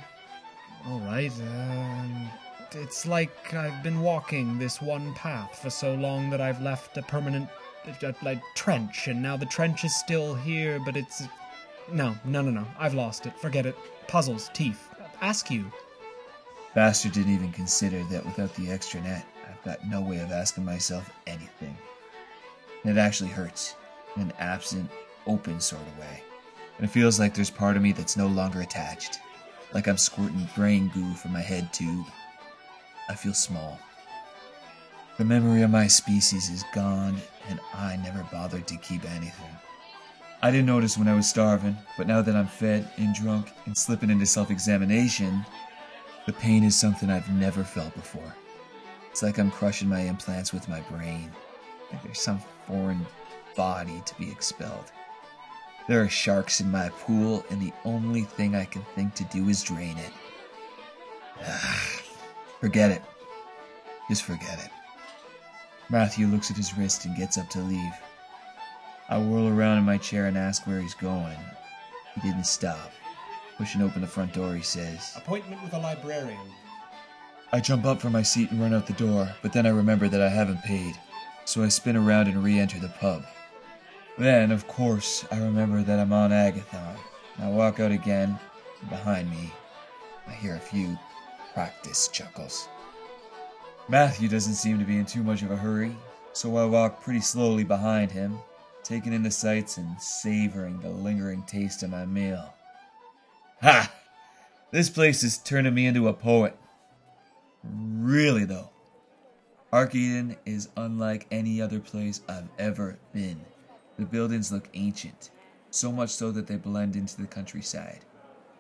Alright, 0.88 1.32
um, 1.40 2.30
it's 2.72 3.06
like 3.06 3.54
I've 3.54 3.84
been 3.84 4.02
walking 4.02 4.60
this 4.60 4.82
one 4.82 5.14
path 5.14 5.60
for 5.62 5.70
so 5.70 5.94
long 5.94 6.30
that 6.32 6.42
I've 6.42 6.62
left 6.62 6.98
a 6.98 7.02
permanent 7.04 7.48
uh, 8.04 8.12
like 8.22 8.42
trench, 8.56 9.08
and 9.08 9.22
now 9.22 9.38
the 9.38 9.46
trench 9.46 9.86
is 9.86 9.96
still 9.96 10.36
here, 10.36 10.82
but 10.84 10.98
it's 10.98 11.24
no, 11.92 12.16
no, 12.26 12.42
no, 12.42 12.52
no. 12.52 12.66
I've 12.80 12.94
lost 12.94 13.26
it. 13.26 13.38
Forget 13.38 13.66
it. 13.66 13.76
Puzzles, 14.08 14.50
teeth. 14.54 14.90
Ask 15.22 15.52
you. 15.52 15.72
Bastard 16.76 17.12
didn't 17.12 17.34
even 17.34 17.52
consider 17.52 18.04
that 18.06 18.26
without 18.26 18.54
the 18.56 18.72
extra 18.72 19.00
net, 19.02 19.26
I've 19.48 19.64
got 19.64 19.88
no 19.88 20.02
way 20.02 20.20
of 20.20 20.32
asking 20.32 20.66
myself 20.66 21.10
anything. 21.28 21.78
And 22.84 22.98
it 22.98 23.00
actually 23.00 23.30
hurts, 23.30 23.76
in 24.16 24.24
an 24.24 24.34
absent, 24.40 24.90
open 25.28 25.60
sort 25.60 25.84
of 25.84 26.00
way. 26.00 26.24
And 26.78 26.86
it 26.86 26.92
feels 26.92 27.20
like 27.20 27.36
there's 27.36 27.52
part 27.52 27.78
of 27.78 27.84
me 27.84 27.92
that's 27.92 28.18
no 28.18 28.28
longer 28.28 28.62
attached. 28.62 29.20
Like 29.74 29.88
I'm 29.88 29.98
squirting 29.98 30.50
brain 30.56 30.90
goo 30.94 31.14
from 31.14 31.34
my 31.34 31.42
head 31.42 31.72
tube. 31.72 32.08
I 33.08 33.14
feel 33.16 33.34
small. 33.34 33.80
The 35.20 35.26
memory 35.26 35.62
of 35.62 35.70
my 35.70 35.86
species 35.86 36.50
is 36.50 36.64
gone, 36.74 37.18
and 37.48 37.60
I 37.76 37.98
never 37.98 38.26
bothered 38.32 38.66
to 38.68 38.78
keep 38.78 39.06
anything. 39.06 39.50
I 40.42 40.50
didn't 40.50 40.66
notice 40.66 40.98
when 40.98 41.08
I 41.08 41.16
was 41.16 41.30
starving, 41.30 41.78
but 41.98 42.08
now 42.08 42.22
that 42.24 42.36
I'm 42.36 42.48
fed 42.48 42.90
and 42.98 43.14
drunk 43.14 43.52
and 43.66 43.78
slipping 43.78 44.10
into 44.10 44.26
self 44.26 44.50
examination, 44.50 45.46
the 46.26 46.34
pain 46.34 46.64
is 46.64 46.80
something 46.80 47.10
I've 47.10 47.30
never 47.32 47.64
felt 47.64 47.94
before. 47.94 48.36
It's 49.12 49.22
like 49.22 49.38
I'm 49.38 49.52
crushing 49.52 49.90
my 49.90 50.02
implants 50.02 50.54
with 50.54 50.70
my 50.70 50.82
brain, 50.82 51.32
like 51.92 52.04
there's 52.04 52.20
some 52.20 52.42
foreign 52.66 53.06
body 53.56 54.02
to 54.06 54.16
be 54.16 54.32
expelled. 54.32 54.92
There 55.88 56.02
are 56.02 56.10
sharks 56.10 56.62
in 56.62 56.72
my 56.72 56.90
pool, 56.90 57.46
and 57.50 57.62
the 57.62 57.74
only 57.84 58.22
thing 58.22 58.56
I 58.56 58.66
can 58.66 58.84
think 58.96 59.14
to 59.16 59.26
do 59.26 59.50
is 59.50 59.62
drain 59.64 59.98
it. 59.98 61.46
forget 62.62 62.90
it. 62.90 63.02
Just 64.10 64.24
forget 64.24 64.60
it. 64.64 64.72
Matthew 65.90 66.28
looks 66.28 66.50
at 66.50 66.58
his 66.58 66.78
wrist 66.78 67.06
and 67.06 67.18
gets 67.18 67.38
up 67.38 67.50
to 67.50 67.60
leave. 67.60 67.94
I 69.10 69.18
whirl 69.18 69.50
around 69.50 69.78
in 69.78 69.84
my 69.84 69.98
chair 69.98 70.28
and 70.28 70.38
ask 70.38 70.66
where 70.66 70.80
he's 70.80 70.94
going. 70.96 71.38
He 72.16 72.22
didn't 72.22 72.48
stop. 72.48 72.92
Pushing 73.64 73.82
open 73.82 74.02
the 74.02 74.08
front 74.08 74.34
door, 74.34 74.54
he 74.56 74.62
says, 74.62 75.14
Appointment 75.16 75.64
with 75.64 75.74
a 75.74 75.80
librarian. 75.80 76.52
I 77.54 77.62
jump 77.62 77.86
up 77.86 78.02
from 78.02 78.12
my 78.12 78.22
seat 78.22 78.52
and 78.52 78.60
run 78.60 78.74
out 78.74 78.88
the 78.88 78.92
door, 78.92 79.34
but 79.42 79.54
then 79.54 79.66
I 79.66 79.70
remember 79.70 80.10
that 80.10 80.22
I 80.22 80.28
haven't 80.28 80.66
paid, 80.66 81.00
so 81.46 81.64
I 81.64 81.70
spin 81.70 81.96
around 81.96 82.28
and 82.28 82.44
re 82.44 82.60
enter 82.60 82.78
the 82.78 82.90
pub. 82.90 83.24
Then, 84.18 84.52
of 84.52 84.68
course, 84.68 85.26
I 85.32 85.38
remember 85.38 85.82
that 85.82 85.98
I'm 85.98 86.12
on 86.12 86.32
Arcadon. 86.32 86.98
I 87.40 87.48
walk 87.48 87.80
out 87.80 87.94
again, 87.94 88.38
and 88.82 88.90
behind 88.90 89.32
me, 89.32 89.54
I 90.28 90.32
hear 90.32 90.56
a 90.56 90.60
few 90.60 91.00
practice 91.54 92.10
chuckles. 92.10 92.68
Matthew 93.88 94.28
doesn't 94.28 94.56
seem 94.56 94.78
to 94.78 94.84
be 94.84 94.98
in 94.98 95.06
too 95.06 95.24
much 95.24 95.42
of 95.42 95.52
a 95.52 95.56
hurry, 95.56 95.96
so 96.34 96.58
I 96.58 96.66
walk 96.66 97.02
pretty 97.02 97.22
slowly 97.22 97.64
behind 97.64 98.12
him, 98.12 98.40
taking 98.84 99.14
in 99.14 99.24
the 99.24 99.32
sights 99.32 99.78
and 99.78 100.02
savoring 100.02 100.82
the 100.82 100.90
lingering 100.90 101.44
taste 101.44 101.82
of 101.84 101.92
my 101.92 102.06
meal. 102.06 102.53
Ha! 103.64 103.90
This 104.72 104.90
place 104.90 105.24
is 105.24 105.38
turning 105.38 105.74
me 105.74 105.86
into 105.86 106.10
a 106.10 106.14
poet. 106.14 106.54
Really, 107.64 108.44
though. 108.44 108.72
Arcadon 109.72 110.36
is 110.46 110.68
unlike 110.76 111.28
any 111.32 111.62
other 111.62 111.80
place 111.80 112.20
I've 112.28 112.50
ever 112.60 113.00
been. 113.14 113.40
The 113.98 114.04
buildings 114.04 114.52
look 114.52 114.68
ancient, 114.74 115.30
so 115.72 115.94
much 115.94 116.10
so 116.10 116.30
that 116.32 116.46
they 116.46 116.58
blend 116.58 116.98
into 116.98 117.22
the 117.22 117.26
countryside. 117.26 118.02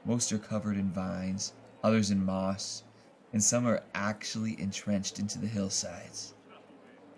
Most 0.05 0.31
are 0.31 0.37
covered 0.37 0.77
in 0.77 0.89
vines, 0.93 1.51
others 1.83 2.09
in 2.09 2.23
moss, 2.23 2.83
and 3.33 3.43
some 3.43 3.67
are 3.67 3.83
actually 3.93 4.57
entrenched 4.57 5.19
into 5.19 5.37
the 5.37 5.47
hillsides. 5.47 6.33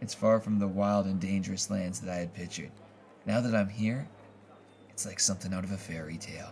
It's 0.01 0.15
far 0.15 0.39
from 0.39 0.57
the 0.57 0.67
wild 0.67 1.05
and 1.05 1.19
dangerous 1.19 1.69
lands 1.69 1.99
that 1.99 2.11
I 2.11 2.17
had 2.17 2.33
pictured. 2.33 2.71
Now 3.27 3.41
that 3.41 3.53
I'm 3.53 3.69
here, 3.69 4.07
it's 4.89 5.05
like 5.05 5.19
something 5.19 5.53
out 5.53 5.63
of 5.63 5.71
a 5.71 5.77
fairy 5.77 6.17
tale. 6.17 6.51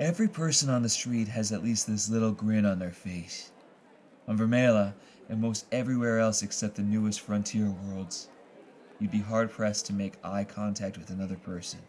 Every 0.00 0.28
person 0.28 0.70
on 0.70 0.80
the 0.80 0.88
street 0.88 1.28
has 1.28 1.52
at 1.52 1.62
least 1.62 1.86
this 1.86 2.08
little 2.08 2.32
grin 2.32 2.64
on 2.64 2.78
their 2.78 2.90
face. 2.90 3.52
On 4.26 4.38
Vermela, 4.38 4.94
and 5.28 5.38
most 5.38 5.66
everywhere 5.72 6.18
else 6.18 6.42
except 6.42 6.76
the 6.76 6.82
newest 6.82 7.20
frontier 7.20 7.70
worlds, 7.70 8.28
you'd 8.98 9.10
be 9.10 9.20
hard 9.20 9.50
pressed 9.50 9.84
to 9.86 9.92
make 9.92 10.14
eye 10.24 10.44
contact 10.44 10.96
with 10.96 11.10
another 11.10 11.36
person 11.36 11.80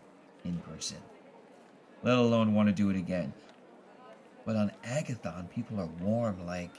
in 0.44 0.58
person, 0.58 0.98
let 2.04 2.18
alone 2.18 2.54
want 2.54 2.68
to 2.68 2.76
do 2.76 2.90
it 2.90 2.98
again. 2.98 3.32
But 4.46 4.58
on 4.58 4.74
Arcadon, 4.86 5.50
people 5.50 5.80
are 5.80 5.90
warm, 6.02 6.46
like 6.46 6.72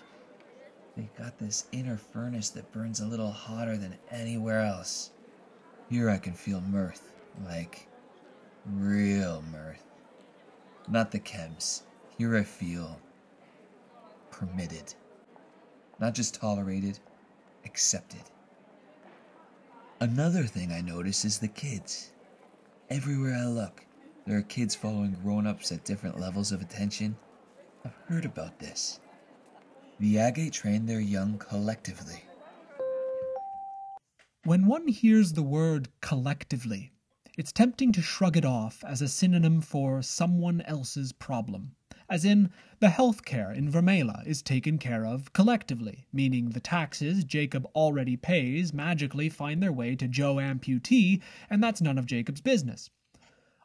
they've 0.98 1.16
got 1.16 1.38
this 1.38 1.64
inner 1.72 1.96
furnace 1.96 2.50
that 2.50 2.70
burns 2.72 3.00
a 3.00 3.06
little 3.06 3.30
hotter 3.30 3.78
than 3.78 3.96
anywhere 4.10 4.60
else. 4.60 5.12
Here 5.88 6.10
I 6.10 6.18
can 6.18 6.34
feel 6.34 6.60
mirth, 6.60 7.10
like 7.46 7.88
real 8.66 9.42
mirth. 9.50 9.91
Not 10.88 11.10
the 11.10 11.20
chems. 11.20 11.82
Here 12.18 12.36
I 12.36 12.42
feel 12.42 12.98
permitted. 14.30 14.94
Not 16.00 16.14
just 16.14 16.34
tolerated, 16.34 16.98
accepted. 17.64 18.22
Another 20.00 20.44
thing 20.44 20.72
I 20.72 20.80
notice 20.80 21.24
is 21.24 21.38
the 21.38 21.48
kids. 21.48 22.12
Everywhere 22.90 23.34
I 23.34 23.46
look, 23.46 23.84
there 24.26 24.36
are 24.38 24.42
kids 24.42 24.74
following 24.74 25.16
grown 25.22 25.46
ups 25.46 25.72
at 25.72 25.84
different 25.84 26.18
levels 26.18 26.52
of 26.52 26.60
attention. 26.60 27.16
I've 27.84 27.96
heard 28.06 28.24
about 28.24 28.58
this. 28.58 29.00
The 29.98 30.18
Agate 30.18 30.52
train 30.52 30.86
their 30.86 31.00
young 31.00 31.38
collectively. 31.38 32.24
When 34.44 34.66
one 34.66 34.88
hears 34.88 35.32
the 35.32 35.42
word 35.42 35.88
collectively, 36.00 36.91
it's 37.38 37.52
tempting 37.52 37.92
to 37.92 38.02
shrug 38.02 38.36
it 38.36 38.44
off 38.44 38.84
as 38.86 39.00
a 39.00 39.08
synonym 39.08 39.62
for 39.62 40.02
someone 40.02 40.60
else's 40.62 41.12
problem. 41.12 41.74
As 42.10 42.26
in, 42.26 42.50
the 42.78 42.90
health 42.90 43.24
care 43.24 43.50
in 43.50 43.70
Vermela 43.70 44.22
is 44.26 44.42
taken 44.42 44.76
care 44.76 45.06
of 45.06 45.32
collectively, 45.32 46.06
meaning 46.12 46.50
the 46.50 46.60
taxes 46.60 47.24
Jacob 47.24 47.66
already 47.74 48.18
pays 48.18 48.74
magically 48.74 49.30
find 49.30 49.62
their 49.62 49.72
way 49.72 49.96
to 49.96 50.06
Joe 50.06 50.34
Amputee, 50.34 51.22
and 51.48 51.62
that's 51.62 51.80
none 51.80 51.96
of 51.96 52.04
Jacob's 52.04 52.42
business. 52.42 52.90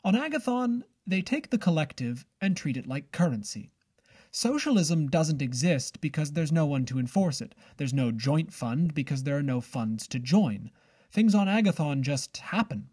On 0.01 0.13
Arcadon, 0.13 0.83
they 1.05 1.21
take 1.21 1.49
the 1.49 1.57
collective 1.57 2.25
and 2.39 2.55
treat 2.55 2.77
it 2.77 2.87
like 2.87 3.11
currency. 3.11 3.71
Socialism 4.31 5.07
doesn't 5.07 5.41
exist 5.41 5.99
because 5.99 6.31
there's 6.31 6.51
no 6.51 6.65
one 6.65 6.85
to 6.85 6.99
enforce 6.99 7.41
it. 7.41 7.53
There's 7.75 7.93
no 7.93 8.11
joint 8.11 8.53
fund 8.53 8.93
because 8.93 9.23
there 9.23 9.37
are 9.37 9.43
no 9.43 9.59
funds 9.59 10.07
to 10.07 10.19
join. 10.19 10.71
Things 11.11 11.35
on 11.35 11.47
Arcadon 11.47 11.99
just 11.99 12.37
happen. 12.37 12.89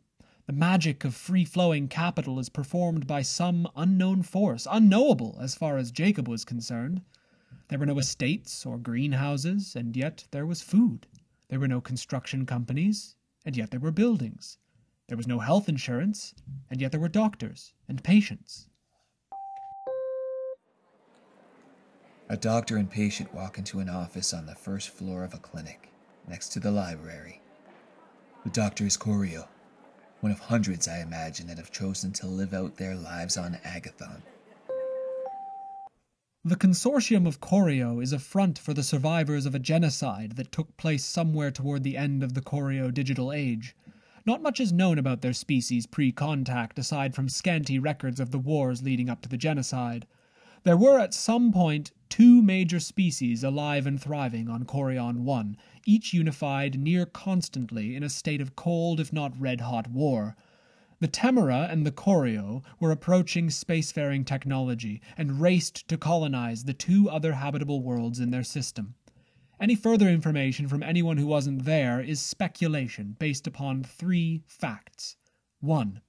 The 0.47 0.53
magic 0.53 1.05
of 1.05 1.15
free 1.15 1.47
flowing 1.47 1.89
capital 1.89 2.39
is 2.39 2.51
performed 2.51 3.07
by 3.07 3.23
some 3.23 3.67
unknown 3.75 4.23
force, 4.23 4.67
unknowable 4.71 5.39
as 5.41 5.55
far 5.55 5.79
as 5.79 5.91
Jacob 5.91 6.29
was 6.29 6.45
concerned. 6.45 7.01
There 7.69 7.79
were 7.79 7.87
no 7.87 7.99
estates 7.99 8.67
or 8.67 8.77
greenhouses, 8.77 9.75
and 9.75 9.97
yet 9.97 10.27
there 10.33 10.45
was 10.45 10.61
food. 10.61 11.07
There 11.49 11.59
were 11.59 11.69
no 11.69 11.81
construction 11.81 12.45
companies, 12.45 13.17
and 13.47 13.57
yet 13.57 13.71
there 13.71 13.81
were 13.81 13.91
buildings. 13.91 14.59
There 15.09 15.17
was 15.17 15.27
no 15.27 15.39
health 15.39 15.67
insurance, 15.67 16.35
and 16.71 16.79
yet 16.79 16.93
there 16.93 17.01
were 17.01 17.09
doctors 17.09 17.73
and 17.89 18.05
patients. 18.05 18.69
A 22.29 22.37
doctor 22.37 22.77
and 22.77 22.91
patient 22.91 23.33
walk 23.33 23.57
into 23.57 23.81
an 23.81 23.89
office 23.89 24.35
on 24.35 24.45
the 24.45 24.55
first 24.55 24.91
floor 24.91 25.25
of 25.25 25.33
a 25.33 25.39
clinic, 25.39 25.89
next 26.29 26.51
to 26.51 26.61
the 26.61 26.71
library. 26.71 27.41
The 28.45 28.51
doctor 28.51 28.85
is 28.85 28.97
Corio, 28.99 29.49
one 30.25 30.33
of 30.33 30.41
hundreds, 30.41 30.89
I 30.89 31.01
imagine, 31.01 31.49
that 31.49 31.59
have 31.59 31.71
chosen 31.71 32.11
to 32.13 32.27
live 32.27 32.55
out 32.55 32.79
their 32.79 32.95
lives 32.95 33.37
on 33.37 33.59
Arcadon. 33.63 34.23
The 36.43 36.57
Consortium 36.57 37.27
of 37.27 37.43
Corio 37.43 38.01
is 38.01 38.11
a 38.11 38.19
front 38.19 38.59
for 38.59 38.73
the 38.73 38.83
survivors 38.83 39.45
of 39.45 39.55
a 39.55 39.59
genocide 39.59 40.37
that 40.37 40.51
took 40.51 40.79
place 40.79 41.05
somewhere 41.05 41.51
toward 41.51 41.83
the 41.83 41.99
end 41.99 42.23
of 42.23 42.33
the 42.33 42.41
Corio 42.41 42.91
digital 42.91 43.35
age. 43.35 43.77
Not 44.25 44.41
much 44.41 44.61
is 44.61 44.73
known 44.73 44.99
about 44.99 45.21
their 45.21 45.35
species 45.35 45.85
pre 45.85 46.11
contact 46.11 46.79
aside 46.79 47.15
from 47.15 47.29
scanty 47.29 47.79
records 47.79 48.19
of 48.19 48.31
the 48.31 48.39
wars 48.39 48.83
leading 48.83 49.11
up 49.11 49.21
to 49.21 49.29
the 49.29 49.37
genocide. 49.37 50.07
There 50.65 50.79
were 50.79 50.99
at 50.99 51.13
some 51.13 51.53
point 51.53 51.93
two 52.09 52.41
major 52.41 52.81
species 52.81 53.45
alive 53.45 53.87
and 53.87 54.01
thriving 54.01 54.49
on 54.49 54.65
Corion 54.65 55.19
1, 55.19 55.59
each 55.85 56.15
unified 56.15 56.81
near 56.81 57.05
constantly 57.05 57.95
in 57.95 58.03
a 58.03 58.09
state 58.09 58.41
of 58.41 58.57
cold, 58.57 58.99
if 58.99 59.13
not 59.13 59.39
red 59.39 59.61
hot 59.61 59.91
war. 59.91 60.37
The 61.01 61.09
Temera 61.09 61.71
and 61.71 61.85
the 61.85 61.93
Corio 61.93 62.63
were 62.81 62.91
approaching 62.91 63.49
spacefaring 63.49 64.25
technology 64.25 65.03
and 65.19 65.39
raced 65.39 65.87
to 65.89 65.99
colonize 65.99 66.65
the 66.65 66.73
two 66.73 67.11
other 67.11 67.35
habitable 67.35 67.83
worlds 67.83 68.19
in 68.19 68.31
their 68.31 68.43
system. 68.43 68.95
Any 69.61 69.75
further 69.75 70.09
information 70.09 70.67
from 70.67 70.83
anyone 70.83 71.19
who 71.19 71.27
wasn't 71.27 71.67
there 71.67 72.01
is 72.01 72.23
speculation 72.23 73.17
based 73.19 73.47
upon 73.47 73.83
three 73.83 74.45
facts. 74.47 75.17
1. 75.61 76.01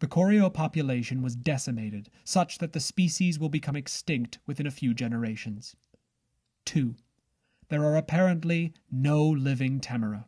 The 0.00 0.06
Corio 0.06 0.48
population 0.48 1.22
was 1.22 1.34
decimated, 1.34 2.08
such 2.22 2.58
that 2.58 2.72
the 2.72 2.78
species 2.78 3.36
will 3.36 3.48
become 3.48 3.74
extinct 3.74 4.38
within 4.46 4.66
a 4.66 4.70
few 4.70 4.94
generations. 4.94 5.74
2. 6.66 6.94
There 7.68 7.84
are 7.84 7.96
apparently 7.96 8.74
no 8.92 9.28
living 9.28 9.80
Temera. 9.80 10.26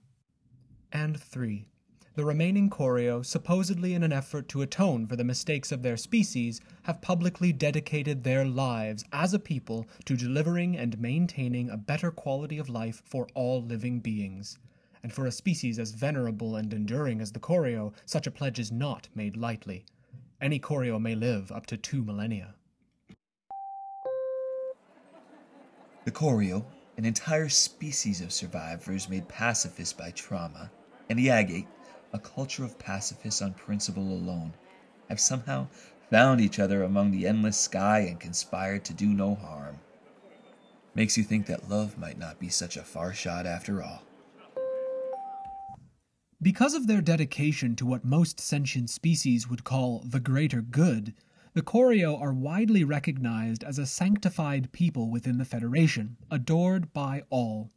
And 0.91 1.21
3. 1.21 1.69
The 2.15 2.25
remaining 2.25 2.69
Corio, 2.69 3.23
supposedly 3.23 3.95
in 3.95 4.03
an 4.03 4.13
effort 4.13 4.49
to 4.49 4.63
atone 4.63 5.07
for 5.07 5.15
the 5.15 5.23
mistakes 5.23 5.71
of 5.71 5.83
their 5.83 5.97
species, 5.97 6.61
have 6.83 7.01
publicly 7.01 7.53
dedicated 7.53 8.25
their 8.25 8.45
lives 8.45 9.05
as 9.13 9.33
a 9.33 9.39
people 9.39 9.87
to 10.05 10.17
delivering 10.17 10.77
and 10.77 10.99
maintaining 10.99 11.71
a 11.71 11.77
better 11.77 12.11
quality 12.11 12.59
of 12.59 12.69
life 12.69 13.03
for 13.07 13.29
all 13.35 13.63
living 13.63 14.01
beings 14.01 14.59
and 15.03 15.13
for 15.13 15.27
a 15.27 15.33
species 15.33 15.79
as 15.79 15.93
venerable 15.93 16.57
and 16.57 16.73
enduring 16.73 17.21
as 17.21 17.33
the 17.33 17.39
Corio, 17.39 17.93
such 18.05 18.27
a 18.27 18.31
pledge 18.31 18.59
is 18.59 18.71
not 18.71 19.09
made 19.15 19.37
lightly. 19.37 19.85
Any 20.41 20.59
Corio 20.59 20.99
may 20.99 21.15
live 21.15 21.51
up 21.53 21.67
to 21.67 21.77
two 21.77 22.03
millennia. 22.03 22.55
The 26.05 26.11
Corio, 26.11 26.67
an 26.97 27.05
entire 27.05 27.49
species 27.49 28.21
of 28.21 28.33
survivors 28.33 29.09
made 29.09 29.29
pacifist 29.29 29.97
by 29.99 30.11
trauma, 30.11 30.71
and 31.09 31.19
the 31.19 31.31
Agate, 31.31 31.69
a 32.13 32.19
culture 32.19 32.65
of 32.65 32.79
pacifists 32.79 33.43
on 33.43 33.55
principle 33.55 34.13
alone, 34.13 34.55
have 35.09 35.21
somehow 35.21 35.69
found 36.11 36.41
each 36.41 36.59
other 36.59 36.83
among 36.83 37.11
the 37.11 37.27
endless 37.27 37.57
sky 37.57 38.01
and 38.01 38.19
conspired 38.19 38.85
to 38.85 38.95
do 38.95 39.07
no 39.07 39.35
harm. 39.35 39.79
Makes 40.95 41.17
you 41.17 41.23
think 41.23 41.47
that 41.47 41.69
love 41.71 41.99
might 41.99 42.19
not 42.19 42.41
be 42.41 42.49
such 42.49 42.77
a 42.77 42.83
far 42.83 43.13
shot 43.13 43.47
after 43.47 43.83
all. 43.83 44.03
Because 46.43 46.73
of 46.73 46.87
their 46.87 47.03
dedication 47.03 47.77
to 47.77 47.85
what 47.85 48.03
most 48.03 48.41
sentient 48.41 48.89
species 48.89 49.51
would 49.51 49.63
call 49.63 49.99
the 49.99 50.21
greater 50.21 50.63
good, 50.63 51.13
the 51.53 51.61
Corio 51.61 52.17
are 52.17 52.33
widely 52.33 52.83
recognized 52.83 53.63
as 53.63 53.79
a 53.79 53.85
sanctified 53.85 54.73
people 54.73 55.11
within 55.11 55.37
the 55.37 55.45
Federation, 55.45 56.17
adored 56.31 56.95
by 56.95 57.25
all. 57.29 57.71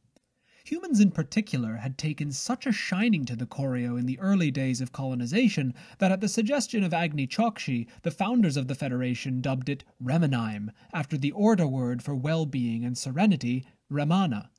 Humans 0.63 1.01
in 1.01 1.11
particular 1.11 1.75
had 1.75 1.97
taken 1.97 2.31
such 2.31 2.65
a 2.65 2.71
shining 2.71 3.25
to 3.25 3.35
the 3.35 3.45
Corio 3.45 3.97
in 3.97 4.05
the 4.05 4.17
early 4.19 4.49
days 4.49 4.79
of 4.79 4.93
colonization 4.93 5.73
that 5.97 6.13
at 6.13 6.21
the 6.21 6.29
suggestion 6.29 6.85
of 6.85 6.93
Agni 6.93 7.27
Chokshi, 7.27 7.85
the 8.03 8.11
founders 8.11 8.55
of 8.55 8.69
the 8.69 8.75
Federation 8.75 9.41
dubbed 9.41 9.67
it 9.67 9.83
Remenheim, 10.01 10.71
after 10.93 11.17
the 11.17 11.33
Orda 11.33 11.69
word 11.69 12.01
for 12.01 12.15
well-being 12.15 12.85
and 12.85 12.97
serenity, 12.97 13.67
Remana. 13.91 14.51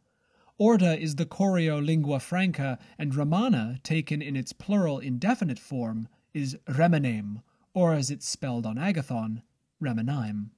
Orda 0.61 0.97
is 0.97 1.17
the 1.17 1.27
Corio 1.27 1.81
lingua 1.81 2.21
franca, 2.21 2.79
and 2.97 3.13
Ramana, 3.13 3.83
taken 3.83 4.23
in 4.23 4.37
its 4.37 4.53
plural 4.53 5.01
indefinite 5.01 5.59
form, 5.59 6.09
is 6.33 6.57
Remenem, 6.69 7.43
or 7.75 7.95
as 7.95 8.09
it's 8.09 8.29
spelled 8.29 8.65
on 8.65 8.77
Arcadon, 8.77 9.43
Remenheim. 9.83 10.51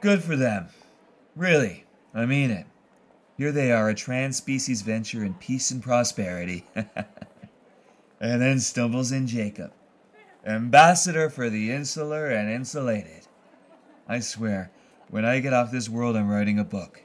Good 0.00 0.22
for 0.22 0.34
them. 0.34 0.68
Really, 1.36 1.84
I 2.12 2.26
mean 2.26 2.50
it. 2.50 2.66
Here 3.36 3.52
they 3.52 3.70
are, 3.70 3.88
a 3.88 3.94
trans 3.94 4.36
species 4.36 4.82
venture 4.82 5.24
in 5.24 5.34
peace 5.34 5.70
and 5.70 5.82
prosperity. 5.82 6.64
and 6.74 8.42
then 8.42 8.58
stumbles 8.58 9.12
in 9.12 9.26
Jacob, 9.26 9.72
ambassador 10.44 11.30
for 11.30 11.50
the 11.50 11.70
insular 11.70 12.26
and 12.26 12.50
insulated. 12.50 13.28
I 14.08 14.20
swear, 14.20 14.70
when 15.10 15.24
I 15.24 15.40
get 15.40 15.52
off 15.52 15.70
this 15.70 15.88
world, 15.88 16.16
I'm 16.16 16.28
writing 16.28 16.58
a 16.58 16.64
book. 16.64 17.02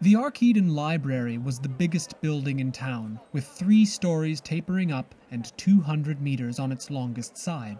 The 0.00 0.14
Arcadon 0.14 0.74
Library 0.74 1.38
was 1.38 1.58
the 1.58 1.68
biggest 1.68 2.20
building 2.20 2.60
in 2.60 2.70
town, 2.70 3.18
with 3.32 3.46
three 3.46 3.84
stories 3.84 4.40
tapering 4.40 4.92
up 4.92 5.14
and 5.30 5.52
200 5.56 6.20
meters 6.20 6.58
on 6.58 6.70
its 6.70 6.90
longest 6.90 7.36
side. 7.36 7.78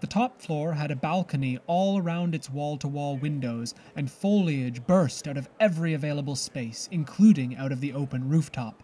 The 0.00 0.06
top 0.08 0.40
floor 0.40 0.72
had 0.72 0.90
a 0.90 0.96
balcony 0.96 1.58
all 1.66 1.98
around 1.98 2.34
its 2.34 2.50
wall 2.50 2.76
to 2.78 2.88
wall 2.88 3.16
windows, 3.16 3.74
and 3.94 4.10
foliage 4.10 4.84
burst 4.86 5.28
out 5.28 5.36
of 5.36 5.48
every 5.60 5.94
available 5.94 6.34
space, 6.34 6.88
including 6.90 7.56
out 7.56 7.72
of 7.72 7.80
the 7.80 7.92
open 7.92 8.28
rooftop. 8.28 8.82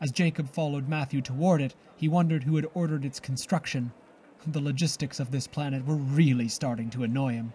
As 0.00 0.10
Jacob 0.10 0.48
followed 0.48 0.88
Matthew 0.88 1.20
toward 1.20 1.60
it, 1.60 1.74
he 1.96 2.08
wondered 2.08 2.42
who 2.42 2.56
had 2.56 2.66
ordered 2.74 3.04
its 3.04 3.20
construction. 3.20 3.92
The 4.46 4.60
logistics 4.60 5.20
of 5.20 5.30
this 5.30 5.46
planet 5.46 5.86
were 5.86 5.96
really 5.96 6.48
starting 6.48 6.90
to 6.90 7.04
annoy 7.04 7.34
him. 7.34 7.52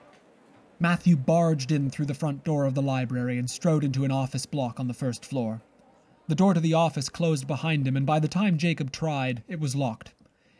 Matthew 0.79 1.15
barged 1.15 1.71
in 1.71 1.89
through 1.89 2.07
the 2.07 2.13
front 2.13 2.43
door 2.43 2.65
of 2.65 2.75
the 2.75 2.81
library 2.81 3.37
and 3.37 3.49
strode 3.49 3.83
into 3.83 4.03
an 4.03 4.11
office 4.11 4.45
block 4.45 4.79
on 4.79 4.87
the 4.87 4.93
first 4.93 5.23
floor. 5.23 5.61
The 6.27 6.35
door 6.35 6.53
to 6.53 6.59
the 6.59 6.73
office 6.73 7.07
closed 7.07 7.47
behind 7.47 7.87
him, 7.87 7.95
and 7.95 8.05
by 8.05 8.19
the 8.19 8.27
time 8.27 8.57
Jacob 8.57 8.91
tried, 8.91 9.43
it 9.47 9.59
was 9.59 9.75
locked. 9.75 10.13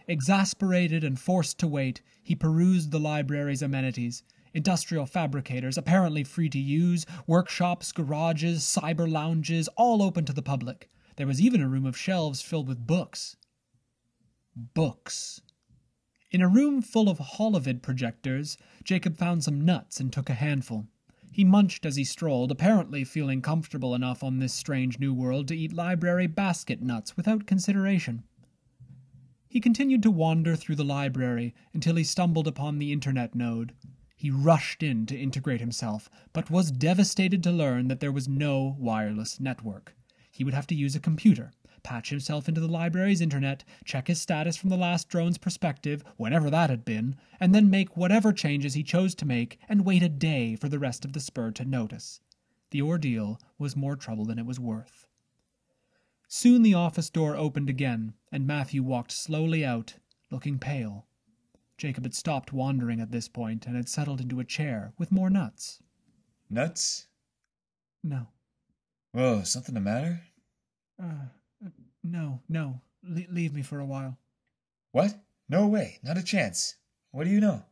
Exasperated 0.08 1.04
and 1.04 1.20
forced 1.20 1.58
to 1.60 1.68
wait, 1.68 2.02
he 2.24 2.36
perused 2.36 2.92
the 2.92 3.00
library's 3.00 3.62
amenities 3.62 4.24
industrial 4.54 5.06
fabricators, 5.06 5.78
apparently 5.78 6.24
free 6.24 6.48
to 6.48 6.58
use, 6.58 7.06
workshops, 7.28 7.92
garages, 7.92 8.62
cyber 8.62 9.12
lounges, 9.12 9.68
all 9.76 10.02
open 10.02 10.24
to 10.24 10.32
the 10.32 10.42
public. 10.42 10.90
There 11.18 11.28
was 11.28 11.42
even 11.42 11.62
a 11.62 11.68
room 11.68 11.86
of 11.86 11.98
shelves 11.98 12.42
filled 12.42 12.70
with 12.70 12.88
books. 12.88 13.36
Books. 14.56 15.42
In 16.36 16.42
a 16.42 16.50
room 16.50 16.82
full 16.82 17.08
of 17.08 17.20
holovid 17.20 17.82
projectors, 17.82 18.58
Jacob 18.84 19.16
found 19.16 19.42
some 19.42 19.62
nuts 19.62 20.02
and 20.02 20.12
took 20.12 20.30
a 20.30 20.34
handful. 20.34 20.86
He 21.32 21.46
munched 21.46 21.86
as 21.86 21.96
he 21.96 22.04
strolled, 22.04 22.52
apparently 22.52 23.06
feeling 23.06 23.42
comfortable 23.42 23.96
enough 23.96 24.22
on 24.22 24.40
this 24.40 24.54
strange 24.54 25.00
new 25.00 25.14
world 25.14 25.48
to 25.48 25.56
eat 25.56 25.72
library 25.72 26.28
basket 26.28 26.82
nuts 26.82 27.16
without 27.16 27.48
consideration. 27.48 28.26
He 29.48 29.62
continued 29.62 30.04
to 30.04 30.12
wander 30.12 30.58
through 30.58 30.76
the 30.76 30.84
library 30.84 31.56
until 31.74 31.96
he 31.96 32.04
stumbled 32.04 32.50
upon 32.50 32.80
the 32.80 32.92
internet 32.92 33.34
node. 33.34 33.72
He 34.18 34.30
rushed 34.30 34.84
in 34.84 35.06
to 35.06 35.18
integrate 35.18 35.62
himself, 35.62 36.10
but 36.34 36.52
was 36.52 36.70
devastated 36.70 37.44
to 37.44 37.52
learn 37.54 37.88
that 37.88 38.02
there 38.02 38.12
was 38.12 38.28
no 38.28 38.76
wireless 38.78 39.40
network. 39.40 39.96
He 40.30 40.44
would 40.44 40.54
have 40.54 40.68
to 40.68 40.76
use 40.76 40.98
a 40.98 41.00
computer, 41.00 41.54
patch 41.86 42.10
himself 42.10 42.50
into 42.50 42.60
the 42.60 42.68
library's 42.68 43.22
internet, 43.22 43.64
check 43.86 44.08
his 44.08 44.20
status 44.20 44.58
from 44.58 44.72
the 44.72 44.76
last 44.76 45.08
drone's 45.08 45.38
perspective, 45.38 46.04
whenever 46.18 46.50
that 46.50 46.72
had 46.72 46.84
been, 46.84 47.16
and 47.40 47.54
then 47.54 47.70
make 47.70 47.96
whatever 47.96 48.34
changes 48.34 48.74
he 48.74 48.82
chose 48.82 49.14
to 49.14 49.26
make 49.26 49.60
and 49.70 49.86
wait 49.86 50.02
a 50.02 50.10
day 50.10 50.56
for 50.56 50.68
the 50.68 50.80
rest 50.80 51.06
of 51.06 51.14
the 51.14 51.20
spur 51.20 51.52
to 51.52 51.64
notice. 51.64 52.20
The 52.72 52.82
ordeal 52.82 53.40
was 53.60 53.76
more 53.76 53.96
trouble 53.96 54.26
than 54.26 54.40
it 54.40 54.48
was 54.48 54.60
worth. 54.60 55.06
Soon 56.28 56.64
the 56.64 56.74
office 56.74 57.12
door 57.12 57.38
opened 57.38 57.70
again, 57.70 58.16
and 58.32 58.48
Matthew 58.48 58.82
walked 58.82 59.12
slowly 59.12 59.64
out, 59.64 59.94
looking 60.32 60.58
pale. 60.58 61.06
Jacob 61.78 62.04
had 62.04 62.16
stopped 62.16 62.52
wandering 62.52 63.00
at 63.00 63.12
this 63.12 63.28
point 63.28 63.68
and 63.68 63.76
had 63.76 63.88
settled 63.88 64.20
into 64.20 64.40
a 64.40 64.44
chair 64.44 64.94
with 64.98 65.12
more 65.12 65.30
nuts. 65.30 65.84
Nuts? 66.50 67.06
No. 68.04 68.30
Whoa, 69.12 69.44
something 69.44 69.76
the 69.76 69.82
matter? 69.82 70.22
Uh, 71.02 71.28
no, 72.06 72.42
no. 72.48 72.82
Le- 73.04 73.32
leave 73.32 73.54
me 73.54 73.62
for 73.62 73.80
a 73.80 73.86
while. 73.86 74.18
What? 74.92 75.16
No 75.50 75.68
way. 75.68 76.00
Not 76.04 76.18
a 76.18 76.24
chance. 76.24 76.76
What 77.12 77.26
do 77.26 77.30
you 77.30 77.40
know? 77.40 77.64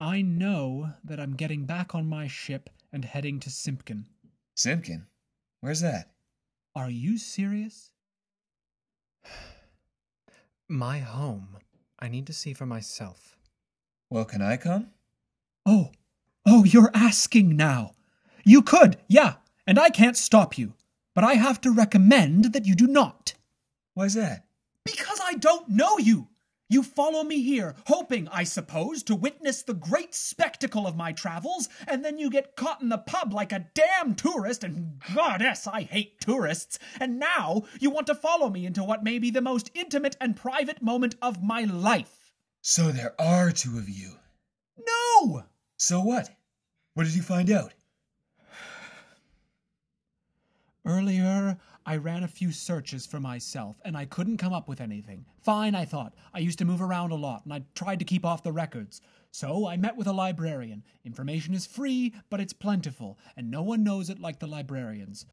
I 0.00 0.22
know 0.22 0.90
that 1.04 1.18
I'm 1.18 1.34
getting 1.34 1.64
back 1.64 1.94
on 1.94 2.08
my 2.08 2.26
ship 2.26 2.68
and 2.92 3.04
heading 3.04 3.40
to 3.40 3.50
Simpkin. 3.50 4.06
Simpkin? 4.54 5.06
Where's 5.60 5.80
that? 5.80 6.12
Are 6.74 6.90
you 6.90 7.16
serious? 7.16 7.92
My 10.68 10.98
home. 10.98 11.56
I 11.98 12.08
need 12.08 12.26
to 12.26 12.32
see 12.32 12.52
for 12.52 12.66
myself. 12.66 13.36
Well, 14.10 14.26
can 14.26 14.42
I 14.42 14.56
come? 14.58 14.88
Oh, 15.64 15.92
oh, 16.46 16.64
you're 16.64 16.90
asking 16.92 17.56
now. 17.56 17.92
You 18.44 18.62
could, 18.62 18.98
yeah, 19.08 19.34
and 19.66 19.78
I 19.78 19.90
can't 19.90 20.16
stop 20.16 20.58
you. 20.58 20.74
But 21.16 21.24
I 21.24 21.36
have 21.36 21.62
to 21.62 21.72
recommend 21.72 22.52
that 22.52 22.66
you 22.66 22.74
do 22.74 22.86
not. 22.86 23.32
Why's 23.94 24.12
that? 24.12 24.44
Because 24.84 25.18
I 25.24 25.32
don't 25.32 25.66
know 25.66 25.96
you. 25.96 26.28
You 26.68 26.82
follow 26.82 27.24
me 27.24 27.40
here, 27.40 27.74
hoping, 27.86 28.28
I 28.28 28.44
suppose, 28.44 29.02
to 29.04 29.14
witness 29.14 29.62
the 29.62 29.72
great 29.72 30.14
spectacle 30.14 30.86
of 30.86 30.94
my 30.94 31.12
travels, 31.12 31.70
and 31.88 32.04
then 32.04 32.18
you 32.18 32.28
get 32.28 32.54
caught 32.54 32.82
in 32.82 32.90
the 32.90 32.98
pub 32.98 33.32
like 33.32 33.50
a 33.50 33.66
damn 33.72 34.14
tourist, 34.14 34.62
and 34.62 35.00
goddess, 35.14 35.66
I 35.66 35.82
hate 35.82 36.20
tourists, 36.20 36.78
and 37.00 37.18
now 37.18 37.62
you 37.80 37.88
want 37.88 38.08
to 38.08 38.14
follow 38.14 38.50
me 38.50 38.66
into 38.66 38.84
what 38.84 39.02
may 39.02 39.18
be 39.18 39.30
the 39.30 39.40
most 39.40 39.70
intimate 39.74 40.18
and 40.20 40.36
private 40.36 40.82
moment 40.82 41.14
of 41.22 41.42
my 41.42 41.62
life. 41.62 42.34
So 42.60 42.92
there 42.92 43.18
are 43.18 43.52
two 43.52 43.78
of 43.78 43.88
you. 43.88 44.16
No! 44.86 45.44
So 45.78 46.02
what? 46.02 46.28
What 46.92 47.04
did 47.04 47.14
you 47.14 47.22
find 47.22 47.50
out? 47.50 47.72
Earlier, 50.86 51.58
I 51.84 51.96
ran 51.96 52.22
a 52.22 52.28
few 52.28 52.52
searches 52.52 53.06
for 53.06 53.18
myself, 53.18 53.80
and 53.84 53.96
I 53.96 54.04
couldn't 54.04 54.36
come 54.36 54.52
up 54.52 54.68
with 54.68 54.80
anything. 54.80 55.26
Fine, 55.42 55.74
I 55.74 55.84
thought. 55.84 56.14
I 56.32 56.38
used 56.38 56.58
to 56.60 56.64
move 56.64 56.80
around 56.80 57.10
a 57.10 57.16
lot, 57.16 57.44
and 57.44 57.52
I 57.52 57.64
tried 57.74 57.98
to 57.98 58.04
keep 58.04 58.24
off 58.24 58.44
the 58.44 58.52
records. 58.52 59.00
So 59.32 59.66
I 59.66 59.76
met 59.76 59.96
with 59.96 60.06
a 60.06 60.12
librarian. 60.12 60.84
Information 61.04 61.54
is 61.54 61.66
free, 61.66 62.14
but 62.30 62.40
it's 62.40 62.52
plentiful, 62.52 63.18
and 63.36 63.50
no 63.50 63.62
one 63.62 63.82
knows 63.82 64.10
it 64.10 64.20
like 64.20 64.38
the 64.38 64.46
librarians. 64.46 65.26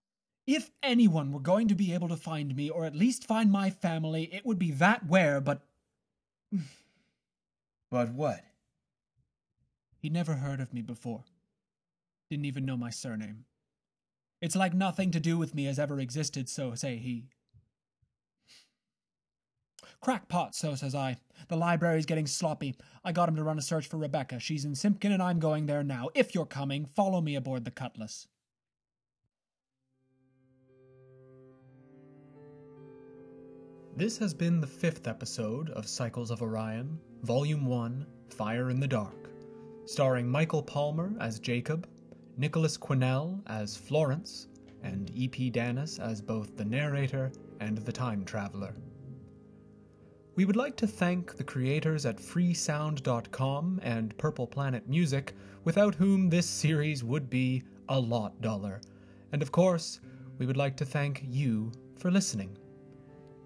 If 0.47 0.71
anyone 0.81 1.31
were 1.31 1.39
going 1.39 1.67
to 1.67 1.75
be 1.75 1.93
able 1.93 2.09
to 2.09 2.17
find 2.17 2.55
me, 2.55 2.71
or 2.71 2.85
at 2.85 2.95
least 2.95 3.27
find 3.27 3.51
my 3.51 3.69
family, 3.69 4.23
it 4.33 4.47
would 4.47 4.59
be 4.59 4.71
that 4.71 5.05
where, 5.05 5.39
but. 5.39 5.61
But 7.91 8.11
what? 8.11 8.43
He'd 9.99 10.13
never 10.13 10.33
heard 10.33 10.59
of 10.59 10.73
me 10.73 10.81
before. 10.81 11.25
Didn't 12.31 12.45
even 12.45 12.65
know 12.65 12.75
my 12.75 12.89
surname. 12.89 13.45
It's 14.43 14.57
like 14.57 14.73
nothing 14.73 15.09
to 15.11 15.21
do 15.21 15.37
with 15.37 15.55
me 15.55 15.63
has 15.63 15.79
ever 15.79 16.01
existed, 16.01 16.49
so 16.49 16.75
say 16.75 16.97
he. 16.97 17.29
Crackpot, 20.01 20.53
so 20.53 20.75
says 20.75 20.93
I. 20.93 21.15
The 21.47 21.55
library's 21.55 22.05
getting 22.05 22.27
sloppy. 22.27 22.75
I 23.05 23.13
got 23.13 23.29
him 23.29 23.37
to 23.37 23.43
run 23.45 23.57
a 23.57 23.61
search 23.61 23.87
for 23.87 23.95
Rebecca. 23.95 24.41
She's 24.41 24.65
in 24.65 24.75
Simpkin, 24.75 25.13
and 25.13 25.23
I'm 25.23 25.39
going 25.39 25.65
there 25.65 25.81
now. 25.81 26.09
If 26.13 26.35
you're 26.35 26.45
coming, 26.45 26.87
follow 26.87 27.21
me 27.21 27.37
aboard 27.37 27.63
the 27.63 27.71
Cutlass. 27.71 28.27
This 33.95 34.17
has 34.17 34.33
been 34.33 34.59
the 34.59 34.67
fifth 34.67 35.07
episode 35.07 35.69
of 35.69 35.87
Cycles 35.87 36.31
of 36.31 36.41
Orion, 36.41 36.99
Volume 37.21 37.65
1 37.65 38.05
Fire 38.27 38.69
in 38.69 38.81
the 38.81 38.87
Dark, 38.89 39.29
starring 39.85 40.27
Michael 40.27 40.61
Palmer 40.61 41.13
as 41.21 41.39
Jacob, 41.39 41.87
Nicholas 42.37 42.77
Quinnell 42.77 43.41
as 43.47 43.77
Florence, 43.77 44.47
and 44.81 45.11
E.P. 45.15 45.51
Danis 45.51 45.99
as 45.99 46.21
both 46.21 46.57
the 46.57 46.65
narrator 46.65 47.31
and 47.59 47.77
the 47.77 47.91
time 47.91 48.25
traveler. 48.25 48.75
We 50.35 50.45
would 50.45 50.55
like 50.55 50.75
to 50.77 50.87
thank 50.87 51.37
the 51.37 51.43
creators 51.43 52.05
at 52.07 52.17
freesound.com 52.17 53.79
and 53.83 54.17
Purple 54.17 54.47
Planet 54.47 54.89
Music, 54.89 55.35
without 55.63 55.95
whom 55.95 56.29
this 56.29 56.49
series 56.49 57.03
would 57.03 57.29
be 57.29 57.63
a 57.87 57.99
lot 57.99 58.41
duller. 58.41 58.81
And 59.31 59.41
of 59.41 59.51
course, 59.51 59.99
we 60.39 60.47
would 60.47 60.57
like 60.57 60.75
to 60.77 60.85
thank 60.85 61.23
you 61.27 61.71
for 61.95 62.09
listening. 62.09 62.57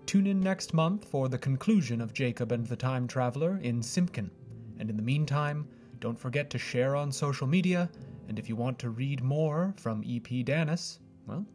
Tune 0.05 0.27
in 0.27 0.39
next 0.39 0.73
month 0.73 1.03
for 1.03 1.27
the 1.27 1.37
conclusion 1.37 1.99
of 1.99 2.13
Jacob 2.13 2.53
and 2.53 2.65
the 2.65 2.77
Time 2.77 3.05
Traveler 3.05 3.59
in 3.61 3.83
Simpkin. 3.83 4.31
And 4.79 4.89
in 4.89 4.95
the 4.95 5.03
meantime, 5.03 5.67
don't 5.99 6.17
forget 6.17 6.49
to 6.51 6.57
share 6.57 6.95
on 6.95 7.11
social 7.11 7.47
media, 7.47 7.89
and 8.27 8.37
if 8.37 8.49
you 8.49 8.55
want 8.55 8.77
to 8.79 8.89
read 8.89 9.23
more 9.23 9.73
from 9.77 10.03
E.P. 10.03 10.43
Danis, 10.43 10.99
well, 11.25 11.45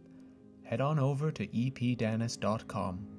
head 0.64 0.80
on 0.80 0.98
over 0.98 1.30
to 1.30 1.46
epdanis.com. 1.46 3.11